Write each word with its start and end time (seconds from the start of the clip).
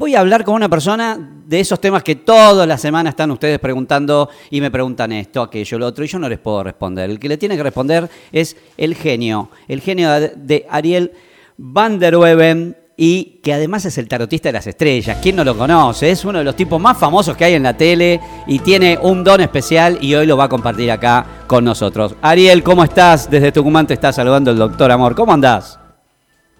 voy 0.00 0.14
a 0.14 0.20
hablar 0.20 0.44
con 0.44 0.54
una 0.54 0.70
persona 0.70 1.18
de 1.44 1.60
esos 1.60 1.78
temas 1.78 2.02
que 2.02 2.16
toda 2.16 2.66
la 2.66 2.78
semana 2.78 3.10
están 3.10 3.30
ustedes 3.32 3.58
preguntando 3.58 4.30
y 4.48 4.62
me 4.62 4.70
preguntan 4.70 5.12
esto, 5.12 5.42
aquello, 5.42 5.78
lo 5.78 5.88
otro, 5.88 6.02
y 6.02 6.06
yo 6.08 6.18
no 6.18 6.26
les 6.26 6.38
puedo 6.38 6.64
responder. 6.64 7.10
El 7.10 7.20
que 7.20 7.28
le 7.28 7.36
tiene 7.36 7.54
que 7.54 7.62
responder 7.62 8.08
es 8.32 8.56
el 8.78 8.94
genio, 8.94 9.50
el 9.68 9.82
genio 9.82 10.08
de 10.18 10.66
Ariel 10.70 11.12
Van 11.58 11.98
der 11.98 12.16
Weben, 12.16 12.74
y 12.96 13.40
que 13.42 13.52
además 13.52 13.84
es 13.84 13.98
el 13.98 14.08
tarotista 14.08 14.48
de 14.48 14.54
las 14.54 14.66
estrellas. 14.66 15.18
¿Quién 15.22 15.36
no 15.36 15.44
lo 15.44 15.54
conoce? 15.54 16.10
Es 16.10 16.24
uno 16.24 16.38
de 16.38 16.44
los 16.44 16.56
tipos 16.56 16.80
más 16.80 16.96
famosos 16.96 17.36
que 17.36 17.44
hay 17.44 17.54
en 17.54 17.62
la 17.62 17.76
tele 17.76 18.20
y 18.46 18.58
tiene 18.60 18.98
un 19.02 19.22
don 19.22 19.42
especial 19.42 19.98
y 20.00 20.14
hoy 20.14 20.26
lo 20.26 20.36
va 20.38 20.44
a 20.44 20.48
compartir 20.48 20.90
acá 20.90 21.26
con 21.46 21.62
nosotros. 21.62 22.14
Ariel, 22.22 22.62
¿cómo 22.62 22.84
estás? 22.84 23.30
Desde 23.30 23.52
Tucumán 23.52 23.86
te 23.86 23.94
está 23.94 24.12
saludando 24.12 24.50
el 24.50 24.56
doctor 24.56 24.90
Amor. 24.90 25.14
¿Cómo 25.14 25.34
andás? 25.34 25.80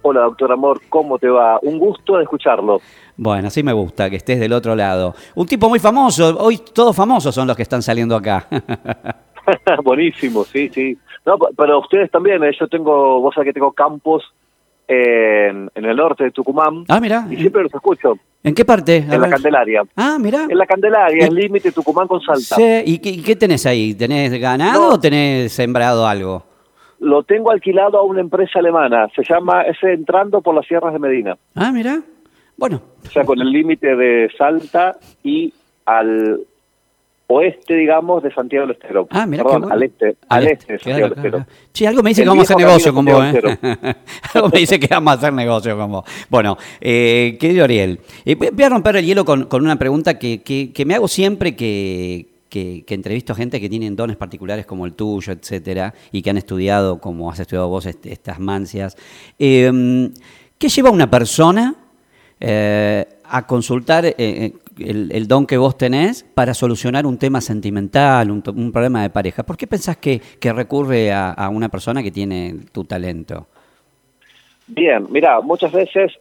Hola, 0.02 0.22
doctor 0.22 0.50
Amor, 0.50 0.80
¿cómo 0.88 1.18
te 1.18 1.28
va? 1.28 1.58
Un 1.60 1.78
gusto 1.78 2.16
de 2.16 2.22
escucharlo. 2.22 2.80
Bueno, 3.22 3.48
así 3.48 3.62
me 3.62 3.74
gusta 3.74 4.08
que 4.08 4.16
estés 4.16 4.40
del 4.40 4.54
otro 4.54 4.74
lado. 4.74 5.14
Un 5.34 5.46
tipo 5.46 5.68
muy 5.68 5.78
famoso, 5.78 6.38
hoy 6.38 6.58
todos 6.72 6.96
famosos 6.96 7.34
son 7.34 7.46
los 7.46 7.54
que 7.54 7.62
están 7.62 7.82
saliendo 7.82 8.16
acá. 8.16 8.46
Buenísimo, 9.84 10.42
sí, 10.44 10.70
sí. 10.70 10.96
No, 11.26 11.36
pero 11.54 11.80
ustedes 11.80 12.10
también, 12.10 12.42
¿eh? 12.44 12.52
yo 12.58 12.66
tengo, 12.68 13.20
vos 13.20 13.34
sabés 13.34 13.48
que 13.48 13.52
tengo 13.52 13.72
campos 13.72 14.24
en, 14.88 15.70
el 15.74 15.96
norte 15.96 16.24
de 16.24 16.30
Tucumán. 16.30 16.86
Ah, 16.88 16.98
mira. 16.98 17.26
Y 17.30 17.36
siempre 17.36 17.62
los 17.62 17.74
escucho. 17.74 18.14
¿En 18.42 18.54
qué 18.54 18.64
parte? 18.64 18.96
en 18.96 19.20
la 19.20 19.28
Candelaria. 19.28 19.82
Ah, 19.96 20.16
mira. 20.18 20.46
En 20.48 20.56
la 20.56 20.64
Candelaria, 20.64 21.26
el 21.26 21.34
límite 21.34 21.72
Tucumán 21.72 22.08
con 22.08 22.22
Salta. 22.22 22.56
Sí. 22.56 22.82
¿Y 22.86 23.22
qué, 23.22 23.36
tenés 23.36 23.66
ahí? 23.66 23.92
¿Tenés 23.92 24.32
ganado 24.40 24.94
o 24.94 24.98
tenés 24.98 25.52
sembrado 25.52 26.06
algo? 26.06 26.42
Lo 27.00 27.22
tengo 27.22 27.50
alquilado 27.50 27.98
a 27.98 28.02
una 28.02 28.22
empresa 28.22 28.60
alemana. 28.60 29.08
Se 29.14 29.22
llama, 29.22 29.60
es 29.62 29.76
entrando 29.82 30.40
por 30.40 30.54
las 30.54 30.66
sierras 30.66 30.94
de 30.94 30.98
Medina. 30.98 31.36
Ah, 31.54 31.70
mira. 31.70 32.00
Bueno. 32.60 32.82
O 33.06 33.10
sea, 33.10 33.24
con 33.24 33.40
el 33.40 33.50
límite 33.50 33.96
de 33.96 34.30
Salta 34.36 34.98
y 35.24 35.52
al 35.86 36.40
oeste, 37.26 37.74
digamos, 37.74 38.22
de 38.22 38.34
Santiago 38.34 38.66
del 38.66 38.76
Estero. 38.76 39.08
Ah, 39.10 39.24
mira 39.24 39.44
Perdón, 39.44 39.72
al 39.72 39.82
este, 39.82 40.16
al, 40.28 40.46
este, 40.46 40.74
de 40.74 40.78
Santiago 40.78 41.08
del 41.08 41.16
Estero. 41.16 41.46
Sí, 41.72 41.86
algo 41.86 42.02
me 42.02 42.10
dice 42.10 42.22
que 42.22 42.28
vamos 42.28 42.50
a 42.50 42.54
hacer 42.54 42.66
negocio 42.66 42.92
con 42.94 43.04
vos, 43.06 43.24
¿eh? 43.24 43.94
algo 44.34 44.48
me 44.50 44.58
dice 44.58 44.78
que 44.78 44.88
vamos 44.90 45.10
a 45.10 45.16
hacer 45.16 45.32
negocio 45.32 45.74
con 45.74 45.90
vos. 45.90 46.04
Bueno, 46.28 46.58
eh, 46.82 47.38
querido 47.40 47.64
Ariel, 47.64 48.00
eh, 48.26 48.34
voy 48.34 48.64
a 48.64 48.68
romper 48.68 48.96
el 48.96 49.06
hielo 49.06 49.24
con, 49.24 49.48
una 49.52 49.76
pregunta 49.76 50.18
que, 50.18 50.42
que, 50.42 50.84
me 50.84 50.94
hago 50.94 51.08
siempre 51.08 51.56
que, 51.56 52.26
que, 52.50 52.84
que, 52.86 52.94
entrevisto 52.94 53.34
gente 53.34 53.58
que 53.58 53.70
tienen 53.70 53.96
dones 53.96 54.18
particulares 54.18 54.66
como 54.66 54.84
el 54.84 54.92
tuyo, 54.92 55.32
etcétera, 55.32 55.94
y 56.12 56.20
que 56.20 56.28
han 56.28 56.36
estudiado, 56.36 57.00
como 57.00 57.30
has 57.30 57.40
estudiado 57.40 57.68
vos, 57.68 57.86
estas 57.86 58.38
mancias. 58.38 58.98
Eh, 59.38 60.10
¿Qué 60.58 60.68
lleva 60.68 60.90
una 60.90 61.10
persona 61.10 61.74
eh, 62.40 63.04
a 63.32 63.46
consultar 63.46 64.06
eh, 64.06 64.14
eh, 64.18 64.52
el, 64.78 65.28
don 65.28 65.46
que 65.46 65.58
vos 65.58 65.76
tenés 65.76 66.24
para 66.24 66.54
solucionar 66.54 67.06
un 67.06 67.18
tema 67.18 67.40
sentimental, 67.40 68.30
un, 68.30 68.72
problema 68.72 69.02
de 69.02 69.10
pareja. 69.10 69.42
¿Por 69.42 69.56
qué 69.56 69.66
pensás 69.66 69.98
que, 69.98 70.20
recurre 70.42 71.12
a, 71.12 71.48
una 71.52 71.68
persona 71.68 72.02
que 72.02 72.10
tiene 72.10 72.56
tu 72.72 72.84
talento? 72.84 73.46
Bien, 74.66 75.06
mira, 75.10 75.40
muchas 75.42 75.70
veces 75.70 76.12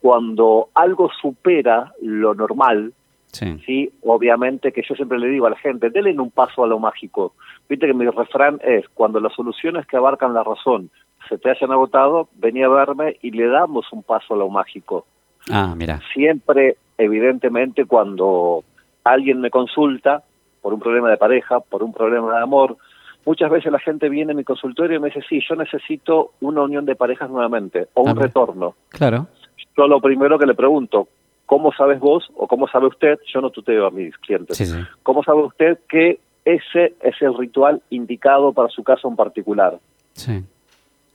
cuando 0.00 0.70
algo 0.74 1.10
supera 1.20 1.92
lo 2.00 2.34
normal, 2.34 2.92
sí. 3.32 3.92
obviamente 4.02 4.72
que 4.72 4.82
yo 4.88 4.94
siempre 4.94 5.18
le 5.18 5.28
digo 5.28 5.46
a 5.46 5.50
la 5.50 5.58
gente, 5.58 5.90
denle 5.90 6.18
un 6.18 6.30
paso 6.30 6.64
a 6.64 6.66
lo 6.66 6.78
mágico. 6.78 7.34
Viste 7.68 7.86
que 7.86 7.94
mi 7.94 8.06
refrán 8.06 8.60
es, 8.62 8.88
cuando 8.94 9.20
las 9.20 9.32
soluciones 9.34 9.86
que 9.86 9.96
abarcan 9.96 10.34
la 10.34 10.42
razón 10.42 10.90
se 11.28 11.38
te 11.38 11.50
hayan 11.50 11.70
agotado, 11.70 12.28
venía 12.34 12.66
a 12.66 12.70
verme 12.70 13.16
y 13.22 13.30
le 13.30 13.46
damos 13.46 13.92
un 13.92 14.02
paso 14.02 14.34
a 14.34 14.36
lo 14.36 14.48
mágico. 14.48 15.06
Ah, 15.50 15.74
mira. 15.76 16.00
Siempre, 16.12 16.76
evidentemente, 16.98 17.84
cuando 17.84 18.64
alguien 19.04 19.40
me 19.40 19.50
consulta 19.50 20.22
por 20.60 20.74
un 20.74 20.80
problema 20.80 21.10
de 21.10 21.16
pareja, 21.16 21.60
por 21.60 21.82
un 21.82 21.92
problema 21.92 22.34
de 22.34 22.42
amor, 22.42 22.76
muchas 23.24 23.50
veces 23.50 23.72
la 23.72 23.78
gente 23.78 24.08
viene 24.08 24.32
a 24.32 24.34
mi 24.34 24.44
consultorio 24.44 24.96
y 24.96 25.00
me 25.00 25.08
dice, 25.08 25.22
sí, 25.28 25.40
yo 25.48 25.56
necesito 25.56 26.32
una 26.40 26.62
unión 26.62 26.84
de 26.84 26.96
parejas 26.96 27.30
nuevamente 27.30 27.88
o 27.94 28.02
un 28.02 28.10
ah, 28.10 28.14
retorno. 28.14 28.74
Claro. 28.88 29.28
Yo 29.76 29.86
lo 29.86 30.00
primero 30.00 30.38
que 30.38 30.46
le 30.46 30.54
pregunto, 30.54 31.08
¿cómo 31.50 31.72
sabes 31.72 31.98
vos 31.98 32.30
o 32.36 32.46
cómo 32.46 32.68
sabe 32.68 32.86
usted? 32.86 33.18
Yo 33.26 33.40
no 33.40 33.50
tuteo 33.50 33.84
a 33.84 33.90
mis 33.90 34.16
clientes. 34.18 34.72
¿Cómo 35.02 35.24
sabe 35.24 35.42
usted 35.42 35.80
que 35.88 36.20
ese 36.44 36.94
es 37.00 37.20
el 37.20 37.36
ritual 37.36 37.82
indicado 37.90 38.52
para 38.52 38.68
su 38.68 38.84
caso 38.84 39.08
en 39.08 39.16
particular? 39.16 39.76
Sí. 40.12 40.44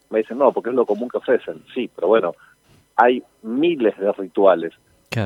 Me 0.09 0.19
dicen, 0.19 0.37
no, 0.37 0.51
porque 0.51 0.71
es 0.71 0.75
lo 0.75 0.85
común 0.85 1.07
que 1.07 1.19
ofrecen. 1.19 1.63
Sí, 1.73 1.89
pero 1.95 2.09
bueno, 2.09 2.35
hay 2.97 3.23
miles 3.43 3.97
de 3.97 4.11
rituales. 4.11 4.73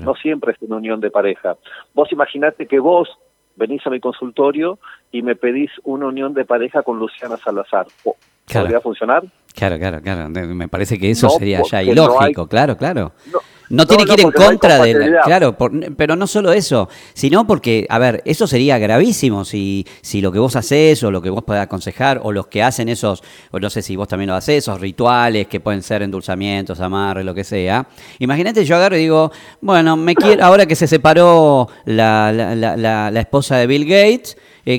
No 0.03 0.13
siempre 0.13 0.51
es 0.51 0.61
una 0.61 0.75
unión 0.75 0.99
de 0.99 1.09
pareja. 1.09 1.57
Vos 1.95 2.11
imaginate 2.11 2.67
que 2.67 2.77
vos 2.77 3.09
venís 3.55 3.81
a 3.87 3.89
mi 3.89 3.99
consultorio 3.99 4.77
y 5.11 5.23
me 5.23 5.35
pedís 5.35 5.71
una 5.85 6.05
unión 6.05 6.35
de 6.35 6.45
pareja 6.45 6.83
con 6.83 6.99
Luciana 6.99 7.37
Salazar. 7.37 7.87
¿Podría 8.53 8.79
funcionar? 8.79 9.23
Claro, 9.55 9.79
claro, 9.79 10.01
claro. 10.03 10.29
Me 10.29 10.67
parece 10.67 10.99
que 10.99 11.09
eso 11.09 11.31
sería 11.31 11.63
ya 11.63 11.81
ilógico, 11.81 12.47
claro, 12.47 12.77
claro. 12.77 13.13
No, 13.33 13.39
tiene 13.85 14.05
que 14.05 14.13
ir 14.13 14.21
en 14.21 14.31
contra 14.31 14.83
de 14.83 15.19
Claro, 15.23 15.55
pero 15.95 16.15
no 16.15 16.27
solo 16.27 16.51
eso, 16.51 16.89
sino 17.13 17.45
porque, 17.45 17.85
a 17.89 17.99
ver, 17.99 18.21
eso 18.25 18.47
sería 18.47 18.77
gravísimo 18.77 19.45
si, 19.45 19.85
si 20.01 20.21
lo 20.21 20.31
que 20.31 20.39
vos 20.39 20.55
haces 20.55 21.03
o 21.03 21.11
lo 21.11 21.21
que 21.21 21.29
vos 21.29 21.43
podés 21.43 21.61
aconsejar 21.61 22.19
o 22.23 22.31
los 22.31 22.47
que 22.47 22.63
hacen 22.63 22.89
esos, 22.89 23.23
o 23.51 23.59
no 23.59 23.69
sé 23.69 23.81
si 23.81 23.95
vos 23.95 24.07
también 24.07 24.29
lo 24.29 24.35
haces, 24.35 24.57
esos 24.57 24.79
rituales 24.79 25.47
que 25.47 25.59
pueden 25.59 25.83
ser 25.83 26.01
endulzamientos, 26.01 26.79
amarres, 26.79 27.25
lo 27.25 27.35
que 27.35 27.43
sea. 27.43 27.87
Imagínate, 28.19 28.65
yo 28.65 28.75
agarro 28.75 28.97
y 28.97 29.01
digo, 29.01 29.31
bueno, 29.61 29.95
me 29.95 30.15
quiero, 30.15 30.43
ahora 30.43 30.65
que 30.65 30.75
se 30.75 30.87
separó 30.87 31.69
la, 31.85 32.31
la, 32.31 32.55
la, 32.55 33.11
la 33.11 33.19
esposa 33.19 33.57
de 33.57 33.67
Bill 33.67 33.85
Gates, 33.85 34.37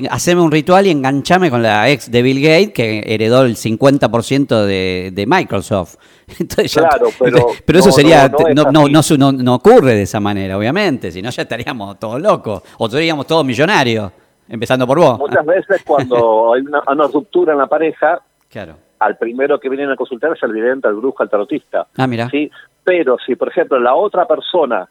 haceme 0.09 0.41
un 0.41 0.51
ritual 0.51 0.87
y 0.87 0.91
enganchame 0.91 1.49
con 1.49 1.61
la 1.61 1.89
ex 1.89 2.09
de 2.11 2.21
Bill 2.21 2.41
Gates 2.41 2.73
que 2.73 3.03
heredó 3.05 3.43
el 3.43 3.55
50% 3.55 4.65
de, 4.65 5.11
de 5.13 5.25
Microsoft. 5.25 5.95
claro, 6.73 7.07
pero, 7.19 7.47
pero 7.65 7.79
eso 7.79 7.91
sería, 7.91 8.29
no 8.55 8.71
no, 8.71 8.87
no, 8.87 9.31
no, 9.31 9.55
ocurre 9.55 9.95
de 9.95 10.03
esa 10.03 10.19
manera, 10.19 10.57
obviamente, 10.57 11.11
si 11.11 11.21
no 11.21 11.29
ya 11.29 11.43
estaríamos 11.43 11.99
todos 11.99 12.21
locos 12.21 12.63
o 12.77 12.89
seríamos 12.89 13.27
todos 13.27 13.45
millonarios, 13.45 14.11
empezando 14.47 14.87
por 14.87 14.99
vos. 14.99 15.19
Muchas 15.19 15.45
veces 15.45 15.83
cuando 15.85 16.53
hay 16.55 16.61
una, 16.61 17.07
ruptura 17.07 17.53
en 17.53 17.59
la 17.59 17.67
pareja, 17.67 18.21
claro. 18.49 18.75
al 18.99 19.17
primero 19.17 19.59
que 19.59 19.67
viene 19.67 19.91
a 19.91 19.95
consultar 19.95 20.31
es 20.33 20.43
el 20.43 20.53
vidente, 20.53 20.87
al 20.87 20.95
brujo, 20.95 21.21
al 21.21 21.29
tarotista. 21.29 21.87
Ah, 21.97 22.07
mira. 22.07 22.29
¿sí? 22.29 22.49
Pero 22.83 23.17
si, 23.25 23.35
por 23.35 23.49
ejemplo, 23.49 23.79
la 23.79 23.95
otra 23.95 24.25
persona 24.25 24.87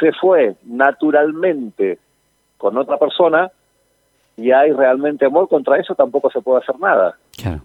se 0.00 0.12
fue 0.12 0.54
naturalmente 0.64 1.98
con 2.56 2.76
otra 2.76 2.96
persona, 2.96 3.50
y 4.38 4.52
hay 4.52 4.72
realmente 4.72 5.26
amor, 5.26 5.48
contra 5.48 5.78
eso 5.78 5.94
tampoco 5.94 6.30
se 6.30 6.40
puede 6.40 6.60
hacer 6.62 6.78
nada. 6.78 7.16
Claro. 7.36 7.60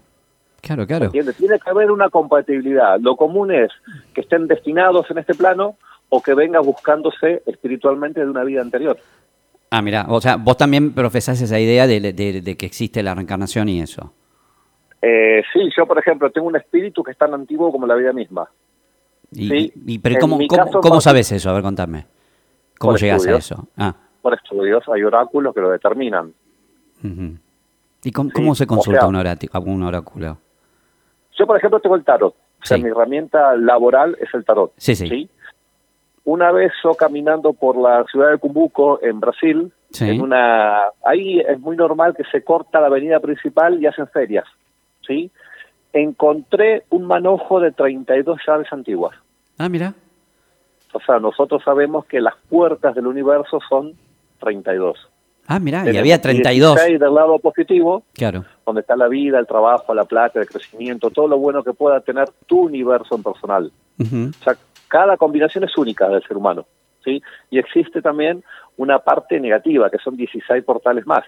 Claro, 0.60 0.86
claro. 0.86 1.10
Tiene 1.10 1.32
que 1.34 1.70
haber 1.70 1.90
una 1.90 2.08
compatibilidad. 2.08 2.98
Lo 2.98 3.16
común 3.16 3.52
es 3.52 3.70
que 4.14 4.22
estén 4.22 4.46
destinados 4.46 5.10
en 5.10 5.18
este 5.18 5.34
plano 5.34 5.76
o 6.08 6.22
que 6.22 6.32
venga 6.32 6.60
buscándose 6.60 7.42
espiritualmente 7.44 8.20
de 8.20 8.30
una 8.30 8.44
vida 8.44 8.62
anterior. 8.62 8.96
Ah, 9.70 9.82
mira, 9.82 10.06
o 10.08 10.20
sea, 10.22 10.36
vos 10.36 10.56
también 10.56 10.94
profesás 10.94 11.40
esa 11.42 11.60
idea 11.60 11.86
de, 11.86 12.56
que 12.58 12.66
existe 12.66 13.02
la 13.02 13.14
reencarnación 13.14 13.68
y 13.68 13.82
eso. 13.82 14.14
Eh, 15.02 15.42
sí, 15.52 15.68
yo 15.76 15.86
por 15.86 15.98
ejemplo 15.98 16.30
tengo 16.30 16.46
un 16.46 16.56
espíritu 16.56 17.02
que 17.02 17.10
es 17.10 17.18
tan 17.18 17.34
antiguo 17.34 17.70
como 17.70 17.86
la 17.86 17.94
vida 17.94 18.14
misma. 18.14 18.48
Y, 19.32 19.98
pero 19.98 20.18
¿cómo, 20.18 20.38
cómo, 20.80 21.00
sabes 21.02 21.30
eso? 21.30 21.50
A 21.50 21.52
ver, 21.52 21.62
contame. 21.62 22.06
¿Cómo 22.78 22.96
llegas 22.96 23.26
a 23.26 23.36
eso? 23.36 23.68
Ah. 23.76 23.94
Por 24.22 24.32
estudios, 24.32 24.82
hay 24.88 25.02
oráculos 25.02 25.54
que 25.54 25.60
lo 25.60 25.70
determinan. 25.70 26.32
¿Y 28.02 28.12
cómo, 28.12 28.54
se 28.54 28.66
consulta 28.66 29.06
un, 29.06 29.16
oráculo? 29.16 30.38
Yo, 31.36 31.46
por 31.46 31.56
ejemplo, 31.56 31.80
tengo 31.80 31.96
el 31.96 32.04
tarot. 32.04 32.34
O 32.34 32.66
sea, 32.66 32.78
mi 32.78 32.88
herramienta 32.88 33.56
laboral 33.56 34.16
es 34.20 34.32
el 34.34 34.44
tarot. 34.44 34.72
Sí, 34.76 34.94
sí. 34.94 35.28
Una 36.24 36.52
vez 36.52 36.72
yo 36.82 36.94
caminando 36.94 37.52
por 37.52 37.76
la 37.76 38.04
ciudad 38.10 38.30
de 38.30 38.38
Cumbuco, 38.38 38.98
en 39.02 39.20
Brasil, 39.20 39.70
en 40.00 40.20
una 40.22 40.84
ahí 41.04 41.40
es 41.40 41.60
muy 41.60 41.76
normal 41.76 42.14
que 42.16 42.24
se 42.24 42.42
corta 42.42 42.80
la 42.80 42.86
avenida 42.86 43.20
principal 43.20 43.80
y 43.82 43.86
hacen 43.86 44.08
ferias. 44.08 44.46
¿sí? 45.06 45.30
Encontré 45.92 46.84
un 46.90 47.06
manojo 47.06 47.60
de 47.60 47.72
32 47.72 48.40
llaves 48.46 48.72
antiguas. 48.72 49.14
Ah, 49.58 49.68
mira. 49.68 49.94
O 50.94 51.00
sea, 51.00 51.18
nosotros 51.18 51.62
sabemos 51.62 52.06
que 52.06 52.20
las 52.20 52.34
puertas 52.48 52.94
del 52.94 53.06
universo 53.06 53.60
son 53.68 53.92
32. 54.40 55.10
Ah, 55.46 55.58
mira, 55.58 55.90
y 55.90 55.96
había 55.96 56.20
32. 56.20 56.76
del 56.76 57.00
lado 57.00 57.38
positivo, 57.38 58.04
claro. 58.14 58.44
donde 58.64 58.80
está 58.80 58.96
la 58.96 59.08
vida, 59.08 59.38
el 59.38 59.46
trabajo, 59.46 59.94
la 59.94 60.04
plata, 60.04 60.40
el 60.40 60.46
crecimiento, 60.46 61.10
todo 61.10 61.28
lo 61.28 61.38
bueno 61.38 61.62
que 61.62 61.74
pueda 61.74 62.00
tener 62.00 62.30
tu 62.46 62.62
universo 62.62 63.14
en 63.14 63.22
personal. 63.22 63.72
O 64.00 64.42
sea, 64.42 64.56
cada 64.88 65.16
combinación 65.16 65.64
es 65.64 65.76
única 65.76 66.08
del 66.08 66.22
ser 66.22 66.36
humano, 66.36 66.66
¿sí? 67.04 67.22
Y 67.50 67.58
existe 67.58 68.00
también 68.00 68.42
una 68.76 69.00
parte 69.00 69.38
negativa, 69.38 69.90
que 69.90 69.98
son 69.98 70.16
16 70.16 70.64
portales 70.64 71.06
más. 71.06 71.24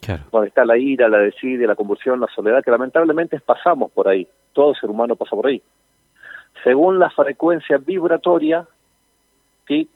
Claro. 0.00 0.24
Donde 0.30 0.48
está 0.48 0.66
la 0.66 0.76
ira, 0.76 1.08
la 1.08 1.18
desidia, 1.18 1.66
la 1.66 1.74
convulsión, 1.74 2.20
la 2.20 2.26
soledad, 2.34 2.62
que 2.62 2.70
lamentablemente 2.70 3.40
pasamos 3.40 3.90
por 3.90 4.08
ahí. 4.08 4.28
Todo 4.52 4.74
ser 4.74 4.90
humano 4.90 5.16
pasa 5.16 5.34
por 5.34 5.46
ahí. 5.46 5.62
Según 6.62 6.98
la 6.98 7.08
frecuencia 7.08 7.78
vibratoria, 7.78 8.66
¿sí? 9.66 9.88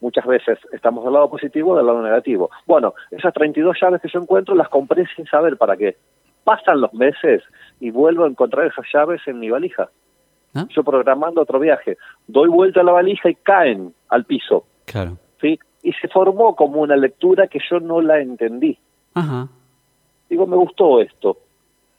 Muchas 0.00 0.26
veces 0.26 0.58
estamos 0.72 1.04
del 1.04 1.14
lado 1.14 1.30
positivo 1.30 1.72
o 1.72 1.76
del 1.76 1.86
lado 1.86 2.02
negativo. 2.02 2.50
Bueno, 2.66 2.94
esas 3.10 3.32
32 3.32 3.76
llaves 3.80 4.02
que 4.02 4.08
yo 4.08 4.20
encuentro 4.20 4.54
las 4.54 4.68
compré 4.68 5.06
sin 5.16 5.26
saber 5.26 5.56
para 5.56 5.76
qué. 5.76 5.96
Pasan 6.44 6.80
los 6.80 6.92
meses 6.92 7.42
y 7.80 7.90
vuelvo 7.90 8.24
a 8.24 8.28
encontrar 8.28 8.66
esas 8.66 8.84
llaves 8.92 9.20
en 9.26 9.40
mi 9.40 9.50
valija. 9.50 9.88
¿Ah? 10.54 10.66
Yo 10.68 10.84
programando 10.84 11.42
otro 11.42 11.58
viaje, 11.58 11.96
doy 12.26 12.48
vuelta 12.48 12.80
a 12.80 12.84
la 12.84 12.92
valija 12.92 13.28
y 13.28 13.34
caen 13.36 13.94
al 14.08 14.24
piso. 14.24 14.64
Claro. 14.84 15.18
¿Sí? 15.40 15.58
Y 15.82 15.92
se 15.94 16.08
formó 16.08 16.54
como 16.54 16.80
una 16.80 16.96
lectura 16.96 17.46
que 17.48 17.58
yo 17.70 17.80
no 17.80 18.00
la 18.00 18.20
entendí. 18.20 18.78
Ajá. 19.14 19.48
Digo, 20.28 20.46
me 20.46 20.56
gustó 20.56 21.00
esto. 21.00 21.38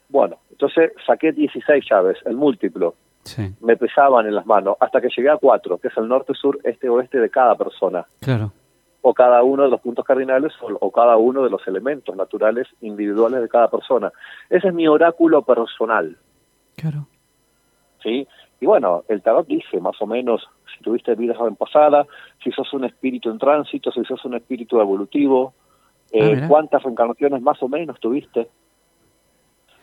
Bueno, 0.09 0.37
entonces 0.51 0.91
saqué 1.05 1.31
16 1.31 1.85
llaves, 1.89 2.17
el 2.25 2.35
múltiplo. 2.35 2.95
Sí. 3.27 3.53
Me 3.61 3.77
pesaban 3.77 4.25
en 4.25 4.35
las 4.35 4.45
manos 4.45 4.77
hasta 4.79 5.01
que 5.01 5.09
llegué 5.15 5.29
a 5.29 5.37
cuatro, 5.37 5.77
que 5.77 5.89
es 5.89 5.97
el 5.97 6.07
norte, 6.07 6.33
sur, 6.33 6.59
este, 6.63 6.89
oeste 6.89 7.19
de 7.19 7.29
cada 7.29 7.55
persona. 7.55 8.05
Claro. 8.21 8.51
O 9.01 9.13
cada 9.13 9.43
uno 9.43 9.63
de 9.63 9.69
los 9.69 9.81
puntos 9.81 10.05
cardinales 10.05 10.53
o, 10.61 10.67
o 10.79 10.91
cada 10.91 11.17
uno 11.17 11.43
de 11.43 11.49
los 11.49 11.65
elementos 11.67 12.15
naturales 12.15 12.67
individuales 12.81 13.41
de 13.41 13.49
cada 13.49 13.69
persona. 13.69 14.11
Ese 14.49 14.69
es 14.69 14.73
mi 14.73 14.87
oráculo 14.87 15.43
personal. 15.43 16.17
Claro. 16.75 17.07
¿Sí? 18.01 18.27
Y 18.59 18.65
bueno, 18.65 19.03
el 19.07 19.21
tarot 19.21 19.47
dice 19.47 19.79
más 19.79 20.01
o 20.01 20.07
menos 20.07 20.47
si 20.75 20.83
tuviste 20.83 21.15
vidas 21.15 21.37
pasadas, 21.57 22.07
si 22.43 22.51
sos 22.51 22.71
un 22.73 22.85
espíritu 22.85 23.29
en 23.29 23.37
tránsito, 23.37 23.91
si 23.91 24.03
sos 24.03 24.23
un 24.25 24.35
espíritu 24.35 24.79
evolutivo, 24.79 25.53
eh, 26.11 26.39
Ah, 26.41 26.47
cuántas 26.47 26.83
reencarnaciones 26.83 27.41
más 27.41 27.61
o 27.61 27.67
menos 27.67 27.99
tuviste. 27.99 28.49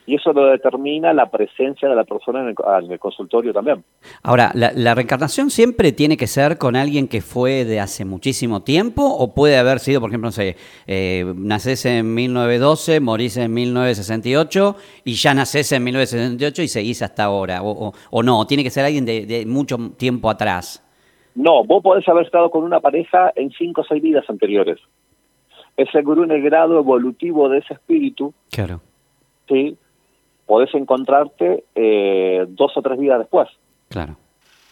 Y 0.06 0.16
eso 0.16 0.34
lo 0.34 0.48
determina 0.48 1.14
la 1.14 1.30
presencia 1.30 1.88
de 1.88 1.96
la 1.96 2.04
persona 2.04 2.40
en 2.42 2.48
el, 2.48 2.54
ah, 2.66 2.80
en 2.84 2.92
el 2.92 2.98
consultorio 2.98 3.54
también. 3.54 3.82
Ahora, 4.22 4.50
¿la, 4.54 4.70
la 4.74 4.94
reencarnación 4.94 5.48
siempre 5.48 5.92
tiene 5.92 6.18
que 6.18 6.26
ser 6.26 6.58
con 6.58 6.76
alguien 6.76 7.08
que 7.08 7.22
fue 7.22 7.64
de 7.64 7.80
hace 7.80 8.04
muchísimo 8.04 8.62
tiempo? 8.62 9.02
¿O 9.02 9.32
puede 9.32 9.56
haber 9.56 9.78
sido, 9.78 10.02
por 10.02 10.10
ejemplo, 10.10 10.28
no 10.28 10.32
sé, 10.32 10.56
eh, 10.86 11.24
nacés 11.36 11.86
en 11.86 12.12
1912, 12.12 13.00
morís 13.00 13.38
en 13.38 13.54
1968 13.54 14.76
y 15.04 15.14
ya 15.14 15.32
nacés 15.32 15.72
en 15.72 15.84
1968 15.84 16.62
y 16.62 16.68
seguís 16.68 17.00
hasta 17.00 17.24
ahora? 17.24 17.62
¿O, 17.62 17.70
o, 17.88 17.92
o 18.10 18.22
no? 18.22 18.46
¿Tiene 18.46 18.62
que 18.62 18.70
ser 18.70 18.84
alguien 18.84 19.06
de, 19.06 19.24
de 19.24 19.46
mucho 19.46 19.78
tiempo 19.96 20.28
atrás? 20.28 20.82
No, 21.34 21.64
vos 21.64 21.82
podés 21.82 22.06
haber 22.08 22.26
estado 22.26 22.50
con 22.50 22.62
una 22.62 22.80
pareja 22.80 23.32
en 23.36 23.50
cinco 23.52 23.80
o 23.80 23.84
seis 23.84 24.02
vidas 24.02 24.24
anteriores. 24.28 24.78
Es 25.78 25.88
según 25.92 26.30
el 26.30 26.42
grado 26.42 26.78
evolutivo 26.78 27.48
de 27.48 27.58
ese 27.58 27.72
espíritu, 27.74 28.32
Claro. 28.50 28.80
¿sí? 29.48 29.76
Podés 30.46 30.74
encontrarte 30.74 31.64
eh, 31.74 32.44
dos 32.48 32.76
o 32.76 32.82
tres 32.82 32.98
vidas 32.98 33.18
después, 33.20 33.48
Claro. 33.88 34.16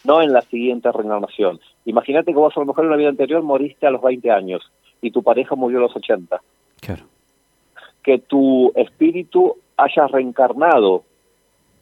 no 0.04 0.20
en 0.22 0.32
la 0.32 0.42
siguiente 0.42 0.90
reencarnación. 0.92 1.60
Imagínate 1.84 2.32
que 2.32 2.38
vos 2.38 2.56
a 2.56 2.60
lo 2.60 2.66
mejor 2.66 2.84
en 2.84 2.88
una 2.88 2.96
vida 2.98 3.08
anterior 3.08 3.42
moriste 3.42 3.86
a 3.86 3.90
los 3.90 4.02
20 4.02 4.30
años 4.30 4.62
y 5.00 5.10
tu 5.10 5.22
pareja 5.22 5.54
murió 5.54 5.78
a 5.78 5.82
los 5.82 5.96
80. 5.96 6.40
Claro. 6.80 7.04
Que 8.02 8.18
tu 8.18 8.72
espíritu 8.76 9.56
haya 9.76 10.06
reencarnado 10.06 11.02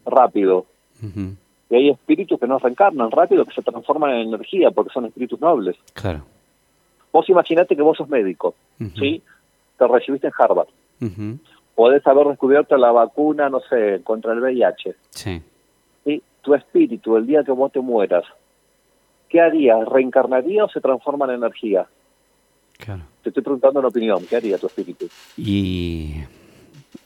rápido. 0.07 0.67
Y 1.03 1.75
hay 1.75 1.91
espíritus 1.91 2.39
que 2.41 2.47
no 2.47 2.59
reencarnan 2.59 3.11
rápido, 3.11 3.45
que 3.45 3.55
se 3.55 3.63
transforman 3.63 4.11
en 4.15 4.29
energía 4.29 4.71
porque 4.71 4.93
son 4.93 5.07
espíritus 5.07 5.41
nobles. 5.41 5.77
Claro. 5.95 6.23
Vos 7.13 7.29
imaginate 7.29 7.75
que 7.77 7.83
vos 7.83 7.97
sos 7.97 8.09
médico. 8.09 8.55
¿sí? 8.99 9.23
Te 9.79 9.87
recibiste 9.89 10.27
en 10.29 10.33
Harvard. 10.39 10.69
Ujú. 11.01 11.39
Podés 11.75 12.06
haber 12.06 12.26
descubierto 12.28 12.76
la 12.76 12.93
vacuna, 12.93 13.49
no 13.49 13.61
sé, 13.61 14.00
contra 14.05 14.32
el 14.32 14.40
VIH. 14.40 14.94
Sí. 15.11 15.43
¿sí? 16.05 16.22
Tu 16.43 16.55
espíritu, 16.55 17.17
el 17.17 17.26
día 17.26 17.43
que 17.44 17.52
vos 17.52 17.70
te 17.72 17.81
mueras, 17.81 18.25
¿qué 19.28 19.40
harías? 19.40 19.87
¿Reencarnaría 19.88 20.64
o 20.64 20.69
se 20.69 20.81
transforma 20.81 21.26
en 21.26 21.32
energía? 21.32 21.87
Claro. 22.78 23.02
Te 23.22 23.28
estoy 23.31 23.43
preguntando 23.43 23.78
una 23.81 23.88
opinión. 23.88 24.25
¿Qué 24.28 24.37
haría 24.37 24.56
tu 24.58 24.67
espíritu? 24.67 25.06
Y, 25.37 26.14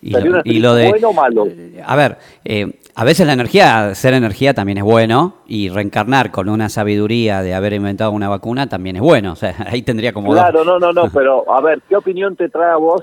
y, 0.01 0.13
¿Sería 0.13 0.31
un 0.31 0.37
lo, 0.37 0.43
y 0.45 0.83
de... 0.83 0.89
bueno 0.89 1.09
o 1.09 1.13
malo? 1.13 1.47
A 1.85 1.97
ver, 1.97 2.17
eh, 2.45 2.79
a 2.95 3.05
veces 3.05 3.27
la 3.27 3.33
energía, 3.33 3.95
ser 3.97 4.15
energía 4.15 4.55
también 4.55 4.79
es 4.79 4.85
bueno 4.85 5.35
y 5.49 5.69
reencarnar 5.69 6.31
con 6.31 6.49
una 6.49 6.69
sabiduría 6.69 7.43
de 7.43 7.55
haber 7.55 7.73
inventado 7.73 8.13
una 8.13 8.29
vacuna 8.29 8.69
también 8.69 8.97
es 8.97 9.03
bueno. 9.03 9.33
O 9.33 9.37
sea, 9.37 9.55
ahí 9.67 9.83
tendría 9.83 10.13
como 10.13 10.33
dos- 10.33 10.41
Claro, 10.41 10.65
no, 10.65 10.79
no, 10.79 10.93
no, 10.93 11.11
pero 11.13 11.53
a 11.53 11.61
ver, 11.61 11.83
¿qué 11.89 11.97
opinión 11.97 12.37
te 12.37 12.49
trae 12.49 12.71
a 12.71 12.77
vos 12.77 13.03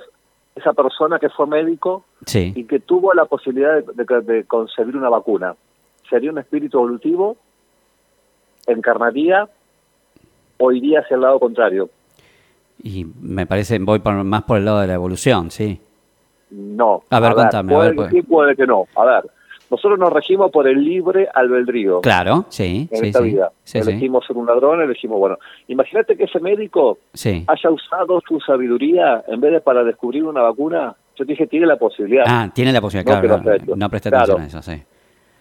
esa 0.56 0.74
persona 0.74 1.18
que 1.20 1.30
fue 1.30 1.48
médico 1.48 2.04
Sí. 2.26 2.54
y 2.56 2.66
que 2.66 2.80
tuvo 2.80 3.14
la 3.14 3.26
posibilidad 3.26 3.82
de, 3.82 4.04
de- 4.06 4.22
de 4.22 4.44
concebir 4.46 4.96
una 4.98 5.10
vacuna? 5.10 5.56
¿Sería 6.10 6.32
un 6.32 6.38
espíritu 6.40 6.78
evolutivo? 6.78 7.38
¿Encarnaría? 8.68 9.48
¿O 10.58 10.72
iría 10.72 11.00
hacia 11.00 11.16
el 11.16 11.22
lado 11.22 11.40
contrario? 11.40 11.90
Y 12.84 13.06
me 13.22 13.46
parece, 13.48 13.80
voy 13.80 14.00
por- 14.00 14.24
más 14.24 14.44
por 14.44 14.58
el 14.58 14.66
lado 14.66 14.80
de 14.82 14.88
la 14.88 14.94
evolución, 14.96 15.52
sí. 15.52 15.80
No. 16.52 17.04
A 17.10 17.20
ver, 17.20 17.34
contame, 17.34 17.74
a 17.74 17.78
Puede 17.78 17.88
ver, 17.90 17.96
que 17.96 18.02
pues. 18.02 18.12
sí, 18.12 18.22
puede 18.24 18.56
que 18.56 18.68
no. 18.68 18.86
A 18.96 19.06
ver, 19.06 19.24
nosotros 19.72 19.98
nos 19.98 20.12
regimos 20.14 20.52
por 20.52 20.68
el 20.68 20.84
libre 20.84 21.28
albedrío. 21.34 22.02
Claro, 22.02 22.46
sí, 22.50 22.88
en 22.92 22.98
sí, 23.00 23.08
esta 23.08 23.20
sí. 23.20 23.26
vida. 23.26 23.52
Sí, 23.64 23.82
sí. 23.82 23.90
elegimos 23.90 24.26
ser 24.28 24.38
un 24.38 24.46
ladrón, 24.46 24.82
elegimos, 24.82 25.18
bueno, 25.18 25.38
imagínate 25.68 26.16
que 26.16 26.26
ese 26.26 26.40
médico 26.40 27.00
Sí. 27.14 27.44
haya 27.48 27.70
usado 27.72 28.22
su 28.28 28.40
sabiduría 28.42 29.24
en 29.28 29.40
vez 29.42 29.54
de 29.54 29.62
para 29.62 29.84
descubrir 29.84 30.24
una 30.26 30.42
vacuna, 30.42 30.94
yo 31.16 31.26
te 31.26 31.32
dije, 31.32 31.48
tiene 31.48 31.66
la 31.66 31.78
posibilidad 31.78 32.26
Ah, 32.28 32.50
tiene 32.54 32.72
la 32.72 32.82
posibilidad, 32.82 33.16
No, 33.16 33.22
claro. 33.22 33.38
No, 33.76 33.90
Claro. 33.90 33.98
atención 33.98 34.42
a 34.42 34.46
eso, 34.46 34.62
sí. 34.62 34.84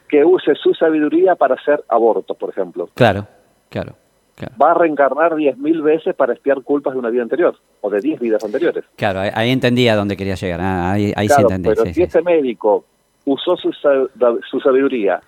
que 0.08 0.24
use 0.24 0.54
su 0.54 0.72
sabiduría 0.74 1.34
para 1.36 1.54
hacer 1.56 1.84
abortos, 1.88 2.36
por 2.36 2.50
ejemplo. 2.50 2.88
Claro, 2.94 3.26
claro, 3.68 3.94
claro. 4.36 4.54
Va 4.60 4.70
a 4.72 4.74
reencarnar 4.74 5.34
10.000 5.34 5.82
veces 5.82 6.14
para 6.14 6.32
espiar 6.34 6.62
culpas 6.62 6.92
de 6.94 6.98
una 6.98 7.10
vida 7.10 7.22
anterior, 7.22 7.54
o 7.80 7.90
de 7.90 8.00
10 8.00 8.18
vidas 8.20 8.44
anteriores. 8.44 8.84
Claro, 8.96 9.20
ahí, 9.20 9.50
entendía 9.50 9.94
dónde 9.96 10.16
quería 10.16 10.34
llegar. 10.34 10.60
ah, 10.60 10.92
ahí 10.92 11.12
ahí 11.16 11.28
sí 11.28 11.34
Claro, 11.34 11.48
entendí. 11.50 11.68
pero 11.68 11.82
sí, 11.82 11.88
si 11.88 11.94
sí, 11.94 12.02
ese 12.02 12.22
médico 12.22 12.84
usó 13.24 13.56
su, 13.56 13.72
su 13.72 14.60
sabiduría, 14.60 15.20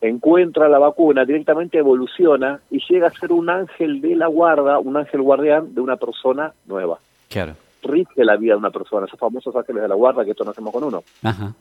encuentra 0.00 0.68
la 0.68 0.78
vacuna, 0.78 1.24
directamente 1.24 1.78
evoluciona 1.78 2.60
y 2.70 2.80
llega 2.88 3.08
a 3.08 3.10
ser 3.10 3.32
un 3.32 3.48
ángel 3.48 4.00
de 4.00 4.14
la 4.16 4.26
guarda, 4.26 4.78
un 4.78 4.96
ángel 4.96 5.22
guardián 5.22 5.74
de 5.74 5.80
una 5.80 5.96
persona 5.96 6.52
nueva. 6.66 6.98
Claro. 7.28 7.54
Rige 7.82 8.24
la 8.24 8.36
vida 8.36 8.52
de 8.52 8.58
una 8.58 8.70
persona, 8.70 9.06
esos 9.06 9.18
famosos 9.18 9.54
ángeles 9.56 9.82
de 9.82 9.88
la 9.88 9.94
guarda 9.94 10.24
que 10.24 10.32
esto 10.32 10.44
no 10.44 10.50
hacemos 10.50 10.72
con 10.72 10.84
uno. 10.84 11.02
Ajá. 11.22 11.54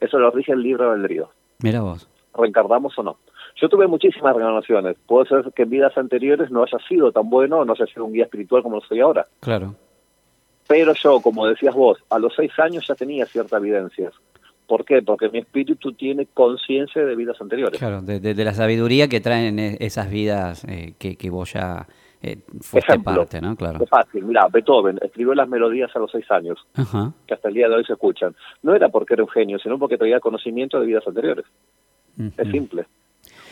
Eso 0.00 0.18
lo 0.18 0.30
rige 0.30 0.52
el 0.52 0.62
libre 0.62 0.84
albedrío. 0.84 1.28
Mira 1.60 1.80
vos. 1.80 2.08
reencarnamos 2.34 2.98
o 2.98 3.02
no. 3.02 3.16
Yo 3.60 3.68
tuve 3.68 3.86
muchísimas 3.86 4.34
reencarnaciones. 4.34 4.96
Puede 5.06 5.28
ser 5.28 5.52
que 5.52 5.62
en 5.62 5.70
vidas 5.70 5.96
anteriores 5.98 6.50
no 6.50 6.62
haya 6.62 6.78
sido 6.88 7.12
tan 7.12 7.28
bueno, 7.28 7.64
no 7.64 7.72
haya 7.72 7.86
sido 7.86 8.04
un 8.04 8.12
guía 8.12 8.24
espiritual 8.24 8.62
como 8.62 8.76
lo 8.76 8.82
soy 8.82 9.00
ahora. 9.00 9.26
Claro. 9.40 9.74
Pero 10.66 10.94
yo, 10.94 11.20
como 11.20 11.46
decías 11.46 11.74
vos, 11.74 11.98
a 12.08 12.18
los 12.18 12.34
seis 12.34 12.50
años 12.58 12.84
ya 12.88 12.94
tenía 12.94 13.26
ciertas 13.26 13.60
evidencias. 13.60 14.14
¿Por 14.72 14.86
qué? 14.86 15.02
Porque 15.02 15.28
mi 15.28 15.38
espíritu 15.40 15.92
tiene 15.92 16.24
conciencia 16.32 17.04
de 17.04 17.14
vidas 17.14 17.38
anteriores. 17.42 17.78
Claro, 17.78 18.00
de, 18.00 18.20
de- 18.20 18.32
de 18.32 18.44
la 18.44 18.54
sabiduría 18.54 19.06
que 19.06 19.20
traen 19.20 19.58
e- 19.58 19.76
esas 19.80 20.08
vidas 20.10 20.64
eh, 20.66 20.94
que, 20.98 21.16
que 21.16 21.28
vos 21.28 21.52
ya 21.52 21.86
eh, 22.22 22.38
Ejemplo, 22.72 23.16
parte, 23.16 23.38
¿no? 23.42 23.54
Claro. 23.54 23.84
Es 23.84 23.90
fácil. 23.90 24.24
Mira, 24.24 24.48
Beethoven 24.50 24.98
escribió 25.02 25.34
las 25.34 25.46
melodías 25.46 25.90
a 25.94 25.98
los 25.98 26.10
seis 26.10 26.24
años, 26.30 26.58
Ajá. 26.72 27.12
que 27.26 27.34
hasta 27.34 27.48
el 27.48 27.54
día 27.54 27.68
de 27.68 27.74
hoy 27.74 27.84
se 27.84 27.92
escuchan. 27.92 28.34
No 28.62 28.74
era 28.74 28.88
porque 28.88 29.12
era 29.12 29.22
un 29.24 29.28
genio, 29.28 29.58
sino 29.58 29.78
porque 29.78 29.98
traía 29.98 30.20
conocimiento 30.20 30.80
de 30.80 30.86
vidas 30.86 31.06
anteriores. 31.06 31.44
Es 32.38 32.48
simple. 32.50 32.86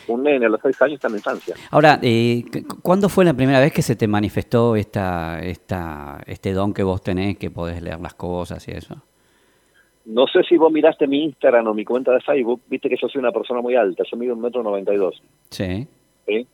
Un 0.07 0.23
nene 0.23 0.47
a 0.47 0.49
los 0.49 0.59
seis 0.63 0.81
años 0.81 0.95
está 0.95 1.07
en 1.07 1.13
la 1.13 1.19
infancia. 1.19 1.55
Ahora, 1.69 1.99
eh, 2.01 2.43
cu- 2.51 2.81
¿cuándo 2.81 3.09
fue 3.09 3.25
la 3.25 3.35
primera 3.35 3.59
vez 3.59 3.71
que 3.71 3.83
se 3.83 3.95
te 3.95 4.07
manifestó 4.07 4.75
esta, 4.75 5.39
esta, 5.43 6.19
este 6.25 6.51
don 6.53 6.73
que 6.73 6.81
vos 6.81 7.03
tenés, 7.03 7.37
que 7.37 7.51
podés 7.51 7.79
leer 7.83 7.99
las 7.99 8.15
cosas 8.15 8.67
y 8.67 8.71
eso? 8.71 8.95
No 10.05 10.27
sé 10.27 10.43
si 10.43 10.57
vos 10.57 10.71
miraste 10.71 11.07
mi 11.07 11.23
Instagram 11.23 11.67
o 11.67 11.73
mi 11.73 11.85
cuenta 11.85 12.11
de 12.11 12.21
Facebook, 12.21 12.61
viste 12.67 12.89
que 12.89 12.97
yo 12.99 13.07
soy 13.07 13.19
una 13.19 13.31
persona 13.31 13.61
muy 13.61 13.75
alta, 13.75 14.03
yo 14.09 14.17
mido 14.17 14.33
un 14.33 14.41
metro 14.41 14.63
noventa 14.63 14.93
y 14.93 14.97
dos. 14.97 15.21
Sí. 15.49 15.87
¿sí? 16.25 16.47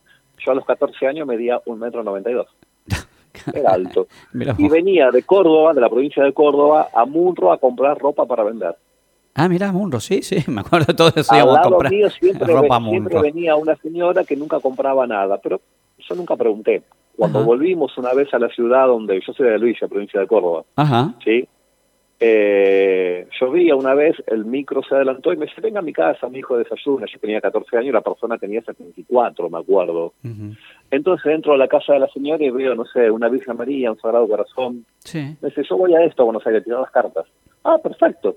Yo 0.44 0.52
a 0.52 0.54
los 0.54 0.64
14 0.64 1.06
años 1.06 1.26
medía 1.26 1.60
un 1.66 1.78
metro 1.78 2.02
noventa 2.02 2.30
y 2.30 2.34
dos. 2.34 2.48
Era 3.54 3.72
alto. 3.72 4.06
Y 4.58 4.68
venía 4.68 5.10
de 5.10 5.22
Córdoba, 5.22 5.72
de 5.72 5.80
la 5.80 5.88
provincia 5.88 6.22
de 6.22 6.32
Córdoba, 6.32 6.88
a 6.94 7.04
Munro 7.04 7.52
a 7.52 7.58
comprar 7.58 7.98
ropa 7.98 8.26
para 8.26 8.44
vender. 8.44 8.76
Ah, 9.34 9.48
mirá, 9.48 9.70
Munro, 9.70 10.00
sí, 10.00 10.22
sí, 10.22 10.36
me 10.50 10.62
acuerdo 10.62 10.86
de 10.86 10.94
todo 10.94 11.12
eso. 11.14 11.32
Al 11.32 11.46
lado 11.46 11.70
comprar 11.70 11.92
mío 11.92 12.10
siempre, 12.10 12.52
ropa 12.52 12.80
siempre 12.80 13.20
venía 13.20 13.56
una 13.56 13.76
señora 13.76 14.24
que 14.24 14.36
nunca 14.36 14.58
compraba 14.60 15.06
nada, 15.06 15.38
pero 15.38 15.60
yo 15.98 16.14
nunca 16.14 16.36
pregunté. 16.36 16.82
Cuando 17.16 17.38
Ajá. 17.38 17.46
volvimos 17.46 17.96
una 17.98 18.12
vez 18.14 18.32
a 18.34 18.38
la 18.38 18.48
ciudad 18.48 18.86
donde 18.86 19.20
yo 19.24 19.32
soy 19.32 19.48
de 19.48 19.58
Luisa, 19.58 19.88
provincia 19.88 20.20
de 20.20 20.26
Córdoba, 20.26 20.64
Ajá. 20.76 21.14
¿sí? 21.24 21.48
Eh, 22.20 23.28
llovía 23.40 23.76
una 23.76 23.94
vez, 23.94 24.16
el 24.26 24.44
micro 24.44 24.82
se 24.82 24.96
adelantó 24.96 25.32
y 25.32 25.36
me 25.36 25.46
dice, 25.46 25.60
venga 25.60 25.78
a 25.78 25.82
mi 25.82 25.92
casa, 25.92 26.28
mi 26.28 26.40
hijo 26.40 26.58
desayuna. 26.58 27.06
Yo 27.06 27.18
tenía 27.20 27.40
14 27.40 27.76
años, 27.78 27.94
la 27.94 28.00
persona 28.00 28.38
tenía 28.38 28.60
74, 28.62 29.48
me 29.48 29.58
acuerdo. 29.58 30.14
Entonces 30.90 31.32
entro 31.32 31.52
a 31.52 31.56
la 31.56 31.68
casa 31.68 31.92
de 31.92 32.00
la 32.00 32.08
señora 32.08 32.44
y 32.44 32.50
veo, 32.50 32.74
no 32.74 32.84
sé, 32.86 33.10
una 33.10 33.28
Virgen 33.28 33.56
María, 33.56 33.92
un 33.92 33.98
Sagrado 33.98 34.26
Corazón. 34.26 34.84
Sí. 34.98 35.36
Me 35.40 35.48
dice, 35.48 35.62
yo 35.68 35.76
voy 35.76 35.94
a 35.94 36.02
esto, 36.02 36.22
a 36.22 36.24
Buenos 36.24 36.46
Aires, 36.46 36.64
tirar 36.64 36.80
las 36.80 36.90
cartas. 36.90 37.26
Ah, 37.62 37.78
perfecto. 37.80 38.36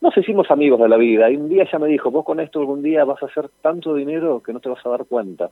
Nos 0.00 0.16
hicimos 0.16 0.50
amigos 0.50 0.80
de 0.80 0.88
la 0.88 0.96
vida 0.96 1.30
y 1.30 1.36
un 1.36 1.48
día 1.48 1.62
ella 1.62 1.78
me 1.78 1.86
dijo, 1.86 2.10
vos 2.10 2.24
con 2.24 2.40
esto 2.40 2.58
algún 2.58 2.82
día 2.82 3.04
vas 3.04 3.22
a 3.22 3.26
hacer 3.26 3.48
tanto 3.60 3.94
dinero 3.94 4.42
que 4.44 4.52
no 4.52 4.58
te 4.58 4.68
vas 4.68 4.84
a 4.84 4.88
dar 4.88 5.04
cuenta. 5.04 5.50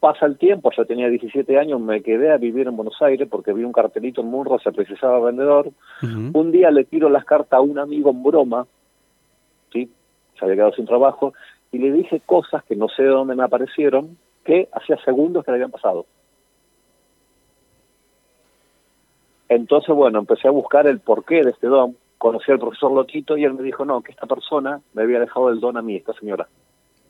Pasa 0.00 0.24
el 0.24 0.38
tiempo, 0.38 0.70
ya 0.74 0.84
tenía 0.86 1.08
17 1.08 1.58
años, 1.58 1.78
me 1.78 2.02
quedé 2.02 2.32
a 2.32 2.38
vivir 2.38 2.66
en 2.66 2.76
Buenos 2.76 3.00
Aires 3.02 3.28
porque 3.30 3.52
vi 3.52 3.62
un 3.64 3.72
cartelito 3.72 4.22
en 4.22 4.28
Munro, 4.28 4.58
se 4.58 4.72
precisaba 4.72 5.20
vendedor. 5.20 5.70
Un 6.02 6.50
día 6.50 6.70
le 6.70 6.84
tiro 6.84 7.10
las 7.10 7.26
cartas 7.26 7.58
a 7.58 7.60
un 7.60 7.78
amigo 7.78 8.10
en 8.10 8.22
broma, 8.22 8.66
¿sí? 9.72 9.90
se 10.38 10.44
había 10.44 10.56
quedado 10.56 10.72
sin 10.72 10.86
trabajo, 10.86 11.34
y 11.70 11.78
le 11.78 11.92
dije 11.92 12.20
cosas 12.24 12.64
que 12.64 12.74
no 12.74 12.88
sé 12.88 13.02
de 13.02 13.10
dónde 13.10 13.36
me 13.36 13.44
aparecieron, 13.44 14.16
que 14.42 14.68
hacía 14.72 14.96
segundos 15.04 15.44
que 15.44 15.50
le 15.50 15.56
habían 15.56 15.70
pasado. 15.70 16.06
Entonces, 19.50 19.94
bueno, 19.94 20.20
empecé 20.20 20.48
a 20.48 20.52
buscar 20.52 20.86
el 20.86 21.00
porqué 21.00 21.44
de 21.44 21.50
este 21.50 21.66
don, 21.66 21.94
conocí 22.16 22.50
al 22.50 22.58
profesor 22.58 22.90
Lotito 22.92 23.36
y 23.36 23.44
él 23.44 23.52
me 23.52 23.62
dijo, 23.62 23.84
no, 23.84 24.00
que 24.00 24.12
esta 24.12 24.26
persona 24.26 24.80
me 24.94 25.02
había 25.02 25.20
dejado 25.20 25.50
el 25.50 25.60
don 25.60 25.76
a 25.76 25.82
mí, 25.82 25.96
esta 25.96 26.14
señora. 26.14 26.48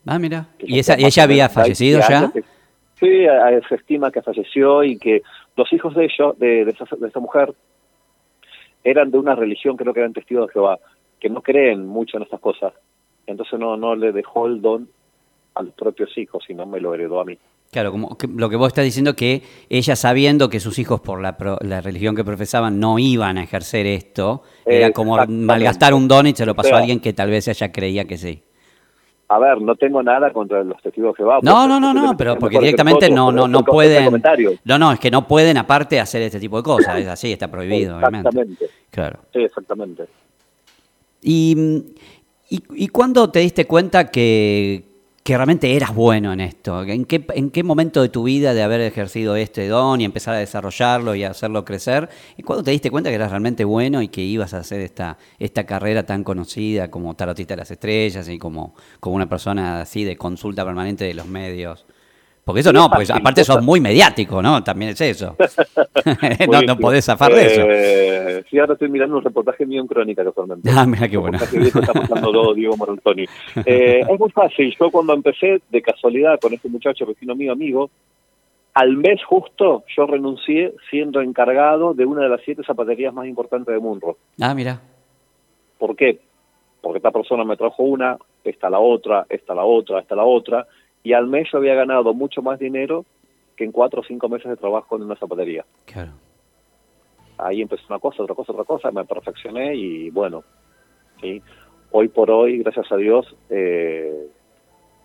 Ah, 0.05 0.19
mira. 0.19 0.47
¿Y, 0.59 0.79
esa, 0.79 0.95
ella 0.95 1.23
había 1.23 1.47
fallecido 1.47 1.99
ya? 1.99 2.31
Sí, 3.01 3.25
se 3.67 3.75
estima 3.75 4.11
que 4.11 4.21
falleció 4.21 4.83
y 4.83 4.97
que 4.97 5.21
los 5.57 5.71
hijos 5.73 5.93
de 5.95 6.05
ellos, 6.05 6.39
de, 6.39 6.63
de, 6.63 6.71
esa, 6.71 6.85
de 6.95 7.07
esa 7.07 7.19
mujer, 7.19 7.53
eran 8.83 9.11
de 9.11 9.17
una 9.17 9.35
religión, 9.35 9.75
creo 9.75 9.93
que 9.93 9.99
eran 9.99 10.13
testigos 10.13 10.47
de 10.47 10.53
Jehová, 10.53 10.79
que 11.19 11.29
no 11.29 11.41
creen 11.41 11.85
mucho 11.85 12.17
en 12.17 12.23
estas 12.23 12.39
cosas. 12.39 12.73
Entonces 13.27 13.59
no, 13.59 13.75
no 13.75 13.95
le 13.95 14.11
dejó 14.11 14.47
el 14.47 14.61
don 14.61 14.87
a 15.55 15.63
los 15.63 15.73
propios 15.73 16.17
hijos, 16.17 16.43
sino 16.47 16.65
me 16.65 16.79
lo 16.79 16.93
heredó 16.93 17.19
a 17.19 17.25
mí. 17.25 17.37
Claro, 17.71 17.91
como 17.91 18.17
lo 18.35 18.49
que 18.49 18.57
vos 18.57 18.67
estás 18.67 18.83
diciendo 18.83 19.15
que 19.15 19.43
ella 19.69 19.95
sabiendo 19.95 20.49
que 20.49 20.59
sus 20.59 20.77
hijos 20.77 20.99
por 20.99 21.21
la, 21.21 21.37
la 21.61 21.79
religión 21.79 22.15
que 22.15 22.23
profesaban 22.25 22.79
no 22.81 22.99
iban 22.99 23.37
a 23.37 23.43
ejercer 23.43 23.85
esto, 23.85 24.43
era 24.65 24.91
como 24.91 25.17
malgastar 25.25 25.93
un 25.93 26.09
don 26.09 26.27
y 26.27 26.33
se 26.33 26.45
lo 26.45 26.53
pasó 26.53 26.75
a 26.75 26.79
alguien 26.79 26.99
que 26.99 27.13
tal 27.13 27.29
vez 27.29 27.47
ella 27.47 27.71
creía 27.71 28.05
que 28.05 28.17
sí. 28.17 28.43
A 29.31 29.39
ver, 29.39 29.61
no 29.61 29.75
tengo 29.75 30.03
nada 30.03 30.33
contra 30.33 30.61
los 30.61 30.81
testigos 30.81 31.15
que 31.15 31.23
va. 31.23 31.39
No, 31.41 31.65
no, 31.65 31.79
no, 31.79 31.93
no, 31.93 32.17
pero 32.17 32.37
porque 32.37 32.59
directamente 32.59 33.09
no, 33.09 33.31
no, 33.31 33.47
no 33.47 33.63
pueden. 33.63 34.21
No, 34.65 34.77
no, 34.77 34.91
es 34.91 34.99
que 34.99 35.09
no 35.09 35.25
pueden 35.25 35.55
aparte 35.55 36.01
hacer 36.01 36.23
este 36.23 36.37
tipo 36.37 36.57
de 36.57 36.63
cosas. 36.63 36.99
Es 36.99 37.07
así, 37.07 37.31
está 37.31 37.49
prohibido, 37.49 37.97
exactamente. 37.97 38.67
Claro. 38.89 39.19
Sí, 39.31 39.39
exactamente. 39.39 40.03
Y, 41.21 41.55
y, 42.49 42.61
y 42.75 42.87
cuándo 42.89 43.29
te 43.29 43.39
diste 43.39 43.65
cuenta 43.65 44.11
que, 44.11 44.83
que 45.31 45.37
realmente 45.37 45.73
eras 45.77 45.95
bueno 45.95 46.33
en 46.33 46.41
esto? 46.41 46.83
¿En 46.83 47.05
qué, 47.05 47.25
¿En 47.35 47.51
qué 47.51 47.63
momento 47.63 48.01
de 48.01 48.09
tu 48.09 48.23
vida 48.23 48.53
de 48.53 48.63
haber 48.63 48.81
ejercido 48.81 49.37
este 49.37 49.65
don 49.69 50.01
y 50.01 50.03
empezar 50.03 50.35
a 50.35 50.39
desarrollarlo 50.39 51.15
y 51.15 51.23
hacerlo 51.23 51.63
crecer? 51.63 52.09
¿Y 52.35 52.43
cuándo 52.43 52.65
te 52.65 52.71
diste 52.71 52.91
cuenta 52.91 53.09
que 53.09 53.15
eras 53.15 53.29
realmente 53.29 53.63
bueno 53.63 54.01
y 54.01 54.09
que 54.09 54.19
ibas 54.19 54.53
a 54.53 54.57
hacer 54.57 54.81
esta, 54.81 55.17
esta 55.39 55.65
carrera 55.65 56.05
tan 56.05 56.25
conocida 56.25 56.91
como 56.91 57.15
tarotista 57.15 57.53
de 57.53 57.59
las 57.59 57.71
estrellas 57.71 58.27
y 58.27 58.37
como, 58.37 58.75
como 58.99 59.15
una 59.15 59.29
persona 59.29 59.79
así 59.79 60.03
de 60.03 60.17
consulta 60.17 60.65
permanente 60.65 61.05
de 61.05 61.13
los 61.13 61.27
medios? 61.27 61.85
Porque 62.43 62.61
eso 62.61 62.73
no, 62.73 62.89
pues 62.89 63.11
aparte 63.11 63.43
sos 63.43 63.63
muy 63.63 63.79
mediático, 63.79 64.41
¿no? 64.41 64.63
También 64.63 64.91
es 64.91 65.01
eso. 65.01 65.35
no, 66.51 66.61
no 66.61 66.77
podés 66.77 67.05
zafar 67.05 67.33
de 67.33 67.45
eso. 67.45 67.61
Eh, 67.69 68.43
sí, 68.49 68.57
ahora 68.57 68.73
estoy 68.73 68.89
mirando 68.89 69.17
un 69.17 69.23
reportaje 69.23 69.65
mío 69.65 69.81
en 69.81 69.87
Crónica, 69.87 70.23
casualmente. 70.23 70.69
Ah, 70.73 70.85
mira 70.85 71.07
qué 71.07 71.17
bueno. 71.17 71.37
está 71.37 71.93
pasando 71.93 72.53
Diego 72.53 72.75
Morantoni. 72.77 73.25
Eh, 73.65 74.01
es 74.09 74.19
muy 74.19 74.31
fácil. 74.31 74.75
Yo 74.79 74.89
cuando 74.89 75.13
empecé, 75.13 75.61
de 75.69 75.81
casualidad, 75.81 76.39
con 76.39 76.53
este 76.53 76.67
muchacho 76.69 77.05
vecino 77.05 77.35
mío, 77.35 77.51
amigo, 77.51 77.91
al 78.73 78.97
mes 78.97 79.23
justo 79.23 79.83
yo 79.95 80.07
renuncié 80.07 80.73
siendo 80.89 81.21
encargado 81.21 81.93
de 81.93 82.05
una 82.05 82.23
de 82.23 82.29
las 82.29 82.41
siete 82.43 82.63
zapaterías 82.63 83.13
más 83.13 83.27
importantes 83.27 83.73
de 83.73 83.79
Munro. 83.79 84.17
Ah, 84.39 84.55
mira. 84.55 84.81
¿Por 85.77 85.95
qué? 85.95 86.19
Porque 86.81 86.97
esta 86.97 87.11
persona 87.11 87.43
me 87.43 87.57
trajo 87.57 87.83
una, 87.83 88.17
esta 88.43 88.69
la 88.69 88.79
otra, 88.79 89.25
esta 89.29 89.53
la 89.53 89.63
otra, 89.63 89.99
esta 89.99 90.15
la 90.15 90.23
otra, 90.23 90.67
y 91.03 91.13
al 91.13 91.27
mes 91.27 91.47
yo 91.51 91.57
había 91.57 91.75
ganado 91.75 92.13
mucho 92.13 92.41
más 92.41 92.59
dinero 92.59 93.05
que 93.55 93.63
en 93.63 93.71
cuatro 93.71 94.01
o 94.01 94.03
cinco 94.03 94.29
meses 94.29 94.49
de 94.49 94.57
trabajo 94.57 94.95
en 94.95 95.03
una 95.03 95.15
zapatería. 95.15 95.65
Claro. 95.85 96.11
Ahí 97.37 97.61
empezó 97.61 97.83
una 97.89 97.99
cosa, 97.99 98.23
otra 98.23 98.35
cosa, 98.35 98.51
otra 98.51 98.65
cosa, 98.65 98.91
me 98.91 99.05
perfeccioné 99.05 99.75
y 99.75 100.09
bueno, 100.09 100.43
¿sí? 101.19 101.41
hoy 101.91 102.07
por 102.07 102.31
hoy, 102.31 102.59
gracias 102.59 102.91
a 102.91 102.97
Dios, 102.97 103.35
eh, 103.49 104.27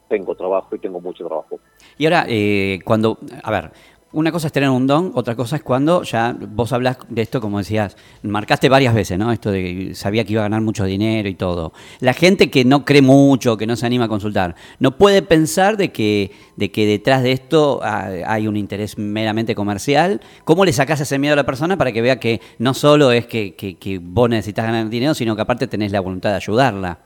tengo 0.09 0.35
trabajo 0.35 0.75
y 0.75 0.79
tengo 0.79 1.01
mucho 1.01 1.27
trabajo. 1.27 1.59
Y 1.99 2.07
ahora, 2.07 2.27
eh, 2.29 2.79
cuando, 2.85 3.19
a 3.43 3.51
ver, 3.51 3.71
una 4.17 4.33
cosa 4.33 4.47
es 4.47 4.53
tener 4.55 4.71
un 4.71 4.87
don, 4.87 5.13
otra 5.15 5.35
cosa 5.35 5.57
es 5.57 5.63
cuando 5.63 6.03
ya 6.03 6.35
vos 6.49 6.73
hablas 6.73 6.97
de 7.11 7.21
esto, 7.21 7.39
como 7.39 7.59
decías, 7.59 7.99
marcaste 8.23 8.71
varias 8.71 8.95
veces, 8.95 9.19
¿no? 9.19 9.31
Esto 9.31 9.51
de 9.51 9.63
que 9.63 9.95
sabía 9.95 10.25
que 10.25 10.33
iba 10.33 10.41
a 10.41 10.47
ganar 10.47 10.63
mucho 10.63 10.87
dinero 10.87 11.29
y 11.29 11.35
todo. 11.35 11.75
La 12.01 12.15
gente 12.15 12.49
que 12.49 12.65
no 12.65 12.87
cree 12.87 13.03
mucho, 13.03 13.59
que 13.59 13.67
no 13.67 13.77
se 13.77 13.85
anima 13.85 14.07
a 14.07 14.09
consultar, 14.09 14.55
no 14.81 14.97
puede 14.97 15.21
pensar 15.21 15.77
de 15.77 15.93
que, 15.93 16.31
de 16.57 16.71
que 16.71 16.87
detrás 16.87 17.23
de 17.23 17.33
esto 17.33 17.81
hay 17.83 18.49
un 18.49 18.57
interés 18.57 18.97
meramente 18.97 19.55
comercial. 19.55 20.23
¿Cómo 20.45 20.65
le 20.65 20.73
sacás 20.73 20.99
ese 21.03 21.19
miedo 21.19 21.35
a 21.35 21.37
la 21.37 21.45
persona 21.45 21.77
para 21.77 21.93
que 21.93 22.01
vea 22.01 22.19
que 22.19 22.41
no 22.59 22.73
solo 22.73 23.13
es 23.13 23.27
que, 23.27 23.55
que 23.55 24.01
vos 24.03 24.31
necesitas 24.31 24.65
ganar 24.65 24.89
dinero, 24.89 25.13
sino 25.13 25.37
que 25.37 25.43
aparte 25.43 25.67
tenés 25.67 25.93
la 25.93 26.01
voluntad 26.01 26.31
de 26.31 26.37
ayudarla? 26.37 27.01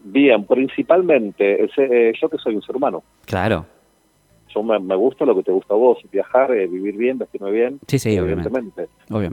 Bien, 0.00 0.44
principalmente, 0.44 1.62
eh, 1.76 2.12
yo 2.20 2.28
que 2.28 2.38
soy 2.38 2.56
un 2.56 2.62
ser 2.62 2.74
humano. 2.74 3.04
Claro 3.26 3.64
yo 4.54 4.62
me, 4.62 4.96
gusta 4.96 5.24
lo 5.24 5.34
que 5.34 5.42
te 5.42 5.52
gusta 5.52 5.74
a 5.74 5.76
vos, 5.76 5.98
viajar, 6.10 6.52
eh, 6.52 6.66
vivir 6.66 6.96
bien, 6.96 7.18
vestirme 7.18 7.50
bien, 7.50 7.80
sí, 7.86 7.98
sí, 7.98 8.16
evidentemente. 8.16 8.88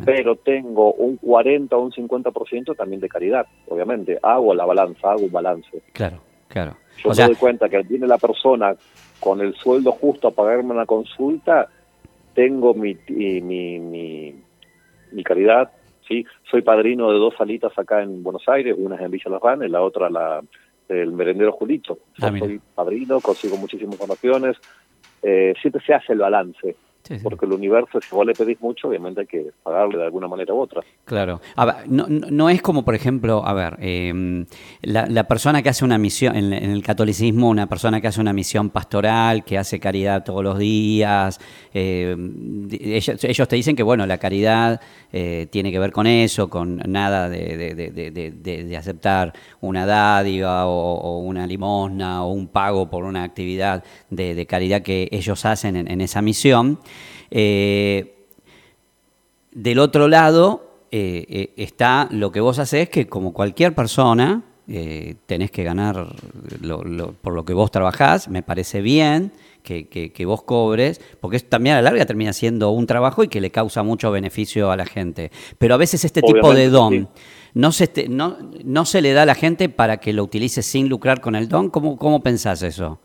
Pero 0.06 0.36
tengo 0.38 0.94
un 0.94 1.18
40 1.18 1.76
o 1.76 1.82
un 1.82 1.92
50% 1.92 2.76
también 2.76 3.02
de 3.02 3.10
caridad, 3.10 3.46
obviamente. 3.68 4.18
Hago 4.22 4.54
la 4.54 4.66
balanza, 4.66 5.12
hago 5.12 5.26
un 5.26 5.32
balance. 5.32 5.82
Claro, 5.94 6.20
claro. 6.48 6.78
Yo 7.04 7.10
me 7.10 7.26
doy 7.26 7.36
cuenta 7.36 7.70
que 7.70 7.84
tiene 7.84 8.08
la 8.08 8.18
persona 8.18 8.76
con 9.20 9.42
el 9.42 9.56
sueldo 9.56 9.92
justo 9.92 10.30
a 10.30 10.32
pagarme 10.32 10.74
una 10.74 10.86
consulta, 10.86 11.68
tengo 12.34 12.74
mi, 12.74 12.98
mi, 13.10 13.42
mi, 13.42 14.36
mi 15.12 15.24
caridad, 15.24 15.72
¿sí? 16.08 16.26
Soy 16.50 16.62
padrino 16.62 17.12
de 17.12 17.18
dos 17.18 17.34
salitas 17.38 17.78
acá 17.78 18.02
en 18.02 18.24
Buenos 18.24 18.48
Aires, 18.48 18.76
una 18.78 18.96
es 18.96 19.02
en 19.02 19.12
Villa 19.12 19.30
Los 19.30 19.42
y 19.66 19.70
la 19.70 19.82
otra 19.82 20.10
la 20.10 20.42
el 20.90 21.12
merendero 21.12 21.52
Julito. 21.52 22.00
Ah, 22.20 22.34
soy 22.38 22.60
padrino, 22.76 23.22
consigo 23.22 23.58
muchísimas 23.58 23.98
donaciones, 23.98 24.58
eh, 25.22 25.54
siempre 25.62 25.84
se 25.86 25.94
hace 25.94 26.14
el 26.14 26.20
balance. 26.20 26.76
Porque 27.24 27.48
el 27.48 27.54
universo, 27.54 28.00
si 28.00 28.16
vos 28.16 28.24
le 28.24 28.34
pedís 28.34 28.62
mucho, 28.62 28.88
obviamente 28.88 29.22
hay 29.22 29.28
que 29.28 29.52
pagarle 29.64 29.98
de 29.98 30.04
alguna 30.04 30.28
manera 30.28 30.54
u 30.54 30.60
otra. 30.60 30.82
Claro. 31.06 31.42
no, 31.88 32.06
no, 32.08 32.50
es 32.50 32.62
como, 32.62 32.86
por 32.86 32.94
ejemplo, 32.94 33.44
a 33.44 33.54
ver, 33.54 33.78
em, 33.80 34.46
la, 34.84 35.24
persona 35.28 35.64
que 35.64 35.70
hace 35.70 35.84
una 35.84 35.98
misión, 35.98 36.36
en, 36.36 36.54
el 36.54 36.84
catolicismo, 36.84 37.50
una 37.50 37.68
persona 37.68 38.00
que 38.00 38.08
hace 38.08 38.22
una 38.22 38.32
misión 38.32 38.70
pastoral, 38.70 39.44
que 39.44 39.58
hace 39.58 39.80
caridad 39.80 40.24
todos 40.24 40.44
los 40.44 40.60
días, 40.60 41.40
em, 41.74 42.68
ellos, 42.72 43.48
te 43.48 43.56
dicen 43.56 43.76
que, 43.76 43.84
bueno, 43.84 44.06
la 44.06 44.20
caridad 44.20 44.80
eh, 45.12 45.48
tiene 45.50 45.72
que 45.72 45.80
ver 45.80 45.92
con 45.92 46.06
eso, 46.06 46.48
con 46.48 46.78
nada 46.78 47.28
de, 47.28 48.76
aceptar 48.78 49.34
una 49.62 49.86
dádiva 49.86 50.68
o, 50.68 51.20
una 51.20 51.48
limosna 51.48 52.24
o 52.24 52.32
un 52.32 52.48
pago 52.48 52.90
por 52.90 53.04
una 53.04 53.24
actividad 53.24 53.84
de, 54.12 54.46
caridad 54.46 54.84
que 54.84 55.10
ellos 55.12 55.46
hacen 55.46 55.76
en 55.76 56.02
esa 56.02 56.22
misión. 56.22 56.80
Eh, 57.32 58.16
del 59.52 59.80
otro 59.80 60.08
lado 60.08 60.86
eh, 60.92 61.26
eh, 61.30 61.54
está 61.58 62.08
lo 62.12 62.32
que 62.32 62.40
vos 62.40 62.60
haces, 62.60 62.90
que 62.90 63.08
como 63.08 63.34
cualquier 63.34 63.74
persona, 63.74 64.44
tenés 65.26 65.50
que 65.50 65.64
ganar 65.64 66.14
por 67.24 67.34
lo 67.34 67.44
que 67.44 67.54
vos 67.54 67.72
trabajás, 67.72 68.28
me 68.28 68.44
parece 68.44 68.82
bien 68.82 69.32
que, 69.64 70.26
vos 70.26 70.44
cobres, 70.44 71.02
porque 71.20 71.40
también 71.40 71.76
a 71.76 71.82
la 71.82 71.90
larga 71.90 72.06
termina 72.06 72.34
siendo 72.34 72.72
un 72.72 72.88
trabajo 72.88 73.24
y 73.24 73.28
que 73.28 73.42
le 73.42 73.52
causa 73.52 73.84
mucho 73.84 74.12
beneficio 74.12 74.72
a 74.72 74.78
la 74.78 74.86
gente. 74.86 75.32
Pero 75.58 75.76
a 75.76 75.78
veces 75.78 76.06
este 76.06 76.22
tipo 76.22 76.54
de 76.54 76.70
don 76.70 77.10
no, 77.54 77.72
se, 77.72 78.08
no, 78.10 78.38
no 78.64 78.86
se 78.86 79.02
le 79.02 79.14
da 79.14 79.24
a 79.24 79.26
la 79.26 79.36
gente 79.36 79.70
para 79.70 79.98
que 79.98 80.14
lo 80.14 80.24
utilice 80.24 80.62
sin 80.62 80.90
lucrar 80.90 81.22
con 81.22 81.36
el 81.36 81.48
don. 81.48 81.70
¿Cómo, 81.70 81.98
cómo 81.98 82.22
pensás 82.22 82.62
eso? 82.62 83.00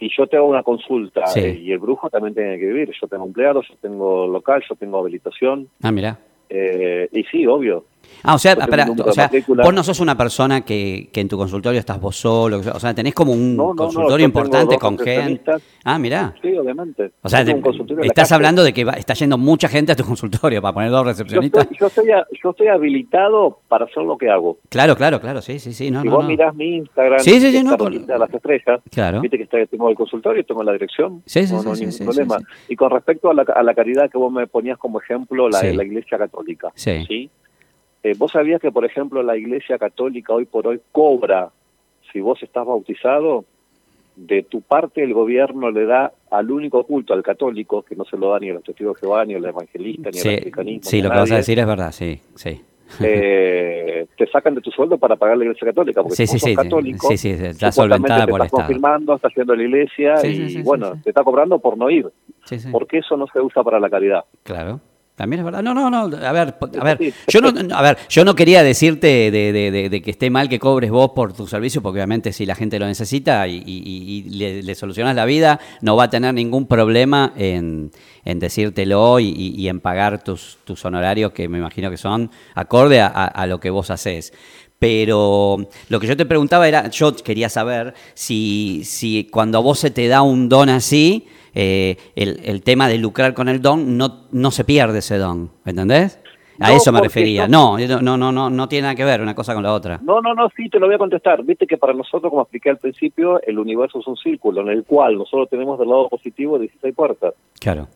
Y 0.00 0.08
yo 0.16 0.26
tengo 0.26 0.46
una 0.46 0.62
consulta 0.62 1.24
eh, 1.36 1.60
y 1.62 1.72
el 1.72 1.78
brujo 1.78 2.08
también 2.08 2.34
tiene 2.34 2.58
que 2.58 2.66
vivir. 2.66 2.90
Yo 2.98 3.06
tengo 3.06 3.26
empleados, 3.26 3.68
yo 3.68 3.74
tengo 3.82 4.26
local, 4.26 4.62
yo 4.68 4.74
tengo 4.74 4.98
habilitación. 4.98 5.68
Ah, 5.82 5.92
mira. 5.92 6.18
Eh, 6.48 7.08
y 7.12 7.22
sí, 7.24 7.46
obvio. 7.46 7.84
Ah, 8.22 8.34
o 8.34 8.38
sea, 8.38 8.54
o 8.54 9.12
sea 9.12 9.30
vos 9.48 9.74
no 9.74 9.82
sos 9.82 10.00
una 10.00 10.16
persona 10.16 10.62
que, 10.62 11.08
que, 11.12 11.20
en 11.20 11.28
tu 11.28 11.38
consultorio 11.38 11.80
estás 11.80 12.00
vos 12.00 12.16
solo, 12.16 12.58
o 12.58 12.80
sea, 12.80 12.94
tenés 12.94 13.14
como 13.14 13.32
un 13.32 13.56
consultorio 13.76 14.26
importante 14.26 14.76
con 14.78 14.98
gente. 14.98 15.52
Ah, 15.84 15.98
mirá. 15.98 16.34
Sí, 16.42 16.54
obviamente. 16.56 17.12
O 17.22 17.28
sea, 17.28 17.44
estás 18.02 18.32
hablando 18.32 18.62
de 18.62 18.72
que 18.72 18.86
está 18.96 19.14
yendo 19.14 19.38
mucha 19.38 19.68
gente 19.68 19.92
a 19.92 19.96
tu 19.96 20.04
consultorio 20.10 20.60
para 20.60 20.74
poner 20.74 20.90
dos 20.90 21.06
recepcionistas. 21.06 21.68
Yo 21.78 21.86
estoy, 21.86 22.08
yo, 22.42 22.50
estoy, 22.50 22.68
habilitado 22.68 23.60
para 23.68 23.86
hacer 23.86 24.02
lo 24.02 24.16
que 24.16 24.28
hago. 24.28 24.58
Claro, 24.68 24.96
claro, 24.96 25.20
claro, 25.20 25.40
sí, 25.40 25.58
sí, 25.58 25.72
sí. 25.72 25.90
No, 25.90 26.02
si 26.02 26.08
vos 26.08 26.24
mirás 26.26 26.54
mi 26.54 26.76
Instagram, 26.76 27.20
sí, 27.20 27.40
sí, 27.40 27.50
sí, 27.50 27.64
no, 27.64 27.76
las 27.76 28.32
estrellas, 28.32 28.80
claro. 28.90 29.20
viste 29.20 29.36
que 29.36 29.44
está, 29.44 29.64
tengo 29.66 29.88
el 29.88 29.96
consultorio, 29.96 30.44
tengo 30.44 30.62
la 30.62 30.72
dirección, 30.72 31.22
sí, 31.26 31.46
sí, 31.46 31.54
no, 31.54 31.74
sí, 31.74 31.86
ningún 31.86 32.06
problema. 32.06 32.38
Y 32.68 32.76
con 32.76 32.90
respecto 32.90 33.30
a 33.30 33.34
la, 33.34 33.42
a 33.42 33.62
la 33.62 33.74
caridad 33.74 34.10
que 34.10 34.18
vos 34.18 34.32
me 34.32 34.46
ponías 34.46 34.78
como 34.78 35.00
ejemplo, 35.00 35.48
la, 35.48 35.62
la 35.62 35.84
Iglesia 35.84 36.18
Católica, 36.18 36.70
¿sí? 36.74 37.30
Eh, 38.02 38.14
¿Vos 38.16 38.32
sabías 38.32 38.60
que, 38.60 38.72
por 38.72 38.84
ejemplo, 38.84 39.22
la 39.22 39.36
Iglesia 39.36 39.78
Católica 39.78 40.32
hoy 40.32 40.46
por 40.46 40.66
hoy 40.66 40.80
cobra, 40.92 41.50
si 42.12 42.20
vos 42.20 42.42
estás 42.42 42.66
bautizado, 42.66 43.44
de 44.16 44.42
tu 44.42 44.60
parte 44.60 45.02
el 45.02 45.14
gobierno 45.14 45.70
le 45.70 45.86
da 45.86 46.12
al 46.30 46.50
único 46.50 46.84
culto, 46.84 47.14
al 47.14 47.22
católico, 47.22 47.82
que 47.82 47.96
no 47.96 48.04
se 48.04 48.16
lo 48.16 48.30
da 48.30 48.38
ni 48.38 48.50
a 48.50 48.54
los 48.54 48.64
testigos 48.64 48.96
de 48.96 49.00
Jehová, 49.00 49.24
ni 49.24 49.34
al 49.34 49.44
evangelista, 49.44 50.10
ni 50.10 50.20
al 50.20 50.28
americanismo. 50.28 50.90
Sí, 50.90 51.02
lo 51.02 51.10
que 51.10 51.16
vas 51.16 51.32
a 51.32 51.36
decir 51.36 51.58
es 51.58 51.66
verdad, 51.66 51.92
sí, 51.92 52.20
sí. 52.34 52.60
Eh, 53.00 54.06
te 54.16 54.26
sacan 54.26 54.54
de 54.54 54.60
tu 54.60 54.70
sueldo 54.70 54.98
para 54.98 55.14
pagar 55.14 55.38
la 55.38 55.44
iglesia 55.44 55.68
católica, 55.68 56.02
porque 56.02 56.16
sí, 56.16 56.26
sí, 56.26 56.38
sí, 56.40 56.56
católico, 56.56 57.08
sí, 57.08 57.16
sí, 57.16 57.30
está 57.30 57.70
solventada 57.70 58.26
por 58.26 58.40
el 58.40 58.46
Estado. 58.46 58.64
confirmando, 58.64 59.14
está 59.14 59.28
haciendo 59.28 59.54
la 59.54 59.62
iglesia 59.62 60.26
y, 60.26 60.60
bueno, 60.62 61.00
te 61.02 61.10
está 61.10 61.22
cobrando 61.22 61.58
por 61.60 61.78
no 61.78 61.88
ir, 61.88 62.10
porque 62.72 62.98
eso 62.98 63.16
no 63.16 63.26
se 63.28 63.40
usa 63.40 63.62
para 63.62 63.78
la 63.78 63.88
caridad. 63.88 64.24
Claro. 64.42 64.80
También 65.20 65.40
es 65.40 65.44
verdad. 65.44 65.62
No, 65.62 65.74
no, 65.74 65.90
no. 65.90 66.16
A 66.16 66.32
ver, 66.32 66.54
a 66.80 66.82
ver, 66.82 67.12
yo 67.28 67.42
no, 67.42 67.76
a 67.76 67.82
ver, 67.82 67.98
yo 68.08 68.24
no 68.24 68.34
quería 68.34 68.62
decirte 68.62 69.30
de, 69.30 70.00
que 70.02 70.10
esté 70.10 70.30
mal 70.30 70.48
que 70.48 70.58
cobres 70.58 70.90
vos 70.90 71.10
por 71.14 71.34
tu 71.34 71.46
servicio, 71.46 71.82
porque 71.82 71.98
obviamente 71.98 72.32
si 72.32 72.46
la 72.46 72.54
gente 72.54 72.78
lo 72.78 72.86
necesita 72.86 73.46
y, 73.46 74.22
le, 74.30 74.74
solucionas 74.74 75.14
la 75.14 75.26
vida, 75.26 75.60
no 75.82 75.94
va 75.94 76.04
a 76.04 76.08
tener 76.08 76.32
ningún 76.32 76.66
problema 76.66 77.34
en, 77.36 77.90
decírtelo 78.24 79.20
y, 79.20 79.68
en 79.68 79.80
pagar 79.80 80.24
tus, 80.24 80.56
tus 80.64 80.82
honorarios, 80.86 81.32
que 81.32 81.50
me 81.50 81.58
imagino 81.58 81.90
que 81.90 81.98
son 81.98 82.30
acorde 82.54 83.02
a, 83.02 83.46
lo 83.46 83.60
que 83.60 83.68
vos 83.68 83.90
haces. 83.90 84.32
Pero 84.80 85.58
lo 85.90 86.00
que 86.00 86.06
yo 86.06 86.16
te 86.16 86.24
preguntaba 86.24 86.66
era, 86.66 86.88
yo 86.88 87.14
quería 87.14 87.50
saber 87.50 87.92
si, 88.14 88.80
si 88.84 89.28
cuando 89.30 89.58
a 89.58 89.60
vos 89.60 89.78
se 89.78 89.90
te 89.90 90.08
da 90.08 90.22
un 90.22 90.48
don 90.48 90.70
así, 90.70 91.28
eh, 91.54 91.98
el, 92.16 92.62
tema 92.62 92.88
de 92.88 92.96
lucrar 92.96 93.34
con 93.34 93.50
el 93.50 93.60
don, 93.60 93.98
no, 93.98 94.24
no 94.32 94.50
se 94.50 94.64
pierde 94.64 95.00
ese 95.00 95.18
don, 95.18 95.50
¿entendés? 95.66 96.18
A 96.60 96.72
eso 96.72 96.92
me 96.92 97.00
refería. 97.02 97.46
No, 97.46 97.76
no, 97.78 98.16
no, 98.16 98.32
no, 98.32 98.48
no 98.48 98.68
tiene 98.68 98.84
nada 98.84 98.94
que 98.94 99.04
ver 99.04 99.20
una 99.20 99.34
cosa 99.34 99.52
con 99.52 99.62
la 99.62 99.74
otra. 99.74 100.00
No, 100.02 100.22
no, 100.22 100.34
no, 100.34 100.48
sí, 100.56 100.70
te 100.70 100.78
lo 100.78 100.86
voy 100.86 100.94
a 100.94 100.98
contestar. 100.98 101.42
Viste 101.42 101.66
que 101.66 101.76
para 101.76 101.92
nosotros, 101.92 102.30
como 102.30 102.42
expliqué 102.42 102.70
al 102.70 102.78
principio, 102.78 103.38
el 103.42 103.58
universo 103.58 104.00
es 104.00 104.06
un 104.06 104.16
círculo 104.16 104.62
en 104.62 104.68
el 104.68 104.84
cual 104.84 105.18
nosotros 105.18 105.50
tenemos 105.50 105.78
del 105.78 105.90
lado 105.90 106.08
positivo 106.08 106.58
16 106.58 106.94
puertas. 106.94 107.34
Claro. 107.60 107.86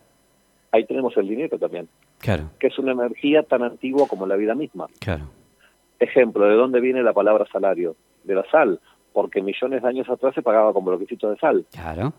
Ahí 0.71 0.85
tenemos 0.85 1.17
el 1.17 1.27
dinero 1.27 1.57
también. 1.57 1.87
Claro. 2.19 2.51
Que 2.59 2.67
es 2.67 2.77
una 2.77 2.91
energía 2.91 3.41
tan 3.41 3.63
antigua 3.63 4.07
como 4.07 4.27
la 4.27 4.35
vida 4.35 4.53
misma. 4.53 4.85
Claro. 4.99 5.25
Ejemplo, 5.99 6.47
¿de 6.47 6.55
dónde 6.55 6.79
viene 6.81 7.03
la 7.03 7.13
palabra 7.13 7.45
salario? 7.51 7.95
De 8.23 8.35
la 8.35 8.43
sal, 8.49 8.79
porque 9.13 9.41
millones 9.41 9.81
de 9.81 9.87
años 9.87 10.09
atrás 10.09 10.35
se 10.35 10.41
pagaba 10.41 10.73
con 10.73 10.85
bloquecitos 10.85 11.31
de 11.31 11.37
sal. 11.37 11.65
Claro. 11.71 12.13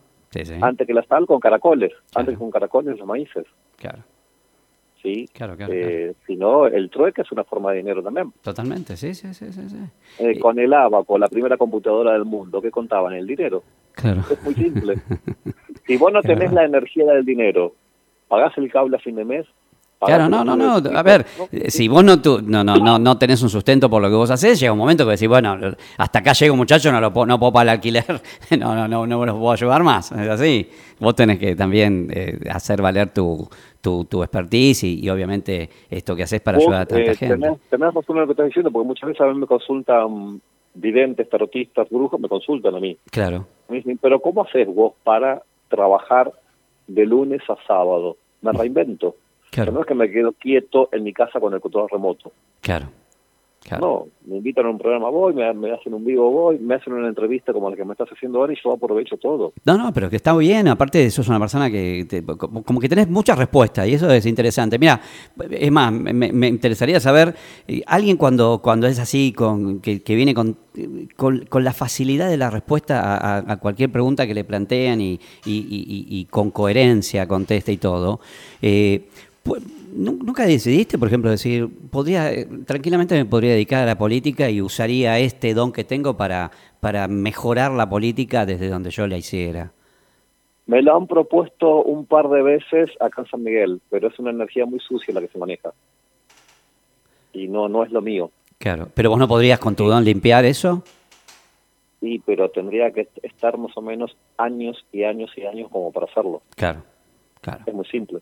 Antes 0.61 0.87
que 0.87 0.95
la 0.95 1.03
sal 1.05 1.27
con 1.27 1.41
caracoles, 1.41 1.93
antes 2.15 2.35
que 2.35 2.39
con 2.39 2.51
caracoles 2.51 2.99
los 2.99 3.07
maíces. 3.07 3.47
Claro. 3.77 4.03
Sí, 5.03 5.29
claro, 5.33 5.57
claro, 5.57 5.73
eh, 5.73 6.15
Si 6.27 6.37
no, 6.37 6.67
el 6.67 6.91
trueque 6.91 7.23
es 7.23 7.31
una 7.31 7.45
forma 7.45 7.71
de 7.71 7.79
dinero 7.79 8.03
también. 8.03 8.33
Totalmente, 8.43 8.97
sí, 8.97 9.15
sí, 9.15 9.33
sí. 9.35 9.53
sí, 9.53 9.77
eh, 10.19 10.39
con 10.39 10.59
el 10.59 10.73
abaco, 10.73 11.17
la 11.19 11.29
primera 11.29 11.57
computadora 11.57 12.13
del 12.13 12.25
mundo, 12.25 12.61
¿qué 12.61 12.71
contaban? 12.71 13.13
El 13.13 13.27
dinero. 13.27 13.63
Claro. 13.93 14.23
Es 14.31 14.43
muy 14.43 14.55
simple. 14.55 14.97
si 15.87 15.97
vos 15.97 16.13
no 16.13 16.23
tenés 16.23 16.53
la 16.53 16.65
energía 16.65 17.05
del 17.13 17.25
dinero, 17.25 17.75
pagás 18.27 18.57
el 18.59 18.71
cable 18.71 18.97
a 18.97 19.01
fin 19.01 19.17
de 19.17 19.25
mes, 19.25 19.47
Claro, 19.99 20.29
no, 20.29 20.45
no, 20.45 20.57
no. 20.57 20.75
A 20.97 21.03
ver, 21.03 21.25
si 21.69 21.89
vos 21.89 22.05
no, 22.05 22.21
tú, 22.21 22.41
no, 22.43 22.63
no, 22.63 22.77
no, 22.77 22.99
no 22.99 23.19
tenés 23.19 23.43
un 23.43 23.49
sustento 23.49 23.89
por 23.89 24.03
lo 24.03 24.09
que 24.09 24.15
vos 24.15 24.31
hacés, 24.31 24.61
llega 24.61 24.73
un 24.73 24.79
momento 24.79 25.05
que 25.05 25.13
decís, 25.13 25.29
bueno, 25.29 25.57
hasta 25.97 26.19
acá 26.19 26.33
llego 26.35 26.55
muchacho, 26.55 26.93
no 26.93 27.01
lo 27.01 27.13
puedo, 27.13 27.27
no 27.27 27.39
puedo 27.39 27.53
pagar 27.53 27.67
el 27.67 27.71
alquiler, 27.71 28.05
no, 28.59 28.75
no, 28.75 28.87
no, 28.87 29.07
no 29.07 29.25
los 29.25 29.37
puedo 29.37 29.53
ayudar 29.53 29.83
más. 29.83 30.13
Es 30.13 30.29
así. 30.29 30.69
Vos 30.99 31.15
tenés 31.15 31.39
que 31.39 31.57
también 31.57 32.09
eh, 32.13 32.39
hacer 32.51 32.83
valer 32.83 33.11
tu, 33.11 33.49
tu, 33.81 34.05
tu 34.05 34.23
expertise 34.23 34.85
y, 34.85 35.09
obviamente 35.09 35.69
esto 35.91 36.15
que 36.15 36.25
haces 36.25 36.41
para 36.41 36.59
ayudar 36.59 36.83
a 36.83 36.87
tanta 36.87 37.13
eh, 37.13 37.15
gente. 37.15 37.39
Tenés, 37.39 37.61
tenés 37.71 37.95
razón 37.95 38.17
en 38.17 38.21
lo 38.21 38.27
que 38.27 38.33
estás 38.33 38.47
diciendo, 38.47 38.71
porque 38.71 38.87
muchas 38.87 39.09
veces 39.09 39.21
a 39.21 39.27
mí 39.27 39.39
me 39.39 39.47
consultan 39.47 40.41
videntes, 40.75 41.29
tarotistas, 41.29 41.89
brujos, 41.89 42.21
me 42.21 42.29
consultan 42.29 42.75
a 42.75 42.81
mí. 42.81 42.97
Claro. 43.11 43.47
Me 43.69 43.77
dicen, 43.77 43.99
pero 44.01 44.21
¿cómo 44.21 44.43
haces 44.43 44.67
vos 44.67 44.95
para 45.03 45.43
trabajar 45.69 46.33
de 46.87 47.07
lunes 47.07 47.43
a 47.49 47.57
sábado? 47.67 48.17
Me 48.43 48.53
reinvento. 48.53 49.17
No 49.65 49.81
es 49.81 49.87
que 49.87 49.95
me 49.95 50.11
quedo 50.11 50.33
quieto 50.33 50.89
en 50.93 51.05
mi 51.05 51.13
casa 51.13 51.41
con 51.41 51.55
el 51.55 51.61
control 51.61 51.89
remoto. 51.91 52.33
Claro. 52.61 52.89
No, 53.81 54.07
me 54.27 54.37
invitan 54.37 54.67
a 54.67 54.71
un 54.71 54.79
programa, 54.79 55.11
voy, 55.11 55.35
me, 55.35 55.73
hacen 55.73 55.93
un 55.93 56.05
vivo, 56.05 56.31
voy, 56.31 56.59
me 56.59 56.77
hacen 56.77 56.93
una 56.93 57.09
entrevista 57.09 57.53
como 57.53 57.69
la 57.69 57.77
que 57.77 57.85
me 57.85 57.93
estás 57.93 58.09
haciendo 58.09 58.39
ahora 58.39 58.53
y 58.53 58.57
yo 58.63 58.73
aprovecho 58.73 59.17
todo. 59.17 59.53
No, 59.65 59.77
no, 59.77 59.93
pero 59.93 60.09
que 60.09 60.17
está 60.17 60.37
bien, 60.37 60.69
aparte 60.69 60.99
de 60.99 61.07
eso 61.07 61.23
es 61.23 61.29
una 61.29 61.41
persona 61.41 61.71
que 61.71 62.07
como 62.39 62.81
que 62.81 62.89
tenés 62.89 63.09
muchas 63.09 63.37
respuestas 63.37 63.89
y 63.89 63.95
eso 63.95 64.11
es 64.11 64.25
interesante. 64.27 64.79
Mira, 64.79 65.01
es 65.51 65.73
más, 65.73 65.93
me, 65.93 66.47
interesaría 66.47 67.01
saber, 67.01 67.35
eh, 67.67 67.83
alguien 67.87 68.17
cuando, 68.17 68.61
cuando 68.63 68.87
es 68.87 68.99
así, 68.99 69.33
con, 69.33 69.81
que, 69.81 70.01
viene 70.07 70.33
con, 70.35 70.57
con, 71.17 71.65
la 71.65 71.73
facilidad 71.73 72.29
de 72.29 72.37
la 72.37 72.51
respuesta 72.51 73.39
a, 73.39 73.57
cualquier 73.59 73.91
pregunta 73.91 74.27
que 74.27 74.35
le 74.35 74.45
plantean 74.45 75.01
y, 75.01 75.19
y, 75.45 76.25
con 76.31 76.51
coherencia 76.51 77.27
contesta 77.27 77.73
y 77.73 77.79
todo, 77.79 78.21
eh, 78.63 79.09
¿Nunca 79.97 80.45
decidiste, 80.45 80.99
por 80.99 81.09
ejemplo, 81.09 81.31
decir, 81.31 81.69
podría, 81.91 82.31
eh, 82.31 82.47
tranquilamente 82.67 83.15
me 83.15 83.25
podría 83.25 83.53
dedicar 83.53 83.83
a 83.83 83.87
la 83.87 83.97
política 83.97 84.51
y 84.51 84.61
usaría 84.61 85.19
este 85.19 85.55
don 85.55 85.73
que 85.73 85.85
tengo 85.85 86.17
para, 86.17 86.51
para 86.81 87.09
mejorar 87.09 87.73
la 87.73 87.89
política 87.89 88.45
desde 88.45 88.69
donde 88.69 88.91
yo 88.91 89.07
la 89.07 89.17
hiciera? 89.17 89.73
Me 90.67 90.83
lo 90.83 90.97
han 90.97 91.07
propuesto 91.07 91.83
un 91.83 92.05
par 92.05 92.29
de 92.29 92.43
veces 92.43 92.91
acá 93.01 93.23
en 93.23 93.29
San 93.29 93.43
Miguel, 93.43 93.81
pero 93.89 94.09
es 94.09 94.19
una 94.19 94.31
energía 94.31 94.67
muy 94.67 94.81
sucia 94.81 95.15
la 95.15 95.21
que 95.21 95.29
se 95.29 95.39
maneja. 95.39 95.73
Y 97.33 97.49
no, 97.49 97.69
no 97.69 97.85
es 97.85 97.91
lo 97.91 98.03
mío. 98.03 98.31
Claro, 98.59 98.89
pero 98.93 99.11
vos 99.11 99.19
no 99.19 99.29
podrías 99.29 99.59
con 99.59 99.77
tu 99.77 99.87
don 99.87 100.05
limpiar 100.05 100.45
eso? 100.45 100.83
Sí, 102.01 102.21
pero 102.27 102.51
tendría 102.51 102.91
que 102.91 103.09
estar 103.23 103.57
más 103.57 103.77
o 103.77 103.81
menos 103.81 104.17
años 104.37 104.85
y 104.93 105.05
años 105.05 105.31
y 105.37 105.47
años 105.47 105.71
como 105.71 105.91
para 105.93 106.07
hacerlo. 106.07 106.43
Claro, 106.55 106.83
claro. 107.41 107.65
Es 107.67 107.73
muy 107.73 107.87
simple. 107.87 108.21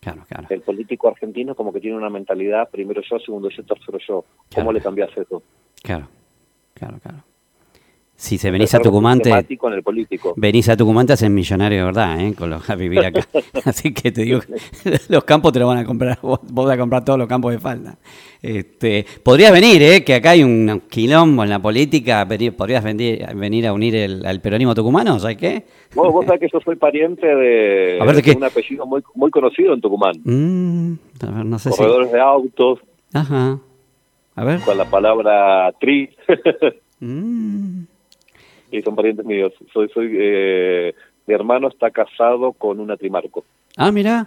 Claro, 0.00 0.24
El 0.48 0.60
político 0.60 1.08
argentino 1.08 1.54
como 1.54 1.72
que 1.72 1.80
tiene 1.80 1.96
una 1.96 2.10
mentalidad, 2.10 2.68
primero 2.70 3.02
yo, 3.02 3.18
segundo 3.18 3.48
yo, 3.48 3.64
tercero 3.64 3.98
yo. 3.98 4.24
¿Cómo 4.54 4.72
le 4.72 4.80
cambias 4.80 5.10
eso? 5.16 5.42
Claro, 5.82 6.08
claro, 6.74 6.98
claro. 7.00 7.24
Si 8.18 8.38
se 8.38 8.50
venís 8.50 8.74
a 8.74 8.80
Tucumán, 8.80 9.20
te, 9.20 9.30
el 9.30 9.82
político. 9.82 10.32
venís 10.38 10.70
a 10.70 10.76
Tucumán, 10.76 11.06
te 11.06 11.12
hacen 11.12 11.34
millonario 11.34 11.80
de 11.80 11.84
verdad, 11.84 12.18
¿eh? 12.18 12.34
Con 12.34 12.48
los, 12.48 12.68
a 12.70 12.74
vivir 12.74 13.00
acá. 13.00 13.28
Así 13.66 13.92
que 13.92 14.10
te 14.10 14.22
digo, 14.22 14.40
los 15.10 15.24
campos 15.24 15.52
te 15.52 15.58
los 15.58 15.68
van 15.68 15.78
a 15.78 15.84
comprar, 15.84 16.18
vos, 16.22 16.40
vas 16.50 16.70
a 16.70 16.78
comprar 16.78 17.04
todos 17.04 17.18
los 17.18 17.28
campos 17.28 17.52
de 17.52 17.58
falda. 17.58 17.98
Este, 18.40 19.04
podrías 19.22 19.52
venir, 19.52 19.82
¿eh? 19.82 20.02
Que 20.02 20.14
acá 20.14 20.30
hay 20.30 20.42
un 20.42 20.84
quilombo 20.88 21.44
en 21.44 21.50
la 21.50 21.58
política, 21.58 22.26
podrías 22.56 22.82
venir, 22.82 23.26
venir 23.34 23.66
a 23.66 23.74
unir 23.74 23.94
el, 23.94 24.24
al 24.24 24.40
peronismo 24.40 24.74
tucumano, 24.74 25.18
¿sabes 25.18 25.36
qué? 25.36 25.66
Vos, 25.94 26.10
vos 26.10 26.24
sabés 26.24 26.40
que 26.40 26.48
yo 26.50 26.58
soy 26.60 26.76
pariente 26.76 27.26
de, 27.26 27.98
un 28.34 28.44
apellido 28.44 28.86
muy, 28.86 29.02
muy 29.14 29.30
conocido 29.30 29.74
en 29.74 29.80
Tucumán. 29.82 30.14
Mm, 30.24 30.94
a 31.22 31.30
ver, 31.32 31.44
no 31.44 31.58
sé 31.58 31.68
Corredores 31.68 32.10
de 32.12 32.20
autos. 32.20 32.78
Ajá. 33.12 33.58
A 34.36 34.44
ver. 34.44 34.60
Con 34.60 34.78
la 34.78 34.86
palabra 34.86 35.70
tri. 35.78 36.08
mm 37.00 37.95
y 38.70 38.82
son 38.82 38.96
parientes 38.96 39.24
míos. 39.24 39.52
Soy, 39.72 39.88
soy, 39.88 40.16
eh, 40.18 40.94
mi 41.26 41.34
hermano 41.34 41.68
está 41.68 41.90
casado 41.90 42.52
con 42.52 42.80
una 42.80 42.96
trimarco. 42.96 43.44
Ah, 43.76 43.90
mira. 43.90 44.26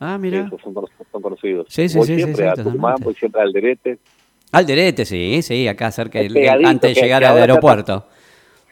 Ah, 0.00 0.16
mira. 0.18 0.48
son, 0.62 0.74
conocidos. 1.22 1.66
Sí, 1.68 1.88
sí, 1.88 1.98
voy 1.98 2.06
siempre 2.06 2.48
a 2.48 2.54
Tucumán, 2.54 2.96
voy 3.00 3.14
siempre 3.14 3.40
a 3.40 3.44
Alderete. 3.44 3.98
Alderete, 4.52 5.04
sí, 5.04 5.42
sí, 5.42 5.66
acá 5.66 5.90
cerca, 5.90 6.20
antes 6.20 6.94
de 6.94 7.02
llegar 7.02 7.24
al 7.24 7.36
aeropuerto. 7.36 8.06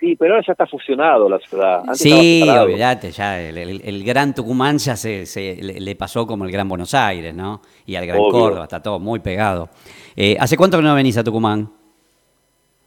sí, 0.00 0.16
pero 0.16 0.34
ahora 0.34 0.46
ya 0.46 0.52
está 0.52 0.66
fusionado 0.66 1.28
la 1.28 1.38
ciudad. 1.40 1.82
sí, 1.94 2.48
olvídate, 2.48 3.10
ya 3.10 3.40
el, 3.42 4.04
Gran 4.04 4.34
Tucumán 4.34 4.78
ya 4.78 4.96
se, 4.96 5.26
se 5.26 5.56
le, 5.60 5.96
pasó 5.96 6.26
como 6.26 6.44
el 6.44 6.52
Gran 6.52 6.68
Buenos 6.68 6.94
Aires, 6.94 7.34
¿no? 7.34 7.60
Y 7.84 7.96
al 7.96 8.06
Gran 8.06 8.20
Córdoba, 8.20 8.64
está 8.64 8.80
todo 8.80 9.00
muy 9.00 9.18
pegado. 9.18 9.68
Eh, 10.14 10.36
¿Hace 10.38 10.56
cuánto 10.56 10.78
que 10.78 10.84
no 10.84 10.94
venís 10.94 11.18
a 11.18 11.24
Tucumán? 11.24 11.68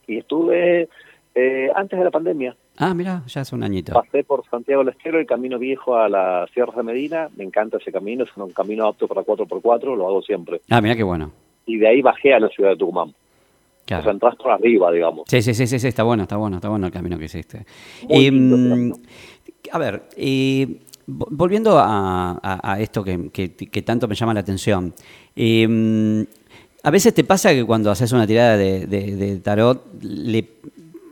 Y 0.08 0.18
estuve 0.18 0.90
eh, 1.40 1.72
antes 1.74 1.98
de 1.98 2.04
la 2.04 2.12
pandemia. 2.12 2.56
Ah, 2.78 2.94
mira, 2.94 3.24
ya 3.28 3.42
hace 3.42 3.56
un 3.56 3.64
añito. 3.64 3.94
Pasé 3.94 4.24
por 4.24 4.44
Santiago 4.50 4.84
del 4.84 4.94
Estero, 4.94 5.20
el 5.20 5.26
camino 5.26 5.58
viejo 5.58 5.96
a 5.96 6.10
las 6.10 6.50
Sierras 6.52 6.76
de 6.76 6.84
Medina. 6.84 7.30
Me 7.38 7.46
encanta 7.46 7.78
ese 7.78 7.92
camino, 7.92 8.26
es 8.26 8.36
un 8.36 8.52
camino 8.52 8.88
apto 8.88 9.08
para 9.08 9.22
4x4, 9.22 9.96
lo 9.96 10.08
hago 10.08 10.22
siempre. 10.22 10.62
Ah, 10.70 10.82
mira 10.82 10.96
qué 10.96 11.04
bueno. 11.04 11.32
Y 11.66 11.78
de 11.78 11.88
ahí 11.88 12.02
bajé 12.02 12.34
a 12.34 12.40
la 12.40 12.50
ciudad 12.50 12.72
de 12.72 12.78
Tucumán. 12.78 13.14
Claro. 13.86 14.02
O 14.02 14.04
sea, 14.04 14.12
entras 14.12 14.36
por 14.36 14.52
arriba, 14.52 14.92
digamos. 14.92 15.24
Sí, 15.28 15.42
sí, 15.42 15.54
sí, 15.54 15.66
sí, 15.66 15.88
está 15.88 16.04
bueno, 16.04 16.24
está 16.24 16.36
bueno, 16.36 16.58
está 16.58 16.70
bueno 16.70 16.88
el 16.88 16.92
camino 16.92 17.18
que 17.18 17.26
hiciste. 17.26 17.66
Mm, 18.08 18.92
a 19.72 19.78
ver, 19.78 20.04
volviendo 21.08 21.78
a, 21.80 22.78
esto 22.80 23.04
que, 23.04 23.84
tanto 23.86 24.08
me 24.08 24.16
llama 24.16 24.34
la 24.34 24.42
atención. 24.42 24.94
Mm, 25.36 26.22
a 26.84 26.92
veces 26.92 27.14
te 27.14 27.24
pasa 27.24 27.54
que 27.54 27.66
cuando 27.66 27.92
haces 27.92 28.12
una 28.12 28.28
tirada 28.28 28.58
de, 28.58 28.86
de 28.88 29.38
tarot, 29.38 29.86
le 30.02 30.46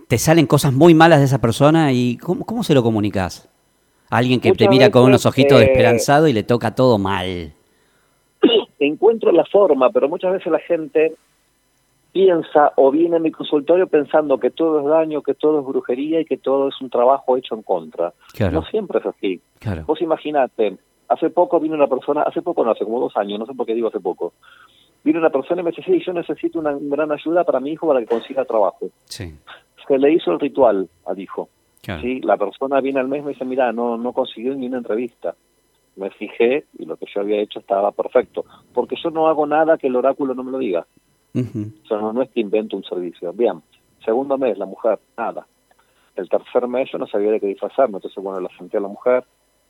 te 0.08 0.18
salen 0.18 0.48
cosas 0.48 0.74
muy 0.74 0.94
malas 0.94 1.20
de 1.20 1.26
esa 1.26 1.40
persona 1.40 1.92
y 1.92 2.18
¿cómo, 2.18 2.46
cómo 2.46 2.64
se 2.64 2.74
lo 2.74 2.84
comunicas? 2.84 3.50
Alguien 4.10 4.40
que 4.40 4.54
te 4.54 4.70
mira 4.70 4.90
con 4.90 5.04
unos 5.04 5.26
ojitos 5.26 5.60
desesperanzados 5.60 6.30
y 6.30 6.34
le 6.34 6.44
toca 6.44 6.74
todo 6.76 6.98
mal. 6.98 7.54
Encuentro 8.80 9.32
la 9.32 9.44
forma, 9.46 9.90
pero 9.90 10.08
muchas 10.08 10.32
veces 10.32 10.52
la 10.52 10.60
gente 10.60 11.16
piensa 12.14 12.72
o 12.78 12.90
viene 12.90 13.18
a 13.18 13.20
mi 13.20 13.32
consultorio 13.32 13.88
pensando 13.88 14.40
que 14.40 14.50
todo 14.50 14.80
es 14.80 14.86
daño, 14.86 15.22
que 15.22 15.34
todo 15.34 15.60
es 15.60 15.66
brujería 15.66 16.22
y 16.22 16.26
que 16.26 16.38
todo 16.38 16.70
es 16.70 16.82
un 16.82 16.90
trabajo 16.90 17.36
hecho 17.36 17.56
en 17.56 17.64
contra. 17.64 18.14
No 18.52 18.64
siempre 18.66 19.00
es 19.00 19.06
así. 19.06 19.42
Vos 19.86 20.02
imaginate, 20.02 20.78
hace 21.10 21.30
poco 21.30 21.60
vino 21.60 21.76
una 21.76 21.88
persona, 21.88 22.22
hace 22.22 22.42
poco 22.42 22.64
no, 22.64 22.72
hace 22.72 22.86
como 22.86 23.02
dos 23.02 23.16
años, 23.18 23.40
no 23.40 23.46
sé 23.46 23.54
por 23.54 23.66
qué 23.66 23.76
digo 23.76 23.90
hace 23.90 24.00
poco, 24.00 24.34
vino 25.04 25.20
una 25.20 25.30
persona 25.30 25.62
y 25.62 25.66
me 25.66 25.72
dice, 25.72 25.84
sí, 25.84 26.02
yo 26.06 26.14
necesito 26.14 26.60
una 26.60 26.78
gran 26.80 27.12
ayuda 27.12 27.44
para 27.44 27.60
mi 27.60 27.72
hijo 27.72 27.88
para 27.88 28.00
que 28.00 28.08
consiga 28.08 28.46
trabajo. 28.46 28.90
Sí. 29.06 29.36
Se 29.88 29.98
le 29.98 30.12
hizo 30.12 30.32
el 30.32 30.40
ritual 30.40 30.90
al 31.06 31.20
hijo. 31.20 31.50
¿sí? 31.82 32.22
La 32.22 32.38
persona 32.38 32.82
viene 32.82 33.00
al 33.00 33.08
mes 33.08 33.22
y 33.22 33.26
me 33.26 33.32
dice, 33.32 33.46
mira, 33.46 33.72
no, 33.72 33.98
no 33.98 34.14
consiguió 34.14 34.54
ni 34.56 34.68
una 34.68 34.80
entrevista. 34.80 35.36
Me 35.96 36.10
fijé 36.12 36.66
y 36.78 36.86
lo 36.86 36.98
que 36.98 37.06
yo 37.14 37.22
había 37.22 37.42
hecho 37.42 37.60
estaba 37.60 37.92
perfecto, 37.92 38.46
porque 38.74 38.96
yo 39.02 39.10
no 39.10 39.28
hago 39.28 39.48
nada 39.48 39.78
que 39.78 39.88
el 39.88 39.96
oráculo 39.96 40.36
no 40.36 40.44
me 40.44 40.52
lo 40.52 40.60
diga. 40.60 40.86
O 41.34 41.88
sea, 41.88 41.98
no, 41.98 42.22
es 42.22 42.30
que 42.32 42.40
invento 42.40 42.76
un 42.76 42.84
servicio. 42.84 43.32
Bien, 43.34 43.62
segundo 44.04 44.38
mes, 44.38 44.58
la 44.58 44.66
mujer, 44.66 45.00
nada. 45.18 45.46
El 46.16 46.28
tercer 46.30 46.68
mes 46.68 46.90
yo 46.92 46.98
no 46.98 47.08
sabía 47.08 47.32
de 47.32 47.40
qué 47.40 47.48
disfrazarme, 47.48 47.98
entonces 47.98 48.24
bueno, 48.24 48.40
la 48.40 48.50
senté 48.58 48.78
a 48.78 48.82
la 48.82 48.88
mujer, 48.88 49.24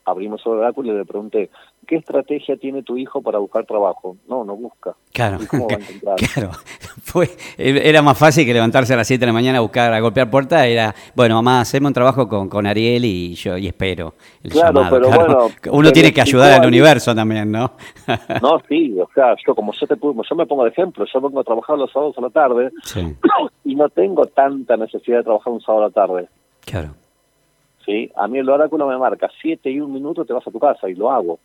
abrimos 0.08 0.40
el 0.46 0.52
oráculo 0.52 0.92
y 0.92 0.96
le 0.96 1.04
pregunté, 1.04 1.50
¿qué 1.86 1.96
estrategia 1.96 2.56
tiene 2.56 2.82
tu 2.82 2.96
hijo 2.96 3.22
para 3.22 3.38
buscar 3.38 3.64
trabajo? 3.66 4.16
No, 4.28 4.44
no 4.44 4.56
busca. 4.56 4.94
Claro, 5.12 5.38
claro. 6.34 6.50
Fue, 7.02 7.28
era 7.56 8.02
más 8.02 8.18
fácil 8.18 8.44
que 8.44 8.52
levantarse 8.52 8.94
a 8.94 8.96
las 8.96 9.06
7 9.06 9.20
de 9.20 9.26
la 9.26 9.32
mañana 9.32 9.58
a 9.58 9.60
buscar, 9.60 9.92
a 9.92 10.00
golpear 10.00 10.30
puertas, 10.30 10.66
era, 10.66 10.94
bueno, 11.14 11.36
mamá, 11.36 11.60
hacemos 11.60 11.88
un 11.88 11.94
trabajo 11.94 12.28
con, 12.28 12.48
con 12.48 12.66
Ariel 12.66 13.04
y 13.04 13.34
yo 13.34 13.56
y 13.56 13.66
espero 13.66 14.14
el 14.42 14.50
claro, 14.50 14.82
Pero 14.90 15.10
bueno, 15.10 15.48
Uno 15.72 15.90
tiene 15.92 16.12
que 16.12 16.20
ayudar 16.20 16.60
al 16.60 16.66
universo 16.66 17.14
también, 17.14 17.50
¿no? 17.50 17.72
no, 18.42 18.60
sí, 18.68 18.96
o 19.00 19.08
sea, 19.14 19.34
yo 19.46 19.54
como 19.54 19.72
yo, 19.72 19.86
te, 19.86 19.96
yo 19.96 20.36
me 20.36 20.46
pongo 20.46 20.64
de 20.64 20.70
ejemplo, 20.70 21.04
yo 21.12 21.20
vengo 21.20 21.40
a 21.40 21.44
trabajar 21.44 21.78
los 21.78 21.90
sábados 21.90 22.16
a 22.18 22.22
la 22.22 22.30
tarde 22.30 22.70
y 23.64 23.74
no 23.74 23.88
tengo 23.88 24.26
tanta 24.26 24.76
necesidad 24.76 25.18
de 25.18 25.24
trabajar 25.24 25.52
un 25.52 25.60
sábado 25.60 25.84
a 25.84 25.88
la 25.88 25.94
tarde. 25.94 26.28
Claro. 26.64 26.90
¿Sí? 27.88 28.12
A 28.16 28.28
mí 28.28 28.38
el 28.38 28.48
oráculo 28.48 28.86
me 28.86 28.98
marca 28.98 29.30
7 29.40 29.70
y 29.70 29.80
un 29.80 29.92
minuto 29.92 30.24
te 30.24 30.34
vas 30.34 30.46
a 30.46 30.50
tu 30.50 30.58
casa 30.58 30.88
y 30.88 30.94
lo 30.94 31.10
hago. 31.10 31.38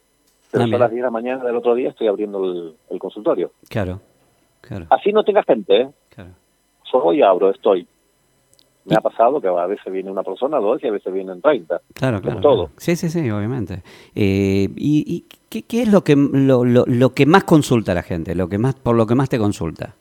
Pero 0.51 0.65
ah, 0.65 0.67
a 0.67 0.77
las 0.77 0.91
10 0.91 0.99
de 0.99 1.01
la 1.01 1.09
mañana 1.09 1.43
del 1.43 1.55
otro 1.55 1.73
día 1.73 1.89
estoy 1.89 2.07
abriendo 2.07 2.75
el, 2.89 2.99
consultorio. 2.99 3.51
Claro, 3.69 4.01
claro. 4.61 4.85
Así 4.89 5.11
no 5.13 5.23
tenga 5.23 5.41
gente, 5.43 5.81
¿eh? 5.81 5.89
Claro. 6.13 6.31
Solo 6.83 7.13
y 7.13 7.21
abro, 7.23 7.49
estoy. 7.49 7.87
Me 8.85 8.95
ha 8.95 8.99
pasado 8.99 9.39
que 9.39 9.47
a 9.47 9.65
veces 9.65 9.91
viene 9.91 10.11
una 10.11 10.23
persona, 10.23 10.59
dos, 10.59 10.83
y 10.83 10.87
a 10.87 10.91
veces 10.91 11.11
vienen 11.13 11.41
30. 11.41 11.81
Claro, 11.93 12.21
claro. 12.21 12.41
Todo. 12.41 12.69
Sí, 12.75 12.97
sí, 12.97 13.09
sí, 13.09 13.31
obviamente. 13.31 13.81
Eh, 14.13 14.67
¿Y, 14.75 15.25
qué, 15.49 15.61
qué, 15.63 15.83
es 15.83 15.91
lo 15.91 16.03
que, 16.03 16.17
lo, 16.17 16.65
lo, 16.65 16.83
lo 16.85 17.09
que 17.13 17.25
más 17.25 17.45
consulta 17.45 17.93
la 17.93 18.03
gente? 18.03 18.35
Lo 18.35 18.49
que 18.49 18.57
más, 18.57 18.75
por 18.75 18.97
lo 18.97 19.07
que 19.07 19.15
más 19.15 19.29
te 19.29 19.39
consulta? 19.39 19.95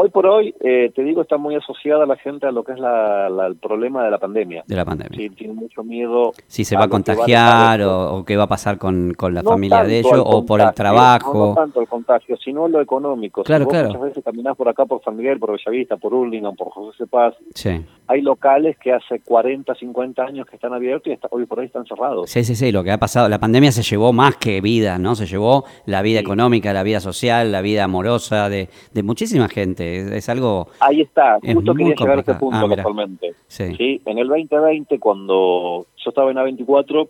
Hoy 0.00 0.10
por 0.10 0.26
hoy, 0.26 0.54
eh, 0.60 0.92
te 0.94 1.02
digo, 1.02 1.22
está 1.22 1.38
muy 1.38 1.56
asociada 1.56 2.06
la 2.06 2.14
gente 2.14 2.46
a 2.46 2.52
lo 2.52 2.62
que 2.62 2.70
es 2.70 2.78
la, 2.78 3.26
el 3.48 3.56
problema 3.56 4.04
de 4.04 4.12
la 4.12 4.18
pandemia. 4.18 4.62
De 4.64 4.76
la 4.76 4.84
pandemia. 4.84 5.18
Sí, 5.18 5.28
tiene 5.30 5.54
mucho 5.54 5.82
miedo. 5.82 6.30
Si 6.46 6.64
se 6.64 6.76
va 6.76 6.84
a 6.84 6.88
contagiar 6.88 7.82
o, 7.82 8.24
qué 8.24 8.36
va 8.36 8.44
a 8.44 8.46
pasar 8.46 8.78
con, 8.78 9.16
la 9.32 9.42
familia 9.42 9.82
de 9.82 9.98
ellos 9.98 10.22
o 10.24 10.46
por 10.46 10.60
el 10.60 10.72
trabajo. 10.72 11.48
No, 11.48 11.54
tanto 11.54 11.80
el 11.80 11.88
contagio, 11.88 12.36
sino 12.36 12.68
lo 12.68 12.80
económico. 12.80 13.42
Claro, 13.42 13.66
claro. 13.66 13.88
Muchas 13.88 14.02
veces 14.02 14.24
caminás 14.24 14.56
por 14.56 14.68
acá, 14.68 14.86
por 14.86 15.02
San 15.02 15.16
Miguel, 15.16 15.40
por 15.40 15.50
Bellavista, 15.50 15.96
por 15.96 16.14
Urlingan, 16.14 16.54
por 16.54 16.70
José 16.70 17.08
Paz. 17.08 17.34
Sí. 17.54 17.84
Hay 18.08 18.22
locales 18.22 18.76
que 18.78 18.92
hace 18.92 19.20
40, 19.20 19.74
50 19.74 20.22
años 20.22 20.46
que 20.46 20.56
están 20.56 20.72
abiertos 20.72 21.12
y 21.12 21.18
hoy 21.30 21.46
por 21.46 21.60
hoy 21.60 21.66
están 21.66 21.84
cerrados. 21.86 22.30
Sí, 22.30 22.42
sí, 22.42 22.54
sí. 22.54 22.72
Lo 22.72 22.82
que 22.82 22.90
ha 22.90 22.98
pasado, 22.98 23.28
la 23.28 23.38
pandemia 23.38 23.70
se 23.70 23.82
llevó 23.82 24.12
más 24.12 24.36
que 24.36 24.60
vida, 24.60 24.98
¿no? 24.98 25.14
Se 25.14 25.26
llevó 25.26 25.64
la 25.86 26.02
vida 26.02 26.20
económica, 26.20 26.72
la 26.72 26.82
vida 26.82 27.00
social, 27.00 27.52
la 27.52 27.60
vida 27.60 27.84
amorosa 27.84 28.48
de, 28.48 28.68
de 28.92 29.02
muchísima 29.02 29.48
gente. 29.48 30.16
es 30.16 30.28
algo 30.28 30.68
Ahí 30.80 31.02
está, 31.02 31.38
justo 31.40 31.74
quería 31.74 31.94
llegar 31.94 32.18
a 32.18 32.20
ese 32.20 32.34
punto 32.34 32.56
ah, 32.56 33.06
Sí. 33.48 34.00
En 34.04 34.18
el 34.18 34.28
2020, 34.28 34.98
cuando 34.98 35.86
yo 35.96 36.08
estaba 36.10 36.30
en 36.30 36.36
A24 36.36 37.08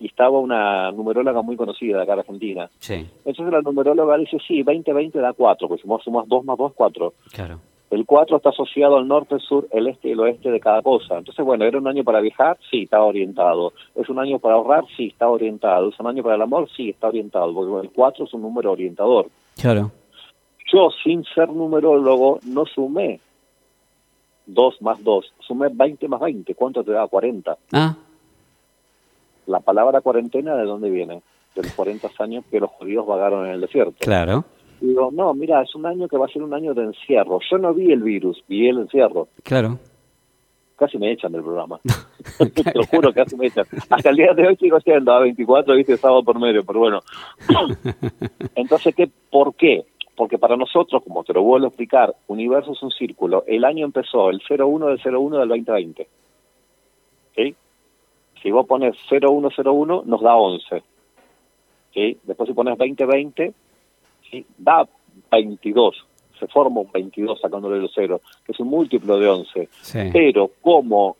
y 0.00 0.06
estaba 0.06 0.38
una 0.38 0.90
numeróloga 0.92 1.42
muy 1.42 1.56
conocida 1.56 1.98
de 1.98 2.02
acá 2.02 2.14
de 2.14 2.20
Argentina. 2.20 2.70
Sí. 2.78 3.06
Entonces 3.24 3.52
la 3.52 3.60
numeróloga 3.60 4.16
dice, 4.16 4.38
sí, 4.46 4.62
2020 4.62 5.18
da 5.18 5.32
4, 5.32 5.68
pues 5.68 5.80
si 5.80 5.88
sumas 6.04 6.26
2 6.26 6.44
más 6.44 6.56
2, 6.56 6.72
4. 6.74 7.12
Claro. 7.32 7.60
El 7.90 8.06
4 8.06 8.36
está 8.36 8.50
asociado 8.50 8.96
al 8.96 9.08
norte, 9.08 9.34
el 9.34 9.40
sur, 9.40 9.66
el 9.72 9.88
este 9.88 10.08
y 10.08 10.12
el 10.12 10.20
oeste 10.20 10.50
de 10.50 10.60
cada 10.60 10.80
cosa. 10.80 11.18
Entonces, 11.18 11.44
bueno, 11.44 11.64
¿era 11.64 11.78
un 11.78 11.88
año 11.88 12.04
para 12.04 12.20
viajar? 12.20 12.56
Sí, 12.70 12.84
estaba 12.84 13.04
orientado. 13.04 13.72
¿Es 13.96 14.08
un 14.08 14.20
año 14.20 14.38
para 14.38 14.54
ahorrar? 14.54 14.84
Sí, 14.96 15.08
está 15.08 15.28
orientado. 15.28 15.88
¿Es 15.88 15.98
un 15.98 16.06
año 16.06 16.22
para 16.22 16.36
el 16.36 16.42
amor? 16.42 16.68
Sí, 16.76 16.90
está 16.90 17.08
orientado. 17.08 17.52
Porque 17.52 17.88
el 17.88 17.92
4 17.92 18.24
es 18.24 18.34
un 18.34 18.42
número 18.42 18.70
orientador. 18.70 19.26
Claro. 19.60 19.90
Yo, 20.72 20.88
sin 21.02 21.24
ser 21.34 21.48
numerólogo, 21.48 22.38
no 22.44 22.64
sumé 22.64 23.18
2 24.46 24.82
más 24.82 25.02
2, 25.02 25.32
sumé 25.40 25.68
20 25.72 26.08
más 26.08 26.20
20. 26.20 26.54
¿Cuánto 26.54 26.84
te 26.84 26.92
da? 26.92 27.06
40. 27.08 27.56
Ah. 27.72 27.96
La 29.46 29.60
palabra 29.60 30.00
cuarentena, 30.00 30.54
¿de 30.54 30.64
dónde 30.64 30.90
viene? 30.90 31.22
De 31.56 31.62
los 31.62 31.72
40 31.72 32.08
años 32.20 32.44
que 32.48 32.60
los 32.60 32.70
judíos 32.70 33.04
vagaron 33.04 33.46
en 33.46 33.54
el 33.54 33.60
desierto. 33.60 33.96
Claro. 33.98 34.44
Digo, 34.80 35.10
no, 35.12 35.34
mira, 35.34 35.62
es 35.62 35.74
un 35.74 35.86
año 35.86 36.08
que 36.08 36.16
va 36.16 36.26
a 36.26 36.28
ser 36.28 36.42
un 36.42 36.54
año 36.54 36.74
de 36.74 36.84
encierro. 36.84 37.38
Yo 37.50 37.58
no 37.58 37.74
vi 37.74 37.92
el 37.92 38.02
virus, 38.02 38.42
vi 38.48 38.68
el 38.68 38.78
encierro. 38.78 39.28
Claro. 39.42 39.78
Casi 40.76 40.96
me 40.96 41.12
echan 41.12 41.32
del 41.32 41.42
programa. 41.42 41.80
Te 42.38 42.72
lo 42.74 42.84
juro, 42.84 43.12
casi 43.12 43.36
me 43.36 43.46
echan. 43.46 43.66
Hasta 43.90 44.10
el 44.10 44.16
día 44.16 44.32
de 44.32 44.46
hoy 44.46 44.56
sigo 44.56 44.80
siendo 44.80 45.12
a 45.12 45.20
24, 45.20 45.74
viste, 45.74 45.96
sábado 45.96 46.22
por 46.22 46.38
medio, 46.38 46.64
pero 46.64 46.78
bueno. 46.78 47.00
Entonces, 48.54 48.94
¿qué, 48.94 49.10
¿por 49.30 49.54
qué? 49.54 49.84
porque 50.20 50.36
para 50.36 50.54
nosotros, 50.54 51.02
como 51.02 51.24
te 51.24 51.32
lo 51.32 51.42
vuelvo 51.42 51.64
a 51.64 51.68
explicar, 51.68 52.14
universo 52.28 52.72
es 52.72 52.82
un 52.82 52.90
círculo. 52.90 53.42
El 53.46 53.64
año 53.64 53.86
empezó 53.86 54.28
el 54.28 54.42
01 54.46 54.88
del 54.88 55.00
01 55.02 55.38
del 55.38 55.48
2020. 55.48 56.08
¿Sí? 57.34 57.54
Si 58.42 58.50
vos 58.50 58.66
pones 58.66 58.94
0101, 59.08 60.02
nos 60.04 60.20
da 60.20 60.36
11. 60.36 60.82
¿Sí? 61.94 62.18
Después 62.22 62.48
si 62.48 62.54
pones 62.54 62.76
2020, 62.76 63.54
¿sí? 64.30 64.44
da 64.58 64.88
22. 65.30 66.06
Se 66.38 66.46
forma 66.46 66.80
un 66.80 66.90
22 66.92 67.40
sacándole 67.40 67.78
el 67.78 67.90
0, 67.94 68.20
que 68.44 68.52
es 68.52 68.60
un 68.60 68.68
múltiplo 68.68 69.18
de 69.18 69.28
11. 69.28 69.68
Pero 70.12 70.50
como 70.62 71.16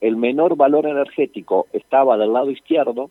el 0.00 0.16
menor 0.16 0.56
valor 0.56 0.86
energético 0.86 1.66
estaba 1.72 2.16
del 2.16 2.32
lado 2.32 2.50
izquierdo, 2.50 3.10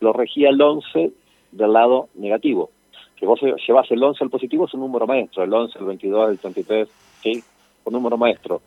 lo 0.00 0.12
regía 0.12 0.50
el 0.50 0.60
11 0.60 1.10
del 1.52 1.72
lado 1.72 2.08
negativo 2.14 2.70
que 3.18 3.26
vos 3.26 3.40
llevas 3.66 3.90
el 3.90 4.02
11 4.02 4.24
al 4.24 4.30
positivo 4.30 4.66
es 4.66 4.74
un 4.74 4.80
número 4.80 5.06
maestro, 5.06 5.42
el 5.42 5.52
11, 5.52 5.78
el 5.78 5.84
22, 5.86 6.30
el 6.30 6.38
33, 6.38 6.88
¿sí? 7.22 7.42
Un 7.84 7.92
número 7.92 8.16
maestro. 8.16 8.62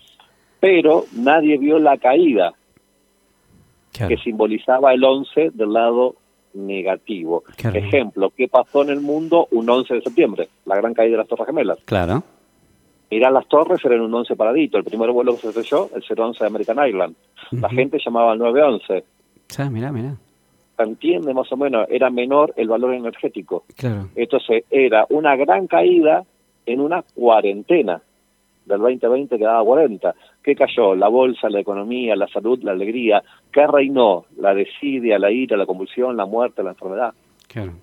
Pero 0.59 1.05
nadie 1.13 1.57
vio 1.57 1.79
la 1.79 1.97
caída 1.97 2.53
que 3.93 4.17
simbolizaba 4.17 4.93
el 4.93 5.03
11 5.03 5.51
del 5.53 5.73
lado 5.73 6.15
negativo. 6.53 7.43
Ejemplo, 7.73 8.31
¿qué 8.35 8.47
pasó 8.47 8.83
en 8.83 8.89
el 8.89 9.01
mundo 9.01 9.47
un 9.51 9.69
11 9.69 9.95
de 9.95 10.01
septiembre? 10.01 10.49
La 10.65 10.75
gran 10.75 10.93
caída 10.93 11.11
de 11.11 11.17
las 11.17 11.27
Torres 11.27 11.47
Gemelas. 11.47 11.79
Claro. 11.85 12.23
Mirá, 13.09 13.29
las 13.29 13.47
torres 13.47 13.83
eran 13.83 14.01
un 14.01 14.13
11 14.13 14.35
paradito. 14.35 14.77
El 14.77 14.85
primer 14.85 15.11
vuelo 15.11 15.35
que 15.35 15.41
se 15.41 15.47
estrelló, 15.49 15.89
el 15.93 16.03
011 16.17 16.43
de 16.43 16.47
American 16.47 16.87
Island. 16.87 17.15
La 17.51 17.69
gente 17.69 17.97
llamaba 18.03 18.31
al 18.31 18.39
911. 18.39 19.03
Sí, 19.47 19.63
mira, 19.69 19.91
mira 19.91 20.15
entiende 20.83 21.33
más 21.33 21.51
o 21.51 21.57
menos, 21.57 21.87
era 21.89 22.09
menor 22.09 22.53
el 22.57 22.67
valor 22.67 22.93
energético. 22.93 23.65
Claro. 23.75 24.09
Entonces 24.15 24.63
era 24.69 25.05
una 25.09 25.35
gran 25.35 25.67
caída 25.67 26.23
en 26.65 26.79
una 26.79 27.03
cuarentena. 27.15 28.01
Del 28.65 28.79
2020 28.79 29.37
quedaba 29.37 29.63
40. 29.63 30.15
¿Qué 30.43 30.55
cayó? 30.55 30.95
La 30.95 31.07
bolsa, 31.07 31.49
la 31.49 31.59
economía, 31.59 32.15
la 32.15 32.27
salud, 32.27 32.61
la 32.63 32.71
alegría. 32.71 33.23
¿Qué 33.51 33.65
reinó? 33.67 34.25
La 34.37 34.53
desidia, 34.53 35.17
la 35.19 35.31
ira, 35.31 35.57
la 35.57 35.65
convulsión, 35.65 36.15
la 36.15 36.25
muerte, 36.25 36.63
la 36.63 36.71
enfermedad. 36.71 37.13
Claro. 37.47 37.73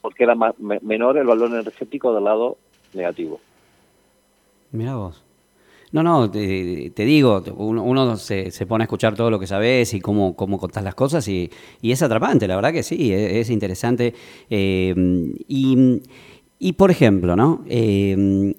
Porque 0.00 0.24
era 0.24 0.34
menor 0.80 1.18
el 1.18 1.26
valor 1.26 1.50
energético 1.50 2.14
del 2.14 2.24
lado 2.24 2.56
negativo. 2.94 3.40
Mira 4.72 4.96
vos. 4.96 5.24
No, 5.90 6.02
no, 6.02 6.30
te, 6.30 6.92
digo, 6.94 7.42
uno, 7.56 8.16
se, 8.18 8.50
se, 8.50 8.66
pone 8.66 8.82
a 8.82 8.86
escuchar 8.86 9.14
todo 9.14 9.30
lo 9.30 9.38
que 9.38 9.46
sabes 9.46 9.94
y 9.94 10.00
cómo, 10.00 10.36
cómo 10.36 10.58
contás 10.58 10.84
las 10.84 10.94
cosas 10.94 11.26
y, 11.28 11.50
y 11.80 11.92
es 11.92 12.02
atrapante, 12.02 12.46
la 12.46 12.56
verdad 12.56 12.72
que 12.72 12.82
sí, 12.82 13.10
es, 13.10 13.48
interesante. 13.48 14.12
Eh, 14.50 14.94
y, 15.48 16.02
y, 16.58 16.72
por 16.74 16.90
ejemplo, 16.90 17.36
¿no? 17.36 17.64
Eh, 17.66 18.54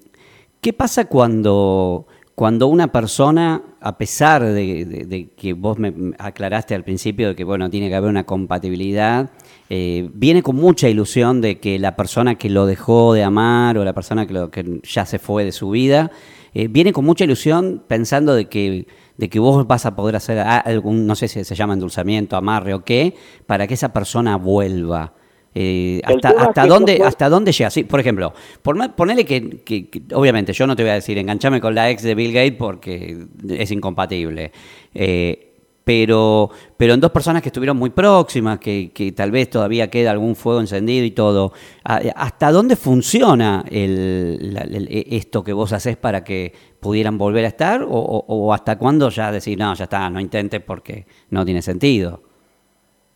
¿Qué 0.61 0.73
pasa 0.73 1.05
cuando, 1.05 2.05
cuando 2.35 2.67
una 2.67 2.91
persona, 2.91 3.63
a 3.79 3.97
pesar 3.97 4.43
de, 4.43 5.29
que 5.37 5.53
vos 5.53 5.79
me 5.79 5.93
aclaraste 6.17 6.75
al 6.75 6.83
principio 6.83 7.29
de 7.29 7.35
que, 7.35 7.45
bueno, 7.45 7.69
tiene 7.69 7.87
que 7.87 7.95
haber 7.95 8.09
una 8.09 8.25
compatibilidad, 8.25 9.29
eh, 9.69 10.09
viene 10.13 10.43
con 10.43 10.57
mucha 10.57 10.89
ilusión 10.89 11.39
de 11.39 11.61
que 11.61 11.79
la 11.79 11.95
persona 11.95 12.35
que 12.35 12.49
lo 12.49 12.65
dejó 12.65 13.13
de 13.13 13.23
amar 13.23 13.77
o 13.77 13.85
la 13.85 13.93
persona 13.93 14.27
que, 14.27 14.81
ya 14.83 15.05
se 15.05 15.17
fue 15.17 15.45
de 15.45 15.53
su 15.53 15.69
vida, 15.69 16.11
eh, 16.53 16.67
viene 16.67 16.91
con 16.91 17.05
mucha 17.05 17.23
ilusión 17.23 17.81
pensando 17.87 18.35
de 18.35 18.49
que, 18.49 18.85
de 19.15 19.29
que 19.29 19.39
vos 19.39 19.65
vas 19.65 19.85
a 19.85 19.95
poder 19.95 20.17
hacer 20.17 20.39
algún, 20.39 21.07
no 21.07 21.15
sé 21.15 21.29
si 21.29 21.45
se 21.45 21.55
llama 21.55 21.73
endulzamiento, 21.73 22.35
amarre 22.35 22.73
o 22.73 22.83
qué, 22.83 23.15
para 23.45 23.65
que 23.65 23.75
esa 23.75 23.93
persona 23.93 24.35
vuelva. 24.35 25.13
Eh, 25.55 25.99
hasta, 26.03 26.29
hasta 26.29 26.67
dónde 26.67 27.01
hasta 27.03 27.27
dónde 27.27 27.51
llega 27.51 27.71
sí, 27.71 27.83
por 27.83 27.99
ejemplo 27.99 28.31
por, 28.61 28.91
ponele 28.91 29.25
que, 29.25 29.89
obviamente 30.13 30.53
yo 30.53 30.67
no 30.67 30.75
te 30.75 30.83
voy 30.83 30.91
a 30.91 30.93
decir 30.93 31.17
enganchame 31.17 31.59
con 31.59 31.73
la 31.73 31.89
ex 31.89 32.03
de 32.03 32.13
Bill 32.13 32.31
Gates 32.31 32.53
porque 32.55 33.25
es 33.49 33.71
incompatible 33.71 34.51
eh, 34.93 35.49
pero, 35.89 36.51
pero 36.77 36.93
en 36.93 36.99
dos 36.99 37.09
personas 37.09 37.41
que 37.41 37.49
estuvieron 37.49 37.75
muy 37.75 37.89
próximas, 37.89 38.59
que, 38.59 39.13
tal 39.17 39.31
vez 39.31 39.49
todavía 39.49 39.89
queda 39.89 40.11
algún 40.11 40.35
fuego 40.35 40.59
encendido 40.59 41.03
y 41.03 41.09
todo, 41.09 41.51
¿hasta 41.83 42.51
dónde 42.51 42.75
funciona 42.75 43.65
el, 43.71 44.87
esto 45.09 45.43
que 45.43 45.51
vos 45.51 45.73
haces 45.73 45.97
para 45.97 46.23
que 46.23 46.53
pudieran 46.79 47.17
volver 47.17 47.43
a 47.45 47.47
estar? 47.47 47.83
¿O, 47.89 48.53
hasta 48.53 48.77
cuándo 48.77 49.09
ya 49.09 49.31
decir, 49.31 49.57
no, 49.57 49.73
ya 49.73 49.85
está, 49.85 50.07
no 50.11 50.19
intentes 50.19 50.61
porque 50.61 51.07
no 51.31 51.43
tiene 51.43 51.63
sentido? 51.63 52.21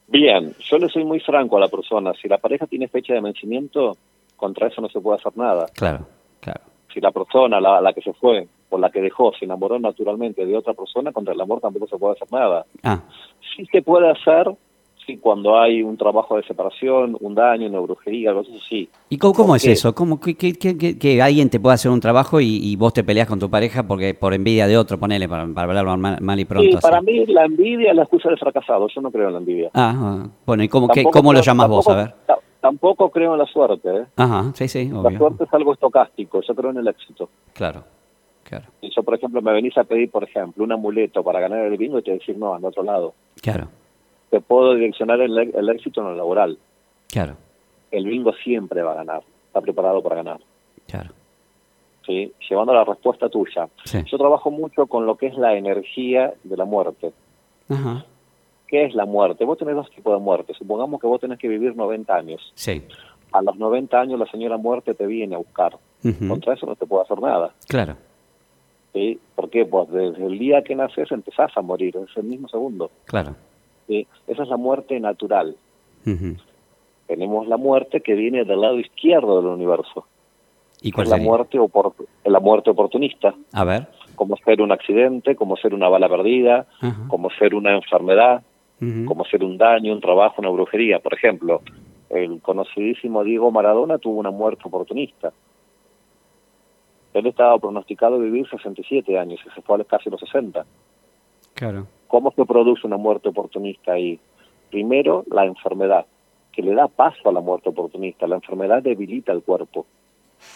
Bien, 0.07 0.53
yo 0.59 0.77
le 0.77 0.89
soy 0.89 1.03
muy 1.03 1.19
franco 1.19 1.57
a 1.57 1.61
la 1.61 1.67
persona. 1.67 2.13
Si 2.13 2.27
la 2.27 2.37
pareja 2.37 2.67
tiene 2.67 2.87
fecha 2.87 3.13
de 3.13 3.21
vencimiento, 3.21 3.97
contra 4.35 4.67
eso 4.67 4.81
no 4.81 4.89
se 4.89 4.99
puede 4.99 5.17
hacer 5.17 5.35
nada. 5.37 5.67
Claro, 5.73 6.05
claro. 6.39 6.61
Si 6.93 6.99
la 6.99 7.11
persona, 7.11 7.59
la, 7.59 7.81
la 7.81 7.93
que 7.93 8.01
se 8.01 8.13
fue, 8.13 8.47
por 8.69 8.79
la 8.79 8.89
que 8.89 9.01
dejó, 9.01 9.31
se 9.33 9.45
enamoró 9.45 9.79
naturalmente 9.79 10.45
de 10.45 10.57
otra 10.57 10.73
persona, 10.73 11.11
contra 11.11 11.33
el 11.33 11.41
amor 11.41 11.61
tampoco 11.61 11.87
se 11.87 11.97
puede 11.97 12.13
hacer 12.13 12.31
nada. 12.31 12.65
Ah. 12.83 13.01
Sí 13.55 13.65
se 13.71 13.81
puede 13.81 14.09
hacer 14.09 14.51
sí, 15.05 15.17
cuando 15.17 15.59
hay 15.59 15.81
un 15.81 15.97
trabajo 15.97 16.37
de 16.37 16.43
separación, 16.43 17.17
un 17.19 17.35
daño, 17.35 17.67
una 17.67 17.79
brujería, 17.79 18.29
algo 18.29 18.41
así, 18.41 18.59
sí. 18.67 18.89
¿Y 19.09 19.17
cómo, 19.17 19.55
es 19.55 19.65
eso? 19.65 19.93
¿Cómo, 19.93 20.19
que, 20.19 20.35
que, 20.35 21.21
alguien 21.21 21.49
te 21.49 21.59
pueda 21.59 21.75
hacer 21.75 21.91
un 21.91 21.99
trabajo 21.99 22.39
y, 22.41 22.75
vos 22.75 22.93
te 22.93 23.03
peleas 23.03 23.27
con 23.27 23.39
tu 23.39 23.49
pareja 23.49 23.83
porque 23.83 24.13
por 24.13 24.33
envidia 24.33 24.67
de 24.67 24.77
otro, 24.77 24.99
ponele, 24.99 25.27
para, 25.27 25.47
para 25.47 25.79
hablar 25.79 25.97
mal, 25.97 26.39
y 26.39 26.45
pronto? 26.45 26.77
Sí, 26.77 26.77
para 26.81 27.01
mí 27.01 27.25
la 27.27 27.45
envidia 27.45 27.91
es 27.91 27.95
la 27.95 28.03
excusa 28.03 28.29
del 28.29 28.37
fracasado, 28.37 28.87
yo 28.87 29.01
no 29.01 29.11
creo 29.11 29.27
en 29.27 29.33
la 29.33 29.39
envidia. 29.39 29.69
Ah, 29.73 29.93
ah. 29.95 30.27
bueno, 30.45 30.63
¿y 30.63 30.67
cómo, 30.67 30.89
cómo 31.11 31.33
lo 31.33 31.41
llamas 31.41 31.67
vos? 31.67 31.87
A 31.87 31.95
ver. 31.95 32.15
Tampoco 32.61 33.09
creo 33.09 33.33
en 33.33 33.39
la 33.39 33.45
suerte. 33.45 33.89
¿eh? 33.89 34.05
Ajá, 34.15 34.51
sí, 34.53 34.67
sí, 34.69 34.89
obvio. 34.93 35.09
La 35.09 35.17
suerte 35.17 35.43
es 35.43 35.53
algo 35.53 35.73
estocástico, 35.73 36.41
yo 36.41 36.55
creo 36.55 36.71
en 36.71 36.77
el 36.77 36.87
éxito. 36.87 37.29
Claro. 37.53 37.83
Si 38.81 38.89
yo, 38.89 39.03
por 39.03 39.15
ejemplo, 39.15 39.41
me 39.41 39.53
venís 39.53 39.77
a 39.77 39.83
pedir, 39.83 40.09
por 40.11 40.23
ejemplo, 40.23 40.63
un 40.63 40.71
amuleto 40.71 41.23
para 41.23 41.39
ganar 41.39 41.59
el 41.59 41.77
bingo 41.77 41.99
y 41.99 42.03
te 42.03 42.11
decir 42.11 42.37
no, 42.37 42.53
al 42.53 42.63
otro 42.63 42.83
lado. 42.83 43.13
Claro. 43.41 43.67
Te 44.33 44.41
puedo 44.41 44.73
direccionar 44.73 45.21
el, 45.21 45.69
éxito 45.69 46.01
en 46.01 46.07
lo 46.07 46.15
laboral. 46.15 46.57
Claro. 47.07 47.35
El 47.91 48.07
bingo 48.07 48.33
siempre 48.43 48.81
va 48.81 48.93
a 48.93 48.95
ganar. 48.95 49.21
Está 49.45 49.61
preparado 49.61 50.01
para 50.01 50.15
ganar. 50.15 50.39
Claro. 50.87 51.11
¿Sí? 52.03 52.33
Llevando 52.49 52.73
la 52.73 52.83
respuesta 52.83 53.29
tuya. 53.29 53.69
Yo 53.85 54.17
trabajo 54.17 54.49
mucho 54.49 54.87
con 54.87 55.05
lo 55.05 55.17
que 55.17 55.27
es 55.27 55.37
la 55.37 55.55
energía 55.55 56.33
de 56.43 56.57
la 56.57 56.65
muerte. 56.65 57.13
Ajá. 57.69 58.03
¿Qué 58.67 58.85
es 58.85 58.95
la 58.95 59.05
muerte? 59.05 59.45
Vos 59.45 59.59
tenés 59.59 59.75
dos 59.75 59.91
tipos 59.91 60.11
de 60.11 60.19
muerte. 60.19 60.55
Supongamos 60.55 60.99
que 60.99 61.05
vos 61.05 61.21
tenés 61.21 61.37
que 61.37 61.47
vivir 61.47 61.75
90 61.75 62.15
años. 62.15 62.51
Sí. 62.55 62.81
A 63.33 63.43
los 63.43 63.55
90 63.55 64.01
años 64.01 64.19
la 64.19 64.25
señora 64.25 64.57
muerte 64.57 64.95
te 64.95 65.05
viene 65.05 65.35
a 65.35 65.37
buscar. 65.37 65.77
Contra 66.27 66.55
eso 66.55 66.65
no 66.65 66.75
te 66.75 66.87
puedo 66.87 67.03
hacer 67.03 67.21
nada. 67.21 67.53
Claro. 67.67 67.97
¿sí? 68.93 69.19
¿Por 69.35 69.51
qué? 69.51 69.63
Pues 69.63 69.91
desde 69.91 70.25
el 70.25 70.39
día 70.39 70.63
que 70.63 70.73
naces 70.73 71.11
empezás 71.11 71.55
a 71.55 71.61
morir, 71.61 71.95
es 71.97 72.17
el 72.17 72.23
mismo 72.23 72.47
segundo. 72.47 72.89
Claro. 73.05 73.35
Esa 73.87 74.43
es 74.43 74.49
la 74.49 74.57
muerte 74.57 74.99
natural. 74.99 75.55
Tenemos 77.07 77.47
la 77.47 77.57
muerte 77.57 78.01
que 78.01 78.13
viene 78.13 78.45
del 78.45 78.61
lado 78.61 78.79
izquierdo 78.79 79.41
del 79.41 79.51
universo. 79.51 80.05
¿Y 80.81 80.91
cuál 80.91 81.07
es 81.07 81.11
la 81.11 81.17
muerte, 81.17 81.57
la 82.25 82.39
muerte 82.39 82.69
oportunista. 82.69 83.33
A 83.53 83.63
ver. 83.63 83.87
Como 84.15 84.35
ser 84.37 84.61
un 84.61 84.71
accidente, 84.71 85.35
como 85.35 85.55
ser 85.55 85.73
una 85.73 85.87
bala 85.87 86.09
perdida, 86.09 86.67
como 87.07 87.29
ser 87.31 87.55
una 87.55 87.73
enfermedad, 87.75 88.43
como 89.05 89.25
ser 89.25 89.43
un 89.43 89.57
daño, 89.57 89.93
un 89.93 90.01
trabajo, 90.01 90.35
una 90.39 90.49
brujería. 90.49 90.99
Por 90.99 91.13
ejemplo, 91.13 91.61
el 92.09 92.41
conocidísimo 92.41 93.23
Diego 93.23 93.49
Maradona 93.51 93.97
tuvo 93.97 94.19
una 94.19 94.31
muerte 94.31 94.63
oportunista. 94.65 95.31
Él 97.13 97.27
estaba 97.27 97.57
pronosticado 97.59 98.15
a 98.15 98.19
vivir 98.19 98.49
67 98.49 99.17
años 99.17 99.39
y 99.45 99.49
se 99.51 99.61
fue 99.61 99.79
a 99.79 99.83
casi 99.83 100.09
los 100.09 100.19
60. 100.19 100.65
Claro. 101.53 101.87
¿Cómo 102.13 102.31
se 102.35 102.45
produce 102.45 102.85
una 102.85 102.97
muerte 102.97 103.29
oportunista 103.29 103.93
ahí? 103.93 104.19
Primero, 104.69 105.23
la 105.31 105.45
enfermedad, 105.45 106.05
que 106.51 106.61
le 106.61 106.75
da 106.75 106.87
paso 106.87 107.27
a 107.27 107.31
la 107.31 107.39
muerte 107.39 107.69
oportunista. 107.69 108.27
La 108.27 108.35
enfermedad 108.35 108.83
debilita 108.83 109.31
el 109.31 109.41
cuerpo. 109.41 109.87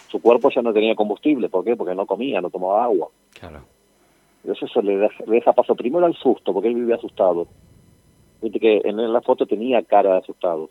Su 0.07 0.21
cuerpo 0.21 0.51
ya 0.51 0.61
no 0.61 0.71
tenía 0.71 0.93
combustible. 0.93 1.49
¿Por 1.49 1.65
qué? 1.65 1.75
Porque 1.75 1.95
no 1.95 2.05
comía, 2.05 2.41
no 2.41 2.51
tomaba 2.51 2.83
agua. 2.83 3.07
Claro. 3.39 3.61
Entonces 4.43 4.69
eso 4.69 4.83
le 4.83 5.09
deja, 5.25 5.51
paso 5.53 5.73
primero 5.73 6.05
al 6.05 6.13
susto, 6.13 6.53
porque 6.53 6.67
él 6.67 6.75
vivía 6.75 6.93
asustado. 6.93 7.47
Viste 8.39 8.59
que 8.59 8.81
en 8.85 9.11
la 9.11 9.21
foto 9.21 9.47
tenía 9.47 9.81
cara 9.81 10.11
de 10.11 10.17
asustado. 10.19 10.69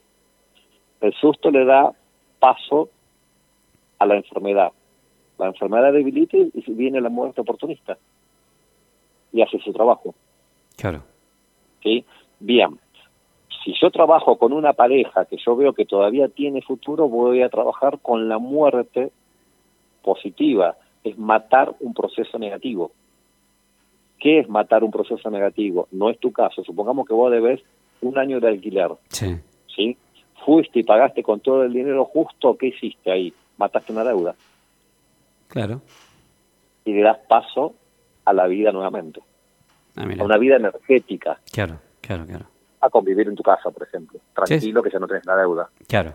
El 1.00 1.12
susto 1.14 1.50
le 1.50 1.64
da 1.64 1.92
paso 2.38 2.90
a 3.98 4.06
la 4.06 4.14
enfermedad 4.14 4.70
la 5.36 5.48
enfermedad 5.48 5.92
debilita 5.92 6.36
y 6.36 6.72
viene 6.74 7.00
la 7.00 7.08
muerte 7.08 7.40
oportunista. 7.40 7.98
Y 9.32 9.42
hace 9.42 9.58
su 9.58 9.72
trabajo. 9.72 10.14
Claro. 10.76 11.02
¿Sí? 11.82 12.04
Bien. 12.40 12.78
Si 13.64 13.74
yo 13.80 13.90
trabajo 13.90 14.38
con 14.38 14.52
una 14.52 14.74
pareja 14.74 15.24
que 15.24 15.36
yo 15.44 15.56
veo 15.56 15.72
que 15.72 15.86
todavía 15.86 16.28
tiene 16.28 16.62
futuro, 16.62 17.08
voy 17.08 17.42
a 17.42 17.48
trabajar 17.48 17.98
con 18.00 18.28
la 18.28 18.38
muerte 18.38 19.10
positiva. 20.02 20.76
Es 21.02 21.18
matar 21.18 21.74
un 21.80 21.94
proceso 21.94 22.38
negativo. 22.38 22.92
¿Qué 24.18 24.40
es 24.40 24.48
matar 24.48 24.84
un 24.84 24.90
proceso 24.90 25.30
negativo? 25.30 25.88
No 25.90 26.10
es 26.10 26.18
tu 26.18 26.32
caso. 26.32 26.62
Supongamos 26.64 27.06
que 27.06 27.14
vos 27.14 27.30
debes 27.30 27.60
un 28.00 28.18
año 28.18 28.40
de 28.40 28.48
alquiler. 28.48 28.92
Sí. 29.08 29.36
¿Sí? 29.74 29.96
Fuiste 30.44 30.80
y 30.80 30.84
pagaste 30.84 31.22
con 31.22 31.40
todo 31.40 31.64
el 31.64 31.72
dinero 31.72 32.04
justo. 32.04 32.56
¿Qué 32.56 32.68
hiciste 32.68 33.10
ahí? 33.10 33.32
Mataste 33.58 33.92
una 33.92 34.04
deuda. 34.04 34.34
Claro. 35.48 35.80
Y 36.84 36.92
le 36.92 37.02
das 37.02 37.18
paso 37.28 37.74
a 38.24 38.32
la 38.32 38.46
vida 38.46 38.72
nuevamente. 38.72 39.20
Ah, 39.96 40.04
a 40.18 40.24
una 40.24 40.38
vida 40.38 40.56
energética. 40.56 41.38
Claro, 41.52 41.78
claro, 42.00 42.26
claro. 42.26 42.46
A 42.80 42.90
convivir 42.90 43.28
en 43.28 43.34
tu 43.34 43.42
casa, 43.42 43.70
por 43.70 43.82
ejemplo. 43.82 44.20
Tranquilo 44.34 44.82
que 44.82 44.90
ya 44.90 44.98
no 44.98 45.06
tienes 45.06 45.26
la 45.26 45.36
deuda. 45.36 45.68
Claro, 45.88 46.12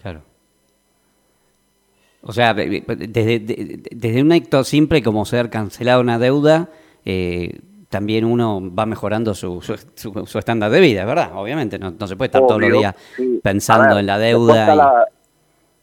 claro. 0.00 0.22
O 2.22 2.32
sea, 2.32 2.52
desde, 2.54 3.82
desde 3.90 4.22
un 4.22 4.32
acto 4.32 4.62
simple 4.62 5.02
como 5.02 5.24
ser 5.24 5.48
cancelado 5.48 6.00
una 6.00 6.18
deuda, 6.18 6.68
eh, 7.04 7.58
también 7.88 8.24
uno 8.24 8.62
va 8.72 8.86
mejorando 8.86 9.34
su, 9.34 9.60
su, 9.62 10.38
estándar 10.38 10.70
de 10.70 10.80
vida, 10.80 11.04
¿verdad? 11.04 11.30
Obviamente, 11.34 11.78
no, 11.78 11.90
se 12.06 12.16
puede 12.16 12.26
estar 12.26 12.42
todos 12.42 12.60
los 12.60 12.72
días 12.72 12.94
pensando 13.42 13.98
en 13.98 14.06
la 14.06 14.18
deuda 14.18 15.06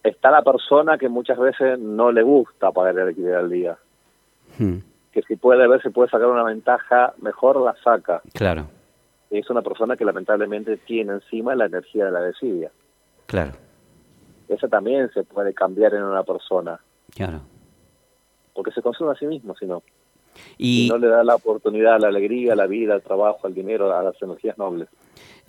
está 0.10 0.32
la 0.32 0.42
persona 0.42 0.98
que 0.98 1.10
muchas 1.10 1.38
veces 1.38 1.80
no 1.80 2.12
le 2.12 2.24
gusta 2.24 2.72
pagar 2.72 2.98
el 2.98 3.08
alquiler 3.10 3.36
al 3.36 3.50
día. 3.50 3.78
Hmm. 4.58 4.78
Que 5.18 5.24
si 5.24 5.36
puede 5.36 5.68
ver 5.68 5.82
si 5.82 5.90
puede 5.90 6.12
sacar 6.12 6.28
una 6.28 6.44
ventaja, 6.44 7.16
mejor 7.20 7.60
la 7.60 7.76
saca. 7.84 8.22
Claro. 8.36 8.68
Y 9.32 9.40
es 9.40 9.50
una 9.50 9.64
persona 9.64 9.98
que 9.98 10.06
lamentablemente 10.06 10.78
tiene 10.78 11.14
encima 11.14 11.56
la 11.56 11.66
energía 11.66 12.06
de 12.06 12.12
la 12.12 12.20
desidia. 12.20 12.70
Claro. 13.26 13.54
Esa 14.48 14.68
también 14.68 15.10
se 15.16 15.24
puede 15.24 15.56
cambiar 15.56 15.96
en 15.96 16.04
una 16.04 16.22
persona. 16.22 16.80
Claro. 17.16 17.42
Porque 18.54 18.70
se 18.70 18.84
consume 18.84 19.14
a 19.14 19.16
sí 19.16 19.26
mismo, 19.26 19.56
si 19.56 19.66
no. 19.66 19.82
Y, 20.60 20.88
no 20.88 21.00
le 21.00 21.08
da 21.08 21.24
la 21.24 21.34
oportunidad, 21.34 22.00
la 22.00 22.10
alegría, 22.10 22.56
la 22.56 22.68
vida, 22.68 22.94
el 22.94 23.02
trabajo, 23.02 23.48
el 23.48 23.56
dinero, 23.56 23.92
a 23.92 24.04
las 24.04 24.22
energías 24.22 24.60
nobles. 24.60 24.88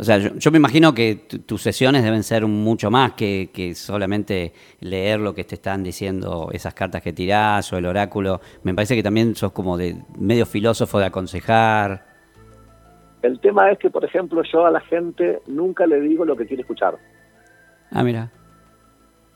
O 0.00 0.04
sea, 0.04 0.18
yo, 0.18 0.50
me 0.52 0.59
imagino 0.59 0.94
que 0.94 1.16
tus 1.44 1.61
sesiones 1.61 2.04
deben 2.04 2.22
ser 2.22 2.46
mucho 2.46 2.88
más 2.88 3.14
que, 3.14 3.72
solamente 3.74 4.52
leer 4.81 5.18
lo 5.18 5.35
que 5.35 5.42
te 5.42 5.57
están 5.57 5.83
diciendo 5.83 6.50
esas 6.52 6.72
cartas 6.72 7.02
que 7.02 7.12
tirás 7.12 7.72
o 7.72 7.78
el 7.78 7.85
oráculo. 7.85 8.40
Me 8.62 8.72
parece 8.74 8.94
que 8.94 9.02
también 9.02 9.35
sos 9.35 9.50
como 9.50 9.76
de 9.76 9.96
medio 10.16 10.46
filósofo 10.46 11.00
de 11.00 11.07
aconsejar. 11.07 12.07
El 13.22 13.40
tema 13.40 13.72
es 13.72 13.78
que, 13.81 13.90
por 13.90 14.04
ejemplo, 14.04 14.40
yo 14.44 14.66
a 14.66 14.70
la 14.70 14.81
gente 14.83 15.40
nunca 15.48 15.85
le 15.85 16.00
digo 16.00 16.24
lo 16.24 16.37
que 16.37 16.46
quiere 16.46 16.61
escuchar. 16.61 16.96
Ah, 17.90 18.04
mira. 18.04 18.31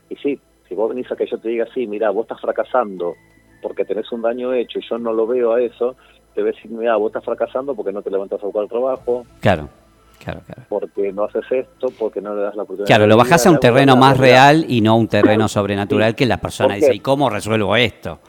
Y 0.09 0.15
sí, 0.15 0.39
si 0.69 0.75
vos 0.75 0.87
venís 0.87 1.11
a 1.11 1.17
que 1.17 1.27
yo 1.27 1.37
te 1.39 1.49
diga, 1.49 1.67
sí, 1.73 1.87
mira, 1.87 2.09
vos 2.09 2.23
estás 2.23 2.39
fracasando 2.39 3.15
porque 3.61 3.83
tenés 3.83 4.09
un 4.13 4.21
daño 4.21 4.53
hecho 4.53 4.79
y 4.79 4.89
yo 4.89 4.97
no 4.97 5.11
lo 5.11 5.27
veo 5.27 5.51
a 5.51 5.61
eso, 5.61 5.97
te 6.33 6.41
voy 6.41 6.51
a 6.51 6.53
decir, 6.53 6.71
mira, 6.71 6.95
vos 6.95 7.09
estás 7.09 7.25
fracasando 7.25 7.75
porque 7.75 7.91
no 7.91 8.01
te 8.01 8.11
levantas 8.11 8.41
a 8.41 8.45
buscar 8.45 8.67
trabajo. 8.69 9.25
Claro 9.41 9.82
Claro, 10.23 10.41
Porque 10.69 11.11
no 11.11 11.25
haces 11.25 11.43
esto, 11.51 11.89
porque 11.99 12.21
no 12.21 12.33
le 12.33 12.43
das 12.43 12.55
la 12.55 12.63
oportunidad. 12.63 12.87
Claro, 12.87 13.07
lo 13.07 13.17
bajas 13.17 13.45
a 13.45 13.51
un 13.51 13.59
terreno 13.59 13.97
más 13.97 14.17
real 14.17 14.65
y 14.69 14.79
no 14.79 14.91
a 14.91 14.95
un 14.95 15.09
terreno 15.09 15.49
sobrenatural 15.49 16.15
que 16.15 16.25
la 16.25 16.37
persona 16.37 16.75
dice, 16.75 16.95
¿y 16.95 16.99
cómo 16.99 17.29
resuelvo 17.29 17.75
esto? 17.75 18.19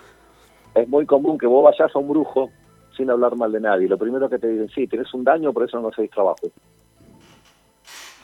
Es 0.75 0.89
muy 0.89 1.07
común 1.07 1.39
que 1.39 1.47
vos 1.47 1.63
vayas 1.63 1.95
a 1.95 1.99
un 2.01 2.09
brujo 2.09 2.51
sin 2.97 3.11
hablar 3.11 3.37
mal 3.37 3.53
de 3.53 3.61
nadie. 3.61 3.87
Lo 3.89 3.97
primero 3.97 4.29
que 4.29 4.41
te 4.41 4.49
dicen, 4.49 4.69
sí, 4.75 4.89
tienes 4.89 5.13
un 5.15 5.23
daño, 5.23 5.53
por 5.53 5.69
eso 5.69 5.79
no 5.81 5.89
hacéis 5.89 6.11
trabajo. 6.11 6.49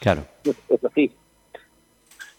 Claro. 0.00 0.22
Es 0.68 0.84
así. 0.84 1.12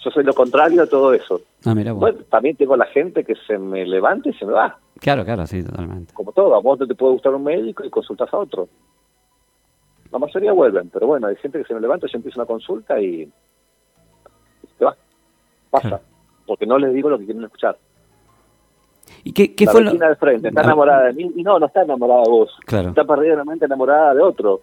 Yo 0.04 0.10
soy 0.10 0.24
lo 0.24 0.34
contrario 0.34 0.84
a 0.84 0.88
todo 0.88 1.13
eso. 1.13 1.41
Ah, 1.63 1.76
mira, 1.76 1.94
bueno. 1.94 2.20
también 2.30 2.58
tengo 2.58 2.76
la 2.76 2.88
gente 2.88 3.24
que 3.24 3.36
se 3.48 3.58
me 3.58 3.86
levanta 3.86 4.30
y 4.30 4.34
se 4.34 4.46
me 4.46 4.54
va. 4.54 4.78
Claro, 5.00 5.24
claro, 5.24 5.46
sí, 5.46 5.63
totalmente. 5.63 6.13
Como 6.13 6.32
todo, 6.34 6.56
a 6.56 6.60
vos 6.60 6.80
te 6.80 6.94
puede 6.96 7.13
gustar 7.13 7.34
un 7.36 7.44
médico 7.44 7.86
y 7.86 7.89
consultas 7.89 8.34
a 8.34 8.38
otro. 8.38 8.67
La 10.12 10.19
mayoría 10.19 10.52
vuelven, 10.52 10.89
pero 10.89 11.08
bueno, 11.08 11.28
hay 11.28 11.36
gente 11.38 11.60
que 11.60 11.65
se 11.65 11.74
me 11.74 11.80
levanta, 11.80 12.08
yo 12.08 12.17
empiezo 12.17 12.39
una 12.39 12.47
consulta 12.47 13.00
y 13.00 13.32
te 14.78 14.86
vas, 14.86 14.97
pasa, 15.69 16.02
porque 16.45 16.65
no 16.65 16.78
les 16.78 16.93
digo 16.93 17.10
lo 17.10 17.17
que 17.17 17.26
quieren 17.26 17.43
escuchar. 17.43 17.78
¿Y 19.24 19.34
qué, 19.34 19.56
qué 19.56 19.65
la 19.65 19.71
fue 19.71 19.84
de 19.84 20.15
frente 20.15 20.47
está 20.50 20.62
enamorada 20.62 21.06
de 21.06 21.13
mí 21.13 21.32
y 21.36 21.43
no, 21.43 21.60
no 21.60 21.65
está 21.65 21.84
enamorada 21.84 22.24
de 22.24 22.30
vos. 22.30 22.58
Claro. 22.65 22.89
Está 22.89 23.04
perdidamente 23.04 23.65
enamorada 23.65 24.13
de 24.13 24.21
otro 24.21 24.62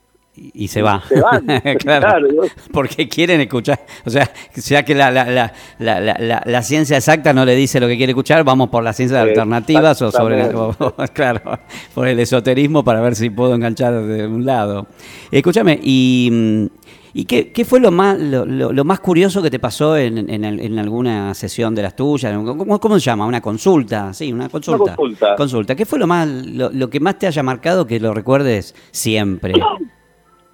y, 0.54 0.68
se 0.68 0.82
va. 0.82 1.02
Se 1.08 1.20
van, 1.20 1.44
claro. 1.78 2.28
Porque 2.72 3.08
quieren 3.08 3.40
escuchar, 3.40 3.80
o 4.04 4.10
sea, 4.10 4.30
ya 4.54 4.84
que 4.84 4.94
la, 4.94 5.10
la, 5.10 5.52
la, 5.78 6.42
la, 6.44 6.62
ciencia 6.62 6.96
exacta 6.96 7.32
no 7.32 7.44
le 7.44 7.54
dice 7.54 7.80
lo 7.80 7.88
que 7.88 7.96
quiere 7.96 8.12
escuchar, 8.12 8.44
vamos 8.44 8.68
por 8.68 8.82
las 8.82 8.96
ciencias 8.96 9.20
alternativas 9.20 10.00
o 10.02 10.10
sobre, 10.10 10.48
claro, 11.12 11.58
por 11.94 12.08
el 12.08 12.18
esoterismo 12.20 12.84
para 12.84 13.00
ver 13.00 13.14
si 13.14 13.30
puedo 13.30 13.54
enganchar 13.54 14.02
de 14.02 14.26
un 14.26 14.44
lado. 14.44 14.86
Escúchame, 15.30 15.78
y... 15.82 16.68
¿Y 17.14 17.24
qué, 17.24 17.50
qué, 17.52 17.64
fue 17.64 17.80
lo 17.80 17.90
más, 17.90 18.18
lo, 18.20 18.44
lo, 18.44 18.84
más 18.84 19.00
curioso 19.00 19.42
que 19.42 19.50
te 19.50 19.58
pasó 19.58 19.96
en, 19.96 20.30
en, 20.30 20.44
en, 20.44 20.78
alguna 20.78 21.34
sesión 21.34 21.74
de 21.74 21.82
las 21.82 21.96
tuyas? 21.96 22.32
¿Cómo, 22.32 22.78
¿Cómo, 22.78 23.00
se 23.00 23.04
llama? 23.06 23.26
¿Una 23.26 23.40
consulta? 23.40 24.12
Sí, 24.12 24.32
una 24.32 24.48
consulta. 24.48 24.84
Una 24.84 24.94
consulta. 24.94 25.34
consulta. 25.34 25.74
¿Qué 25.74 25.86
fue 25.86 25.98
lo, 25.98 26.06
más, 26.06 26.28
lo, 26.28 26.70
lo, 26.70 26.90
que 26.90 27.00
más 27.00 27.18
te 27.18 27.26
haya 27.26 27.42
marcado 27.42 27.86
que 27.86 27.98
lo 27.98 28.12
recuerdes 28.12 28.74
siempre? 28.92 29.54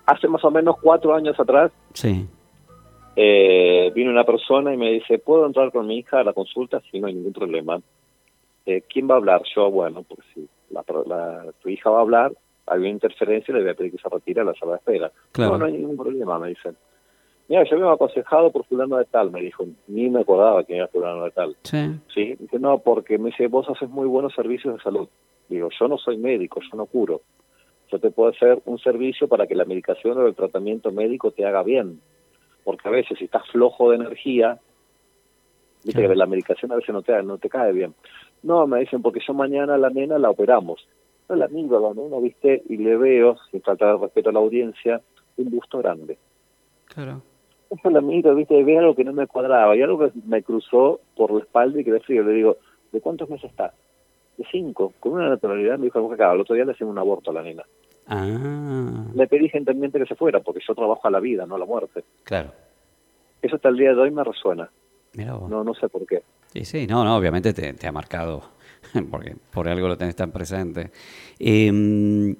hace 0.06 0.28
más 0.28 0.44
o 0.44 0.50
menos 0.50 0.76
cuatro 0.80 1.14
años 1.14 1.38
atrás, 1.38 1.72
sí. 1.92 2.26
eh, 3.16 3.90
vino 3.94 4.10
una 4.10 4.24
persona 4.24 4.72
y 4.74 4.76
me 4.76 4.90
dice, 4.92 5.18
¿puedo 5.18 5.46
entrar 5.46 5.70
con 5.72 5.86
mi 5.86 5.98
hija 5.98 6.20
a 6.20 6.24
la 6.24 6.32
consulta? 6.32 6.80
Sí, 6.90 7.00
no 7.00 7.06
hay 7.06 7.14
ningún 7.14 7.32
problema. 7.32 7.80
Eh, 8.66 8.82
¿Quién 8.88 9.08
va 9.08 9.14
a 9.14 9.18
hablar? 9.18 9.42
Yo, 9.54 9.70
bueno, 9.70 10.02
pues 10.02 10.20
si 10.34 10.48
la, 10.70 10.82
tu 11.62 11.68
hija 11.68 11.90
va 11.90 11.98
a 11.98 12.02
hablar, 12.02 12.32
hay 12.66 12.78
una 12.80 12.88
interferencia, 12.88 13.54
le 13.54 13.60
voy 13.62 13.70
a 13.70 13.74
pedir 13.74 13.92
que 13.92 13.98
se 13.98 14.08
retire 14.08 14.40
a 14.40 14.44
la 14.44 14.54
sala 14.54 14.72
de 14.72 14.78
espera. 14.78 15.12
No, 15.38 15.58
no 15.58 15.66
hay 15.66 15.72
ningún 15.72 15.96
problema, 15.96 16.38
me 16.38 16.48
dicen. 16.48 16.76
Mira, 17.46 17.62
yo 17.64 17.78
me 17.78 17.86
he 17.86 17.90
aconsejado 17.90 18.50
por 18.50 18.64
fulano 18.64 18.96
de 18.96 19.04
tal, 19.04 19.30
me 19.30 19.42
dijo. 19.42 19.66
Ni 19.86 20.08
me 20.08 20.20
acordaba 20.20 20.64
que 20.64 20.76
era 20.76 20.88
fulano 20.88 21.24
de 21.24 21.30
tal. 21.30 21.56
Sí. 21.62 22.00
Sí, 22.14 22.36
dice, 22.38 22.58
no, 22.58 22.78
porque 22.78 23.18
me 23.18 23.30
dice, 23.30 23.48
vos 23.48 23.68
haces 23.68 23.90
muy 23.90 24.06
buenos 24.06 24.34
servicios 24.34 24.74
de 24.74 24.82
salud. 24.82 25.08
Digo, 25.50 25.68
yo 25.78 25.88
no 25.88 25.98
soy 25.98 26.16
médico, 26.16 26.60
yo 26.62 26.76
no 26.78 26.86
curo 26.86 27.20
yo 27.90 27.98
te 27.98 28.10
puedo 28.10 28.30
hacer 28.30 28.60
un 28.64 28.78
servicio 28.78 29.28
para 29.28 29.46
que 29.46 29.54
la 29.54 29.64
medicación 29.64 30.18
o 30.18 30.26
el 30.26 30.34
tratamiento 30.34 30.90
médico 30.92 31.30
te 31.30 31.44
haga 31.44 31.62
bien. 31.62 32.00
Porque 32.64 32.88
a 32.88 32.90
veces 32.90 33.18
si 33.18 33.24
estás 33.24 33.46
flojo 33.50 33.90
de 33.90 33.96
energía, 33.96 34.58
viste 35.84 36.08
que 36.08 36.14
la 36.14 36.26
medicación 36.26 36.72
a 36.72 36.76
veces 36.76 36.94
no 36.94 37.02
te, 37.02 37.22
no 37.22 37.38
te 37.38 37.48
cae 37.48 37.72
bien. 37.72 37.94
No, 38.42 38.66
me 38.66 38.80
dicen, 38.80 39.02
porque 39.02 39.20
yo 39.26 39.34
mañana 39.34 39.74
a 39.74 39.78
la 39.78 39.90
nena 39.90 40.18
la 40.18 40.30
operamos. 40.30 40.86
No 41.28 41.36
la 41.36 41.48
miro 41.48 41.78
a 41.78 41.80
la 41.80 41.94
nena, 41.94 42.18
viste, 42.18 42.62
y 42.68 42.76
le 42.76 42.96
veo, 42.96 43.36
sin 43.50 43.62
faltar 43.62 43.94
de 43.94 44.02
respeto 44.02 44.30
a 44.30 44.32
la 44.32 44.40
audiencia, 44.40 45.00
un 45.36 45.50
busto 45.50 45.78
grande. 45.78 46.18
Claro. 46.86 47.22
Yo 47.82 47.90
la 47.90 48.00
miro, 48.00 48.34
viste, 48.34 48.58
y 48.58 48.62
veo 48.62 48.80
algo 48.80 48.94
que 48.94 49.04
no 49.04 49.12
me 49.12 49.26
cuadraba, 49.26 49.74
y 49.74 49.82
algo 49.82 49.98
que 49.98 50.12
me 50.26 50.42
cruzó 50.42 51.00
por 51.16 51.32
la 51.32 51.40
espalda 51.40 51.80
y 51.80 51.84
que. 51.84 51.90
Le 51.90 52.32
digo, 52.32 52.58
¿de 52.92 53.00
cuántos 53.00 53.28
meses 53.30 53.50
está? 53.50 53.72
De 54.36 54.44
cinco. 54.50 54.92
Con 55.00 55.12
una 55.12 55.28
naturalidad 55.28 55.78
me 55.78 55.84
dijo, 55.84 56.12
acá, 56.12 56.32
el 56.32 56.40
otro 56.40 56.54
día 56.54 56.64
le 56.64 56.72
hacen 56.72 56.88
un 56.88 56.98
aborto 56.98 57.30
a 57.30 57.34
la 57.34 57.42
nena. 57.42 57.64
Ah. 58.06 59.04
Le 59.14 59.26
pedí 59.26 59.48
gentilmente 59.48 59.98
que 59.98 60.06
se 60.06 60.14
fuera, 60.14 60.40
porque 60.40 60.60
yo 60.66 60.74
trabajo 60.74 61.06
a 61.06 61.10
la 61.10 61.20
vida, 61.20 61.46
no 61.46 61.56
a 61.56 61.58
la 61.58 61.66
muerte. 61.66 62.04
Claro. 62.24 62.52
Eso 63.40 63.56
hasta 63.56 63.68
el 63.68 63.76
día 63.76 63.94
de 63.94 64.00
hoy 64.00 64.10
me 64.10 64.24
resuena. 64.24 64.70
No, 65.14 65.62
no 65.62 65.74
sé 65.74 65.88
por 65.88 66.06
qué. 66.06 66.22
Sí, 66.52 66.64
sí, 66.64 66.86
no, 66.86 67.04
no, 67.04 67.16
obviamente 67.16 67.52
te, 67.52 67.86
ha 67.86 67.92
marcado, 67.92 68.42
porque 69.10 69.36
por 69.52 69.68
algo 69.68 69.88
lo 69.88 69.96
tenés 69.96 70.16
tan 70.16 70.32
presente. 70.32 70.90
Em, 71.38 72.34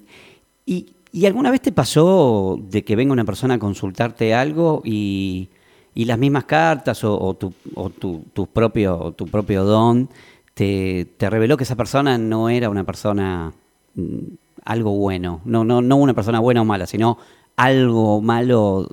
y, 0.65 0.95
¿Y 1.15 1.25
alguna 1.25 1.49
vez 1.49 1.61
te 1.61 1.71
pasó 1.71 2.59
de 2.59 2.83
que 2.83 2.97
venga 2.97 3.13
una 3.13 3.23
persona 3.23 3.53
a 3.53 3.59
consultarte 3.59 4.33
algo 4.33 4.81
y, 4.83 5.47
y 5.93 6.03
las 6.03 6.19
mismas 6.19 6.43
cartas 6.43 7.05
o, 7.05 7.33
tu, 7.35 7.53
o 7.73 7.89
tu, 7.89 8.25
tu, 8.33 8.47
propio, 8.47 9.13
tu 9.15 9.25
propio 9.25 9.63
don 9.63 10.09
te, 10.55 11.05
te 11.17 11.29
reveló 11.29 11.57
que 11.57 11.63
esa 11.63 11.75
persona 11.75 12.17
no 12.17 12.49
era 12.49 12.69
una 12.69 12.83
persona 12.83 13.53
mm, 13.93 14.19
algo 14.65 14.91
bueno, 14.97 15.41
no, 15.45 15.63
no, 15.63 15.81
no 15.81 15.97
una 15.97 16.15
persona 16.15 16.39
buena 16.39 16.61
o 16.61 16.65
mala, 16.65 16.87
sino 16.87 17.19
algo 17.55 18.21
malo 18.21 18.87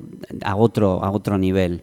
a 0.45 0.57
otro, 0.57 1.03
a 1.03 1.11
otro 1.11 1.39
nivel. 1.39 1.83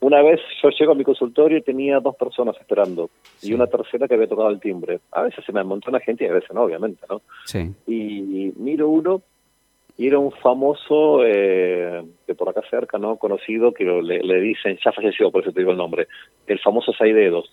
Una 0.00 0.20
vez 0.22 0.40
yo 0.62 0.70
llego 0.70 0.92
a 0.92 0.94
mi 0.94 1.04
consultorio 1.04 1.58
y 1.58 1.62
tenía 1.62 2.00
dos 2.00 2.16
personas 2.16 2.56
esperando 2.60 3.10
y 3.40 3.52
una 3.54 3.66
tercera 3.66 4.08
que 4.08 4.14
había 4.14 4.28
tocado 4.28 4.50
el 4.50 4.60
timbre. 4.60 5.00
A 5.12 5.22
veces 5.22 5.44
se 5.44 5.52
me 5.52 5.62
la 5.62 6.00
gente 6.00 6.24
y 6.24 6.28
a 6.28 6.32
veces 6.32 6.50
no, 6.52 6.62
obviamente, 6.62 7.04
¿no? 7.08 7.22
Sí. 7.44 7.70
Y, 7.86 8.52
miro 8.56 8.88
uno 8.88 9.22
y 9.96 10.08
era 10.08 10.18
un 10.18 10.32
famoso 10.32 11.24
eh, 11.24 12.02
de 12.26 12.34
por 12.34 12.48
acá 12.48 12.62
cerca, 12.68 12.98
¿no? 12.98 13.16
Conocido 13.16 13.72
que 13.72 13.84
le, 13.84 14.20
le, 14.20 14.40
dicen, 14.40 14.76
ya 14.84 14.90
falleció, 14.90 15.30
por 15.30 15.42
eso 15.42 15.52
te 15.52 15.60
digo 15.60 15.70
el 15.70 15.76
nombre, 15.76 16.08
el 16.48 16.58
famoso 16.58 16.92
Saidedos. 16.92 17.52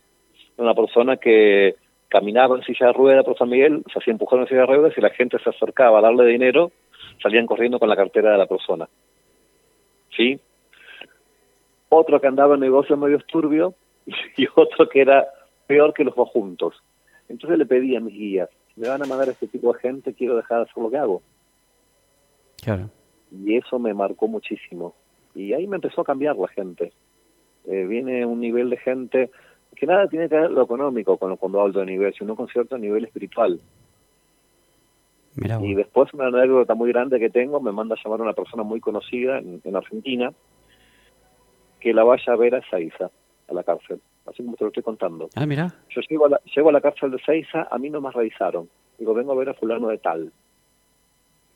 Una 0.59 0.73
persona 0.73 1.17
que 1.17 1.75
caminaba 2.09 2.57
en 2.57 2.63
silla 2.63 2.87
de 2.87 2.93
ruedas 2.93 3.23
por 3.23 3.37
San 3.37 3.49
Miguel, 3.49 3.83
se 3.91 3.99
hacía 3.99 4.11
empujar 4.11 4.39
en 4.39 4.47
silla 4.47 4.61
de 4.61 4.67
ruedas 4.67 4.93
y 4.97 5.01
la 5.01 5.09
gente 5.11 5.37
se 5.39 5.49
acercaba 5.49 5.99
a 5.99 6.01
darle 6.01 6.25
dinero, 6.25 6.71
salían 7.21 7.45
corriendo 7.45 7.79
con 7.79 7.87
la 7.87 7.95
cartera 7.95 8.31
de 8.31 8.37
la 8.37 8.45
persona. 8.45 8.89
¿Sí? 10.15 10.39
Otro 11.87 12.19
que 12.19 12.27
andaba 12.27 12.55
en 12.55 12.61
negocios 12.61 12.99
medio 12.99 13.19
turbio 13.19 13.73
y 14.37 14.47
otro 14.53 14.89
que 14.89 15.01
era 15.01 15.27
peor 15.65 15.93
que 15.93 16.03
los 16.03 16.15
dos 16.15 16.29
juntos. 16.29 16.75
Entonces 17.29 17.57
le 17.57 17.65
pedí 17.65 17.95
a 17.95 18.01
mis 18.01 18.15
guías, 18.15 18.49
me 18.75 18.89
van 18.89 19.03
a 19.03 19.05
mandar 19.05 19.29
a 19.29 19.31
este 19.31 19.47
tipo 19.47 19.71
de 19.71 19.79
gente, 19.79 20.13
quiero 20.13 20.35
dejar 20.35 20.57
de 20.57 20.63
hacer 20.63 20.83
lo 20.83 20.89
que 20.89 20.97
hago. 20.97 21.21
Claro. 22.61 22.89
Y 23.31 23.55
eso 23.55 23.79
me 23.79 23.93
marcó 23.93 24.27
muchísimo. 24.27 24.95
Y 25.35 25.53
ahí 25.53 25.67
me 25.67 25.75
empezó 25.75 26.01
a 26.01 26.05
cambiar 26.05 26.35
la 26.35 26.47
gente. 26.47 26.91
Eh, 27.65 27.85
viene 27.85 28.25
un 28.25 28.39
nivel 28.41 28.69
de 28.69 28.77
gente 28.77 29.29
que 29.79 29.85
nada 29.85 30.07
tiene 30.07 30.27
que 30.27 30.35
ver 30.35 30.51
lo 30.51 30.63
económico 30.63 31.17
con, 31.17 31.37
cuando 31.37 31.61
hablo 31.61 31.79
de 31.79 31.85
nivel, 31.85 32.13
sino 32.13 32.35
con 32.35 32.47
cierto 32.49 32.77
nivel 32.77 33.05
espiritual. 33.05 33.59
y 35.61 35.73
después 35.73 36.13
una 36.13 36.27
anécdota 36.27 36.75
muy 36.75 36.91
grande 36.91 37.17
que 37.17 37.29
tengo, 37.29 37.61
me 37.61 37.71
manda 37.71 37.95
a 37.95 38.03
llamar 38.03 38.19
a 38.19 38.23
una 38.23 38.33
persona 38.33 38.63
muy 38.63 38.81
conocida 38.81 39.39
en, 39.39 39.75
Argentina, 39.75 40.33
que 41.79 41.93
la 41.93 42.03
vaya 42.03 42.33
a 42.33 42.35
ver 42.35 42.55
a 42.55 42.69
Seiza, 42.69 43.09
a 43.47 43.53
la 43.53 43.63
cárcel, 43.63 44.01
así 44.25 44.43
como 44.43 44.57
te 44.57 44.65
lo 44.65 44.67
estoy 44.67 44.83
contando. 44.83 45.29
Ah, 45.35 45.45
mira. 45.45 45.73
Yo 45.89 46.01
llego 46.09 46.25
a 46.25 46.29
la, 46.29 46.41
llego 46.53 46.69
a 46.69 46.73
la 46.73 46.81
cárcel 46.81 47.11
de 47.11 47.19
Seiza, 47.19 47.69
a 47.71 47.77
mí 47.77 47.89
no 47.89 48.01
me 48.01 48.11
revisaron. 48.11 48.67
Digo, 48.97 49.13
vengo 49.13 49.31
a 49.31 49.35
ver 49.35 49.47
a 49.47 49.53
fulano 49.53 49.87
de 49.87 49.97
tal. 49.99 50.29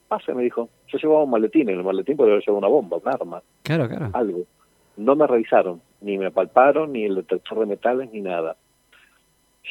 Pase, 0.08 0.34
me 0.34 0.44
dijo. 0.44 0.70
Yo 0.88 0.98
llevaba 0.98 1.24
un 1.24 1.32
maletín, 1.32 1.68
en 1.70 1.80
el 1.80 1.84
maletín 1.84 2.16
podría 2.16 2.40
llevar 2.40 2.60
una 2.60 2.68
bomba, 2.70 2.98
un 2.98 3.08
arma. 3.10 3.44
Claro, 3.64 3.90
claro. 3.90 4.12
Algo. 4.14 4.46
No 4.98 5.16
me 5.16 5.28
revisaron 5.28 5.82
ni 6.04 6.18
me 6.18 6.32
palparon, 6.32 6.92
ni 6.92 7.06
el 7.06 7.16
detector 7.16 7.60
de 7.60 7.66
metales, 7.66 8.12
ni 8.12 8.22
nada. 8.22 8.58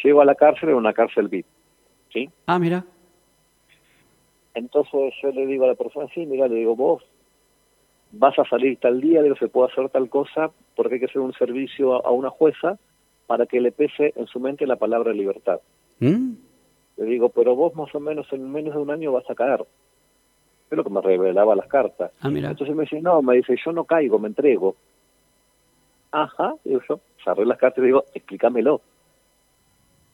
Llego 0.03 0.23
a 0.23 0.25
la 0.25 0.35
cárcel, 0.35 0.71
en 0.71 0.77
una 0.77 0.95
cárcel 0.95 1.29
VIP, 1.29 1.47
¿sí? 2.13 2.31
Ah, 2.47 2.59
mira. 2.59 2.85
Entonces 4.55 5.15
yo 5.23 5.31
le 5.31 5.47
digo 5.47 5.65
a 5.65 5.69
la 5.69 5.75
persona, 5.75 6.07
sí, 6.15 6.27
mira, 6.27 6.49
le 6.49 6.57
digo, 6.57 6.75
vos 6.75 7.03
vas 8.13 8.39
a 8.39 8.45
salir 8.45 8.79
tal 8.79 9.01
día, 9.01 9.23
digo, 9.23 9.37
se 9.37 9.49
puede 9.49 9.71
hacer 9.71 9.89
tal 9.91 10.09
cosa, 10.09 10.51
porque 10.75 10.95
hay 10.95 11.01
que 11.01 11.07
hacer 11.07 11.21
un 11.21 11.35
servicio 11.35 12.05
a, 12.05 12.11
una 12.11 12.31
jueza 12.31 12.79
para 13.27 13.47
que 13.47 13.61
le 13.61 13.73
pese 13.73 14.13
en 14.17 14.27
su 14.27 14.41
mente 14.41 14.67
la 14.67 14.77
palabra 14.77 15.13
libertad. 15.13 15.61
¿Mm? 16.01 16.33
Le 16.97 17.05
digo, 17.05 17.29
pero 17.29 17.55
vos 17.55 17.75
más 17.75 17.95
o 17.95 18.01
menos 18.01 18.27
en 18.33 18.51
menos 18.51 18.75
de 18.75 18.81
un 18.81 18.91
año 18.91 19.13
vas 19.13 19.29
a 19.31 19.35
caer. 19.35 19.65
Es 20.71 20.77
lo 20.77 20.85
que 20.85 20.91
me 20.91 21.03
revelaba 21.03 21.55
las 21.55 21.67
cartas. 21.67 22.13
Ah, 22.21 22.31
mira. 22.31 22.51
Entonces 22.51 22.75
me 22.75 22.85
dice, 22.85 23.01
no, 23.03 23.21
me 23.21 23.37
dice, 23.37 23.55
yo 23.63 23.73
no 23.73 23.85
caigo, 23.85 24.19
me 24.19 24.29
entrego. 24.29 24.77
Ajá, 26.13 26.55
digo 26.63 26.81
yo, 26.89 27.01
cerré 27.25 27.47
las 27.47 27.59
cartas 27.59 27.83
y 27.83 27.87
digo, 27.87 28.05
explícamelo. 28.15 28.83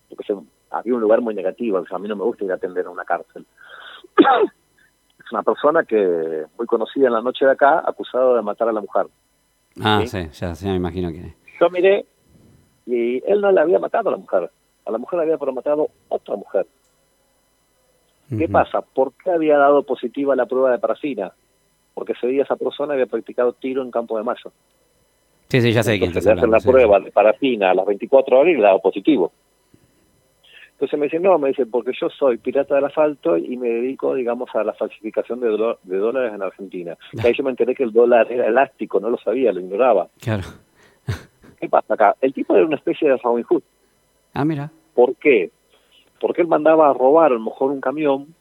Porque 0.08 0.34
había 0.70 0.94
un 0.94 1.00
lugar 1.00 1.20
muy 1.20 1.34
negativo, 1.34 1.78
a 1.90 1.98
mí 1.98 2.08
no 2.08 2.16
me 2.16 2.24
gusta 2.24 2.44
ir 2.44 2.52
a 2.52 2.54
atender 2.54 2.86
a 2.86 2.90
una 2.90 3.04
cárcel. 3.04 3.44
es 4.16 5.32
una 5.32 5.42
persona 5.42 5.84
que, 5.84 6.44
muy 6.56 6.66
conocida 6.66 7.08
en 7.08 7.14
la 7.14 7.20
noche 7.20 7.44
de 7.44 7.52
acá, 7.52 7.82
acusado 7.84 8.36
de 8.36 8.42
matar 8.42 8.68
a 8.68 8.72
la 8.72 8.80
mujer. 8.80 9.06
Ah, 9.82 10.02
sí, 10.06 10.28
ya, 10.32 10.54
me 10.62 10.76
imagino 10.76 11.10
que... 11.10 11.34
Yo 11.60 11.68
miré 11.70 12.06
y 12.86 13.22
él 13.30 13.40
no 13.40 13.50
le 13.50 13.60
había 13.60 13.78
matado 13.78 14.08
a 14.08 14.12
la 14.12 14.18
mujer. 14.18 14.50
A 14.86 14.90
la 14.90 14.98
mujer 14.98 15.18
le 15.18 15.32
había 15.32 15.52
matado 15.52 15.90
otra 16.08 16.36
mujer. 16.36 16.66
¿Qué 18.36 18.48
pasa? 18.48 18.82
¿Por 18.82 19.12
qué 19.14 19.30
había 19.30 19.56
dado 19.56 19.82
positiva 19.84 20.36
la 20.36 20.46
prueba 20.46 20.70
de 20.70 20.78
parafina? 20.78 21.32
Porque 21.94 22.12
ese 22.12 22.26
día 22.26 22.42
esa 22.42 22.56
persona 22.56 22.92
había 22.92 23.06
practicado 23.06 23.54
tiro 23.54 23.82
en 23.82 23.90
Campo 23.90 24.18
de 24.18 24.24
Mayo. 24.24 24.52
Sí, 25.48 25.62
sí, 25.62 25.72
ya 25.72 25.82
sé 25.82 25.98
quién 25.98 26.10
está 26.14 26.34
hacer 26.34 26.48
la 26.48 26.60
prueba 26.60 27.00
de 27.00 27.10
parafina 27.10 27.70
a 27.70 27.74
las 27.74 27.86
24 27.86 28.38
horas 28.38 28.52
y 28.52 28.56
le 28.56 28.62
daba 28.62 28.78
positivo. 28.80 29.32
Entonces 30.72 30.98
me 30.98 31.06
dice, 31.06 31.18
no, 31.18 31.38
me 31.38 31.48
dice, 31.48 31.64
porque 31.64 31.92
yo 31.98 32.08
soy 32.10 32.36
pirata 32.36 32.74
del 32.74 32.84
asfalto 32.84 33.36
y 33.36 33.56
me 33.56 33.68
dedico, 33.68 34.14
digamos, 34.14 34.54
a 34.54 34.62
la 34.62 34.74
falsificación 34.74 35.40
de, 35.40 35.48
de 35.82 35.96
dólares 35.96 36.34
en 36.34 36.42
Argentina. 36.42 36.96
Y 37.12 37.26
ahí 37.26 37.32
yo 37.34 37.42
me 37.42 37.50
enteré 37.50 37.74
que 37.74 37.82
el 37.82 37.92
dólar 37.92 38.30
era 38.30 38.46
elástico, 38.46 39.00
no 39.00 39.08
lo 39.08 39.16
sabía, 39.18 39.50
lo 39.52 39.60
ignoraba. 39.60 40.08
Claro. 40.20 40.44
¿Qué 41.58 41.68
pasa 41.68 41.94
acá? 41.94 42.14
El 42.20 42.34
tipo 42.34 42.54
era 42.54 42.66
una 42.66 42.76
especie 42.76 43.08
de 43.08 43.16
Robin 43.16 43.44
Hood. 43.44 43.62
Ah, 44.34 44.44
mira. 44.44 44.70
¿Por 44.94 45.16
qué? 45.16 45.50
Porque 46.20 46.42
él 46.42 46.48
mandaba 46.48 46.90
a 46.90 46.92
robar 46.92 47.32
a 47.32 47.34
lo 47.34 47.40
mejor 47.40 47.70
un 47.70 47.80
camión, 47.80 48.34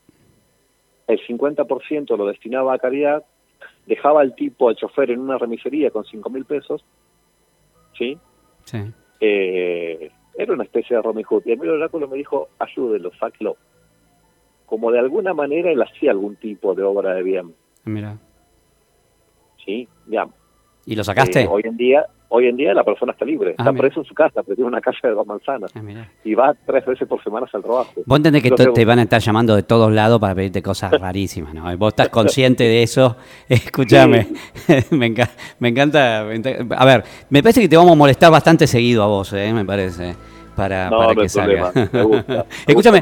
el 1.07 1.19
50% 1.25 2.17
lo 2.17 2.25
destinaba 2.27 2.73
a 2.73 2.79
caridad 2.79 3.23
dejaba 3.87 4.21
al 4.21 4.35
tipo, 4.35 4.69
al 4.69 4.75
chofer, 4.75 5.11
en 5.11 5.19
una 5.19 5.37
remisería 5.37 5.89
con 5.89 6.03
cinco 6.05 6.29
mil 6.29 6.45
pesos, 6.45 6.83
¿sí? 7.97 8.17
Sí. 8.63 8.93
Eh, 9.19 10.11
era 10.37 10.53
una 10.53 10.63
especie 10.63 10.95
de 10.95 11.01
Robin 11.01 11.25
Hood. 11.25 11.43
Y 11.45 11.51
el 11.53 11.69
oráculo 11.69 12.07
me 12.07 12.17
dijo, 12.17 12.49
ayúdelo, 12.59 13.11
sáquelo. 13.19 13.57
Como 14.65 14.91
de 14.91 14.99
alguna 14.99 15.33
manera 15.33 15.71
él 15.71 15.81
hacía 15.81 16.11
algún 16.11 16.35
tipo 16.35 16.75
de 16.75 16.83
obra 16.83 17.13
de 17.15 17.23
bien. 17.23 17.55
Mira. 17.85 18.17
Sí, 19.65 19.87
ya. 20.07 20.27
¿Y 20.87 20.95
lo 20.95 21.03
sacaste? 21.03 21.41
Eh, 21.41 21.47
hoy 21.47 21.61
en 21.65 21.77
día, 21.77 22.07
Hoy 22.29 22.47
en 22.47 22.57
día 22.57 22.73
la 22.73 22.83
persona 22.83 23.13
está 23.13 23.23
libre, 23.23 23.51
ah, 23.57 23.63
está 23.63 23.71
preso 23.71 24.01
en 24.01 24.05
su 24.05 24.13
casa, 24.13 24.43
pero 24.43 24.55
tiene 24.55 24.67
una 24.67 24.81
casa 24.81 25.07
de 25.07 25.13
dos 25.13 25.25
manzanas 25.25 25.71
ah, 25.73 25.81
y 26.25 26.33
va 26.33 26.53
tres 26.65 26.85
veces 26.85 27.07
por 27.07 27.23
semana 27.23 27.47
al 27.51 27.63
trabajo. 27.63 27.93
Vos 28.05 28.17
entendés 28.17 28.43
que 28.43 28.51
te 28.51 28.83
van 28.83 28.99
a 28.99 29.03
estar 29.03 29.21
llamando 29.21 29.55
de 29.55 29.63
todos 29.63 29.89
lados 29.93 30.19
para 30.19 30.35
pedirte 30.35 30.61
cosas 30.61 30.91
rarísimas, 30.99 31.53
¿no? 31.53 31.77
Vos 31.77 31.93
estás 31.93 32.09
consciente 32.09 32.65
de 32.65 32.83
eso. 32.83 33.15
Escúchame, 33.47 34.27
me, 34.91 35.13
me, 35.59 35.69
encanta. 35.69 36.19
A 36.19 36.85
ver, 36.85 37.03
me 37.29 37.41
parece 37.41 37.61
que 37.61 37.69
te 37.69 37.77
vamos 37.77 37.93
a 37.93 37.95
molestar 37.95 38.29
bastante 38.29 38.67
seguido 38.67 39.03
a 39.03 39.07
vos, 39.07 39.31
¿eh? 39.31 39.53
me 39.53 39.63
parece 39.63 40.15
para, 40.57 40.89
para 40.89 41.13
que 41.13 41.29
salga. 41.29 41.71
Escúchame, 42.67 43.01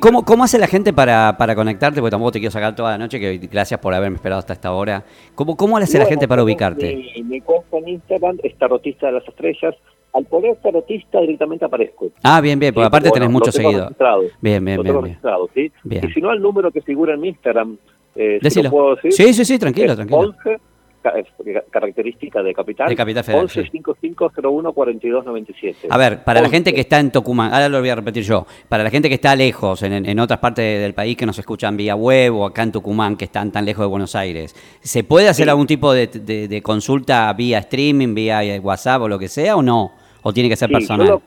¿cómo, 0.00 0.24
¿cómo, 0.24 0.44
hace 0.44 0.58
la 0.58 0.66
gente 0.66 0.94
para, 0.94 1.36
para 1.36 1.54
conectarte? 1.54 2.00
Porque 2.00 2.10
tampoco 2.10 2.32
te 2.32 2.38
quiero 2.40 2.50
sacar 2.50 2.74
toda 2.74 2.92
la 2.92 2.98
noche, 2.98 3.20
que 3.20 3.36
gracias 3.36 3.78
por 3.78 3.92
haberme 3.92 4.16
esperado 4.16 4.38
hasta 4.38 4.54
esta 4.54 4.72
hora. 4.72 5.04
¿Cómo, 5.34 5.56
cómo 5.56 5.76
hace 5.76 5.98
la 5.98 6.06
gente 6.06 6.26
para 6.26 6.42
ubicarte? 6.42 6.96
Mi, 6.96 7.22
mi 7.22 7.40
cuenta 7.42 7.76
en 7.76 7.88
Instagram 7.88 8.38
es 8.42 8.56
Tarotista 8.56 9.08
de 9.08 9.12
las 9.12 9.28
Estrellas. 9.28 9.74
Al 10.14 10.24
poner 10.24 10.56
tarotista 10.56 11.20
directamente 11.20 11.66
aparezco. 11.66 12.08
Ah, 12.22 12.40
bien, 12.40 12.58
bien, 12.58 12.72
porque 12.72 12.86
aparte 12.86 13.10
tenés 13.10 13.28
mucho 13.28 13.52
seguido. 13.52 13.90
Bien, 14.40 14.64
bien, 14.64 14.82
bien. 14.82 15.18
¿sí? 15.52 15.70
Y 15.84 16.12
si 16.12 16.22
no, 16.22 16.32
el 16.32 16.40
número 16.40 16.70
que 16.70 16.80
figura 16.80 17.12
en 17.12 17.20
mi 17.20 17.28
Instagram, 17.28 17.76
eh, 18.14 18.38
lo 18.40 18.70
puedo 18.70 18.94
decir, 18.94 19.12
sí, 19.12 19.34
sí, 19.34 19.44
sí, 19.44 19.58
tranquilo, 19.58 19.94
tranquilo. 19.94 20.20
11 20.20 20.58
característica 21.70 22.42
de 22.42 22.54
Capital. 22.54 22.88
De 22.88 22.96
Capital 22.96 23.24
Federal. 23.24 23.48
1155014297. 23.48 25.86
A 25.88 25.98
ver, 25.98 26.24
para 26.24 26.40
la 26.40 26.48
gente 26.48 26.72
que 26.72 26.80
está 26.80 27.00
en 27.00 27.10
Tucumán, 27.10 27.52
ahora 27.52 27.68
lo 27.68 27.80
voy 27.80 27.88
a 27.88 27.94
repetir 27.94 28.22
yo, 28.22 28.46
para 28.68 28.84
la 28.84 28.90
gente 28.90 29.08
que 29.08 29.16
está 29.16 29.34
lejos, 29.36 29.82
en, 29.82 30.18
otras 30.18 30.40
partes 30.40 30.80
del 30.80 30.94
país 30.94 31.16
que 31.16 31.26
nos 31.26 31.38
escuchan 31.38 31.76
vía 31.76 31.94
web 31.94 32.34
o 32.34 32.46
acá 32.46 32.62
en 32.62 32.72
Tucumán, 32.72 33.16
que 33.16 33.26
están 33.26 33.52
tan 33.52 33.64
lejos 33.64 33.84
de 33.84 33.88
Buenos 33.88 34.14
Aires, 34.14 34.54
¿se 34.80 35.04
puede 35.04 35.28
hacer 35.28 35.50
algún 35.50 35.66
tipo 35.66 35.92
de, 35.92 36.60
consulta 36.62 37.32
vía 37.32 37.58
streaming, 37.58 38.14
vía 38.14 38.40
WhatsApp 38.62 39.02
o 39.02 39.08
lo 39.08 39.18
que 39.18 39.28
sea 39.28 39.56
o 39.56 39.62
no? 39.62 39.92
¿O 40.22 40.32
tiene 40.32 40.48
que 40.48 40.56
ser 40.56 40.70
personal? 40.70 41.20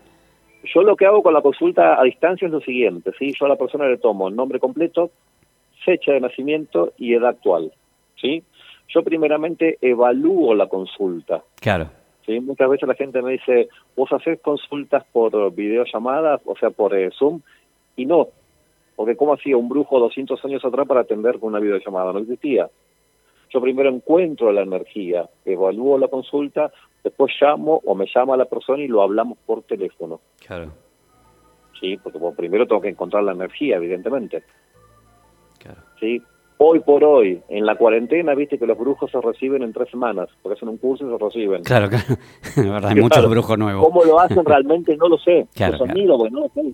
Yo 0.64 0.84
lo, 0.84 0.96
que 0.96 1.06
hago 1.06 1.24
con 1.24 1.34
la 1.34 1.42
consulta 1.42 2.00
a 2.00 2.04
distancia 2.04 2.46
es 2.46 2.52
lo 2.52 2.60
siguiente, 2.60 3.12
¿sí? 3.18 3.34
Yo 3.40 3.46
a 3.46 3.50
la 3.50 3.56
persona 3.56 3.88
le 3.88 3.98
tomo 3.98 4.28
el 4.28 4.36
nombre 4.36 4.60
completo, 4.60 5.12
fecha 5.86 6.12
de 6.12 6.20
nacimiento 6.20 6.92
y 6.98 7.14
edad 7.14 7.30
actual, 7.30 7.72
¿sí? 8.20 8.44
Yo 8.90 9.04
primeramente 9.04 9.78
evalúo 9.82 10.54
la 10.56 10.68
consulta. 10.68 11.44
Claro. 11.62 11.90
¿sí? 12.26 12.40
Muchas 12.40 12.70
veces 12.70 12.88
la 12.88 12.96
gente 12.96 13.22
me 13.22 13.34
dice, 13.34 13.70
vos 13.96 14.12
haces 14.12 14.40
consultas 14.42 15.06
por 15.12 15.54
videollamadas, 15.54 16.42
o 16.46 16.56
sea, 16.56 16.70
por 16.72 16.96
eh, 16.96 17.10
Zoom, 17.18 17.42
y 17.96 18.06
no, 18.06 18.28
porque 18.96 19.16
¿cómo 19.16 19.34
hacía 19.34 19.56
un 19.58 19.70
brujo 19.70 20.00
200 20.00 20.44
años 20.46 20.66
atrás 20.66 20.88
para 20.88 21.02
atender 21.02 21.40
con 21.40 21.50
una 21.50 21.60
videollamada? 21.60 22.12
No 22.12 22.20
existía. 22.20 22.70
Yo 23.50 23.62
primero 23.62 23.90
encuentro 23.90 24.52
la 24.52 24.62
energía, 24.62 25.28
evalúo 25.46 25.98
la 25.98 26.08
consulta, 26.08 26.72
después 27.04 27.34
llamo 27.42 27.82
o 27.86 27.96
me 27.96 28.06
llama 28.14 28.38
la 28.38 28.46
persona 28.46 28.84
y 28.84 28.88
lo 28.88 29.02
hablamos 29.02 29.38
por 29.46 29.64
teléfono. 29.64 30.20
Claro. 30.46 30.72
Sí, 31.80 31.98
porque 31.98 32.20
primero 32.36 32.68
tengo 32.68 32.82
que 32.82 32.90
encontrar 32.90 33.24
la 33.24 33.32
energía, 33.32 33.78
evidentemente. 33.78 34.44
Claro. 35.60 35.82
Sí, 36.00 36.22
hoy 36.62 36.82
por 36.82 37.04
hoy, 37.04 37.42
en 37.48 37.66
la 37.66 37.76
cuarentena, 37.76 38.36
viste 38.36 38.60
que 38.60 38.68
los 38.68 38.78
brujos 38.78 39.10
se 39.10 39.20
reciben 39.22 39.64
en 39.64 39.72
tres 39.72 39.90
semanas, 39.90 40.28
porque 40.42 40.58
hacen 40.58 40.68
un 40.68 40.78
curso 40.78 41.08
y 41.08 41.10
se 41.10 41.24
reciben. 41.24 41.64
Claro, 41.64 41.90
claro. 41.90 42.06
verdad, 42.56 42.92
hay 42.92 43.02
muchos 43.02 43.30
brujos 43.30 43.58
nuevos. 43.58 43.84
¿Cómo 43.86 44.04
lo 44.04 44.20
hacen 44.20 44.44
realmente? 44.46 44.96
No 44.98 45.08
lo 45.08 45.18
sé. 45.18 45.48
Claro, 45.56 45.78
los 45.78 45.88
porque 45.88 46.32
no 46.32 46.40
lo 46.42 46.50
sé. 46.50 46.74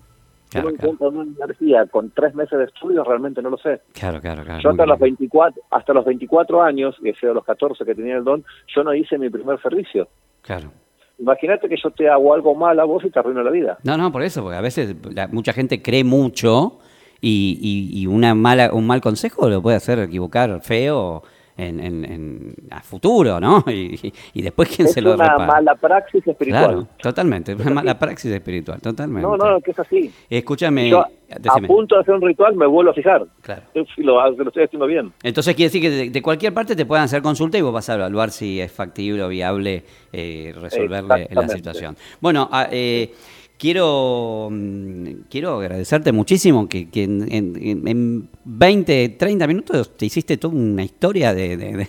Claro, 0.50 0.70
encuentro 0.70 1.08
una 1.08 1.22
energía 1.22 1.86
con 1.86 2.10
tres 2.10 2.34
meses 2.34 2.58
de 2.58 2.64
estudio, 2.64 3.04
realmente 3.04 3.42
no 3.42 3.50
lo 3.50 3.58
sé. 3.58 3.80
Claro, 3.92 4.20
claro, 4.20 4.44
claro. 4.44 4.60
Yo 4.60 4.70
hasta 4.70 4.86
los, 4.86 4.98
24, 4.98 5.62
hasta 5.70 5.92
los 5.92 6.04
24 6.04 6.62
años, 6.62 6.96
ese 7.02 7.26
de 7.26 7.34
los 7.34 7.44
14 7.44 7.84
que 7.84 7.94
tenía 7.94 8.16
el 8.16 8.24
don, 8.24 8.44
yo 8.74 8.84
no 8.84 8.94
hice 8.94 9.18
mi 9.18 9.28
primer 9.28 9.60
servicio. 9.60 10.08
Claro. 10.42 10.70
Imagínate 11.18 11.68
que 11.68 11.76
yo 11.82 11.90
te 11.90 12.08
hago 12.08 12.34
algo 12.34 12.54
mal 12.54 12.78
a 12.78 12.84
vos 12.84 13.04
y 13.04 13.10
te 13.10 13.18
arruino 13.18 13.42
la 13.42 13.50
vida. 13.50 13.78
No, 13.82 13.96
no, 13.96 14.12
por 14.12 14.22
eso, 14.22 14.42
porque 14.42 14.56
a 14.56 14.60
veces 14.60 14.94
mucha 15.30 15.52
gente 15.52 15.82
cree 15.82 16.04
mucho 16.04 16.78
y, 17.20 17.90
y, 17.92 18.06
una 18.06 18.34
mala, 18.34 18.70
un 18.72 18.86
mal 18.86 19.00
consejo 19.00 19.48
lo 19.48 19.62
puede 19.62 19.76
hacer 19.76 19.98
equivocar 19.98 20.60
feo 20.60 21.22
en, 21.56 21.80
en, 21.80 22.54
a 22.70 22.80
futuro, 22.80 23.40
¿no? 23.40 23.64
Y, 23.76 24.12
y 24.34 24.42
después 24.42 24.68
quién 24.74 24.88
se 24.88 25.00
lo 25.00 25.14
Es 25.14 25.20
una 25.20 25.38
mala 25.38 25.74
praxis 25.74 26.26
espiritual. 26.26 26.64
Claro, 26.64 26.86
totalmente, 27.00 27.54
una 27.54 27.70
mala 27.70 27.98
praxis 27.98 28.32
espiritual, 28.32 28.80
totalmente. 28.80 29.26
No, 29.26 29.36
no, 29.36 29.60
que 29.60 29.70
es 29.70 29.78
así. 29.78 30.12
Escúchame. 30.28 30.90
Yo, 30.90 31.00
a 31.00 31.60
punto 31.66 31.96
de 31.96 32.02
hacer 32.02 32.14
un 32.14 32.22
ritual 32.22 32.54
me 32.54 32.66
vuelvo 32.66 32.90
a 32.90 32.94
fijar. 32.94 33.26
Claro. 33.40 33.62
Si 33.94 34.02
lo, 34.02 34.30
lo 34.30 34.48
estoy 34.48 34.64
haciendo 34.64 34.86
bien. 34.86 35.12
Entonces 35.22 35.54
quiere 35.54 35.68
decir 35.68 35.82
que 35.82 36.10
de, 36.10 36.22
cualquier 36.22 36.54
parte 36.54 36.76
te 36.76 36.86
puedan 36.86 37.04
hacer 37.04 37.22
consulta 37.22 37.58
y 37.58 37.62
vos 37.62 37.72
vas 37.72 37.88
a 37.88 37.94
evaluar 37.94 38.30
si 38.30 38.60
es 38.60 38.70
factible 38.70 39.22
o 39.22 39.28
viable 39.28 39.82
eh, 40.12 40.54
resolverle 40.60 41.28
la 41.30 41.48
situación. 41.48 41.96
Bueno, 42.20 42.48
eh, 42.70 43.12
quiero, 43.58 44.48
mm, 44.50 45.06
quiero 45.30 45.58
agradecerte 45.58 46.12
muchísimo 46.12 46.68
que, 46.68 46.88
en, 46.94 48.28
20, 48.44 49.08
30 49.18 49.46
minutos 49.46 49.96
te 49.96 50.06
hiciste 50.06 50.36
toda 50.36 50.54
una 50.54 50.84
historia 50.84 51.34
de, 51.34 51.86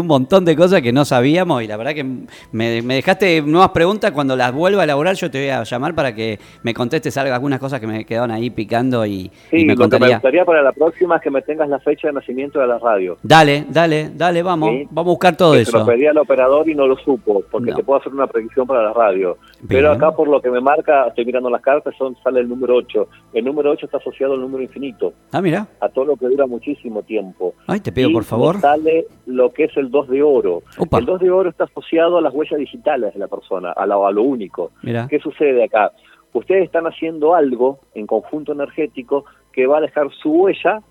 un 0.00 0.06
montón 0.06 0.44
de 0.44 0.56
cosas 0.56 0.82
que 0.82 0.92
no 0.92 1.04
sabíamos 1.04 1.62
y 1.62 1.66
la 1.66 1.76
verdad 1.76 1.94
que 1.94 2.04
me, 2.52 2.82
dejaste 2.82 3.42
nuevas 3.42 3.70
preguntas. 3.70 4.12
Cuando 4.12 4.36
las 4.36 4.52
vuelva 4.52 4.82
a 4.82 4.84
elaborar 4.84 5.14
yo 5.14 5.30
te 5.30 5.38
voy 5.38 5.50
a 5.50 5.62
llamar 5.62 5.94
para 5.94 6.14
que 6.14 6.38
me 6.62 6.74
contestes 6.74 7.16
algunas 7.16 7.58
cosas 7.58 7.80
que 7.80 7.86
me 7.86 8.04
quedaron 8.04 8.30
ahí 8.30 8.50
picando 8.50 9.06
y, 9.06 9.30
sí, 9.50 9.64
me 9.64 9.76
contaría. 9.76 9.84
Lo 9.84 9.88
que 9.88 9.98
me 9.98 10.14
gustaría 10.14 10.44
para 10.44 10.62
la 10.62 10.72
próxima 10.72 11.16
es 11.16 11.22
que 11.22 11.30
me 11.30 11.42
tengas 11.42 11.68
la 11.68 11.78
fecha 11.78 12.08
de 12.08 12.14
nacimiento 12.14 12.60
de 12.60 12.66
la 12.66 12.78
radio. 12.78 13.16
Dale, 13.22 13.66
dale, 13.68 14.10
dale, 14.14 14.42
vamos, 14.42 14.70
vamos 14.90 15.10
a 15.10 15.10
buscar 15.10 15.36
todo 15.36 15.54
eso. 15.54 15.70
Se 15.70 15.78
lo 15.78 15.86
pedí 15.86 16.06
al 16.06 16.18
operador 16.18 16.68
y 16.68 16.74
no 16.74 16.86
lo 16.86 16.96
supo 16.96 17.44
porque 17.50 17.72
te 17.72 17.82
puedo 17.82 18.00
hacer 18.00 18.12
una 18.12 18.26
predicción 18.26 18.66
para 18.66 18.82
la 18.82 18.92
radio. 18.92 19.38
Pero 19.68 19.92
acá 19.92 20.12
por 20.12 20.28
lo 20.28 20.40
que 20.40 20.50
me 20.50 20.60
marca, 20.60 20.93
estoy 21.08 21.24
mirando 21.24 21.50
las 21.50 21.62
cartas, 21.62 21.94
son 21.96 22.16
sale 22.22 22.40
el 22.40 22.48
número 22.48 22.76
8. 22.76 23.08
El 23.32 23.44
número 23.44 23.70
8 23.70 23.86
está 23.86 23.98
asociado 23.98 24.34
al 24.34 24.40
número 24.40 24.62
infinito. 24.62 25.12
Ah, 25.32 25.40
mira. 25.40 25.66
A 25.80 25.88
todo 25.88 26.04
lo 26.04 26.16
que 26.16 26.26
dura 26.26 26.46
muchísimo 26.46 27.02
tiempo. 27.02 27.54
Ay, 27.66 27.80
te 27.80 27.92
pido 27.92 28.10
por 28.12 28.24
favor. 28.24 28.60
sale 28.60 29.06
lo 29.26 29.52
que 29.52 29.64
es 29.64 29.76
el 29.76 29.90
2 29.90 30.08
de 30.08 30.22
oro. 30.22 30.62
El 30.90 31.04
2 31.04 31.20
de 31.20 31.30
oro 31.30 31.50
está 31.50 31.64
asociado 31.64 32.18
a 32.18 32.20
las 32.20 32.34
huellas 32.34 32.58
digitales 32.58 33.12
de 33.14 33.20
la 33.20 33.28
persona, 33.28 33.72
a 33.72 33.86
lo, 33.86 34.06
a 34.06 34.12
lo 34.12 34.22
único. 34.22 34.72
Mira. 34.82 35.06
¿Qué 35.08 35.18
sucede 35.18 35.64
acá? 35.64 35.92
Ustedes 36.32 36.64
están 36.64 36.86
haciendo 36.86 37.34
algo 37.34 37.78
en 37.94 38.06
conjunto 38.06 38.52
energético 38.52 39.24
que 39.52 39.66
va 39.66 39.78
a 39.78 39.80
dejar 39.82 40.10
su 40.20 40.30
huella 40.30 40.82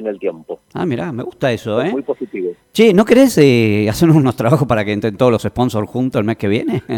en 0.00 0.06
el 0.06 0.18
tiempo. 0.18 0.60
Ah, 0.74 0.84
mira, 0.86 1.10
me 1.12 1.22
gusta 1.22 1.50
eso, 1.52 1.80
¿eh? 1.80 1.90
Muy 1.90 2.02
positivo. 2.02 2.50
Che, 2.72 2.92
¿no 2.92 3.04
querés 3.04 3.38
eh, 3.38 3.86
hacer 3.88 4.10
unos 4.10 4.36
trabajos 4.36 4.68
para 4.68 4.84
que 4.84 4.92
entren 4.92 5.16
todos 5.16 5.32
los 5.32 5.42
sponsors 5.42 5.88
juntos 5.88 6.18
el 6.18 6.24
mes 6.24 6.36
que 6.36 6.48
viene? 6.48 6.82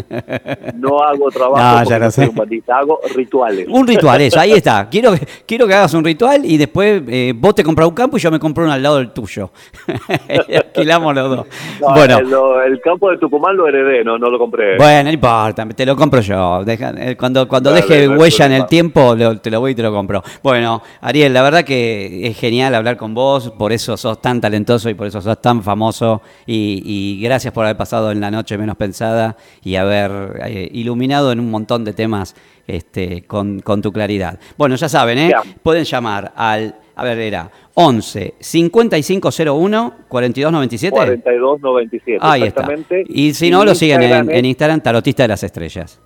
No 0.75 1.01
hago 1.03 1.29
trabajo, 1.33 1.83
no, 1.83 1.89
ya 1.89 1.99
no 1.99 2.11
sé. 2.11 2.31
hago 2.67 2.99
rituales. 3.15 3.67
Un 3.69 3.87
ritual, 3.87 4.21
eso, 4.21 4.39
ahí 4.39 4.51
está. 4.51 4.87
Quiero, 4.91 5.13
quiero 5.45 5.67
que 5.67 5.73
hagas 5.73 5.93
un 5.93 6.03
ritual 6.03 6.45
y 6.45 6.57
después 6.57 7.03
eh, 7.07 7.33
vos 7.35 7.55
te 7.55 7.63
compras 7.63 7.87
un 7.87 7.93
campo 7.93 8.17
y 8.17 8.19
yo 8.19 8.31
me 8.31 8.39
compro 8.39 8.63
uno 8.63 8.73
al 8.73 8.81
lado 8.81 8.97
del 8.97 9.11
tuyo. 9.11 9.51
Alquilamos 10.27 11.15
los 11.15 11.29
dos. 11.29 11.47
bueno. 11.79 12.19
El, 12.61 12.79
campo 12.81 13.11
de 13.11 13.17
Tucumán 13.17 13.55
lo 13.57 13.67
heredé, 13.67 14.03
no, 14.03 14.17
no 14.17 14.29
lo 14.29 14.39
compré. 14.39 14.77
Bueno, 14.77 15.03
no 15.03 15.11
importa, 15.11 15.67
te 15.67 15.85
lo 15.85 15.95
compro 15.95 16.21
yo. 16.21 16.63
Eh, 16.65 17.15
cuando 17.17 17.47
cuando 17.47 17.71
deje 17.71 18.07
huella 18.07 18.45
en 18.45 18.51
el 18.53 18.65
tiempo, 18.67 19.15
te 19.41 19.51
lo 19.51 19.59
voy 19.59 19.71
y 19.71 19.75
te 19.75 19.83
lo 19.83 19.91
compro. 19.91 20.23
Bueno, 20.41 20.81
Ariel, 21.01 21.33
la 21.33 21.41
verdad 21.41 21.63
que 21.63 22.27
es 22.27 22.37
genial 22.37 22.73
hablar 22.75 22.88
con 22.97 23.13
vos, 23.13 23.51
por 23.51 23.71
eso 23.71 23.97
sos 23.97 24.21
tan 24.21 24.41
talentoso 24.41 24.89
y 24.89 24.93
por 24.93 25.07
eso 25.07 25.21
sos 25.21 25.41
tan 25.41 25.63
famoso 25.63 26.21
y, 26.45 27.19
gracias 27.21 27.53
por 27.53 27.65
haber 27.65 27.77
pasado 27.77 28.11
en 28.11 28.19
la 28.19 28.31
noche 28.31 28.57
menos 28.57 28.75
pensada 28.75 29.35
y 29.63 29.75
haber 29.75 30.41
eh, 30.45 30.69
iluminado 30.71 31.31
en 31.31 31.39
un 31.39 31.49
montón 31.51 31.83
de 31.83 31.93
temas 31.93 32.35
este, 32.67 33.23
con, 33.23 33.61
tu 33.81 33.91
claridad. 33.91 34.39
Bueno, 34.57 34.75
ya 34.75 34.89
saben, 34.89 35.17
¿eh? 35.17 35.33
pueden 35.63 35.83
llamar 35.83 36.31
al, 36.35 36.75
a 36.95 37.03
ver, 37.03 37.19
era 37.19 37.49
11 37.73 38.35
5501 38.39 39.93
4297. 40.07 40.95
4297. 40.95 42.19
Ahí 42.21 42.43
está. 42.43 42.67
Y 43.07 43.33
si 43.33 43.49
no, 43.49 43.63
lo 43.63 43.73
siguen 43.73 44.03
en, 44.03 44.29
en 44.29 44.45
Instagram, 44.45 44.81
Tarotista 44.81 45.23
de 45.23 45.29
las 45.29 45.43
Estrellas. 45.43 46.01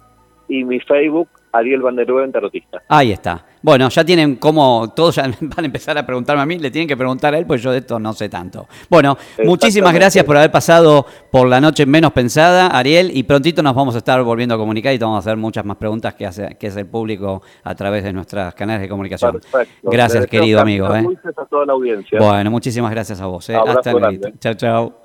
Y 0.48 0.64
mi 0.64 0.80
Facebook, 0.80 1.30
Ariel 1.52 1.82
Van 1.82 1.96
der 1.96 2.08
Tarotista. 2.32 2.82
Ahí 2.88 3.12
está. 3.12 3.46
Bueno, 3.64 3.88
ya 3.88 4.04
tienen 4.04 4.36
como, 4.36 4.92
todos 4.94 5.16
ya 5.16 5.24
van 5.42 5.64
a 5.64 5.66
empezar 5.66 5.98
a 5.98 6.06
preguntarme 6.06 6.44
a 6.44 6.46
mí, 6.46 6.60
le 6.60 6.70
tienen 6.70 6.88
que 6.88 6.98
preguntar 6.98 7.34
a 7.34 7.38
él, 7.38 7.46
pues 7.46 7.62
yo 7.64 7.72
de 7.72 7.78
esto 7.80 7.98
no 7.98 8.12
sé 8.12 8.28
tanto. 8.28 8.68
Bueno, 8.90 9.18
muchísimas 9.44 9.94
gracias 9.94 10.26
por 10.26 10.36
haber 10.36 10.52
pasado 10.52 11.06
por 11.32 11.48
la 11.48 11.62
noche 11.62 11.86
menos 11.86 12.12
pensada, 12.12 12.68
Ariel, 12.68 13.10
y 13.16 13.24
prontito 13.24 13.64
nos 13.64 13.74
vamos 13.74 13.96
a 13.96 14.00
estar 14.00 14.22
volviendo 14.22 14.54
a 14.56 14.58
comunicar 14.58 14.94
y 14.94 15.00
te 15.00 15.06
vamos 15.06 15.18
a 15.18 15.20
hacer 15.20 15.38
muchas 15.38 15.64
más 15.64 15.78
preguntas 15.78 16.14
que 16.14 16.26
hace, 16.26 16.58
que 16.60 16.68
es 16.68 16.76
el 16.76 16.88
público 16.88 17.42
a 17.64 17.74
través 17.74 18.04
de 18.04 18.12
nuestras 18.12 18.54
canales 18.54 18.82
de 18.82 18.90
comunicación. 18.90 19.40
Gracias, 19.82 20.28
querido 20.28 20.60
amigo. 20.60 20.94
¿eh? 20.94 21.08
A 21.38 21.46
toda 21.46 21.66
la 21.66 21.74
audiencia. 21.74 22.20
Bueno, 22.20 22.52
muchísimas 22.52 22.92
gracias 22.92 23.22
a 23.22 23.28
vos. 23.28 23.50
¿eh? 23.50 23.56
Hasta 23.56 23.94
luego. 23.94 24.30
Chao, 24.40 24.54
chao. 24.56 25.03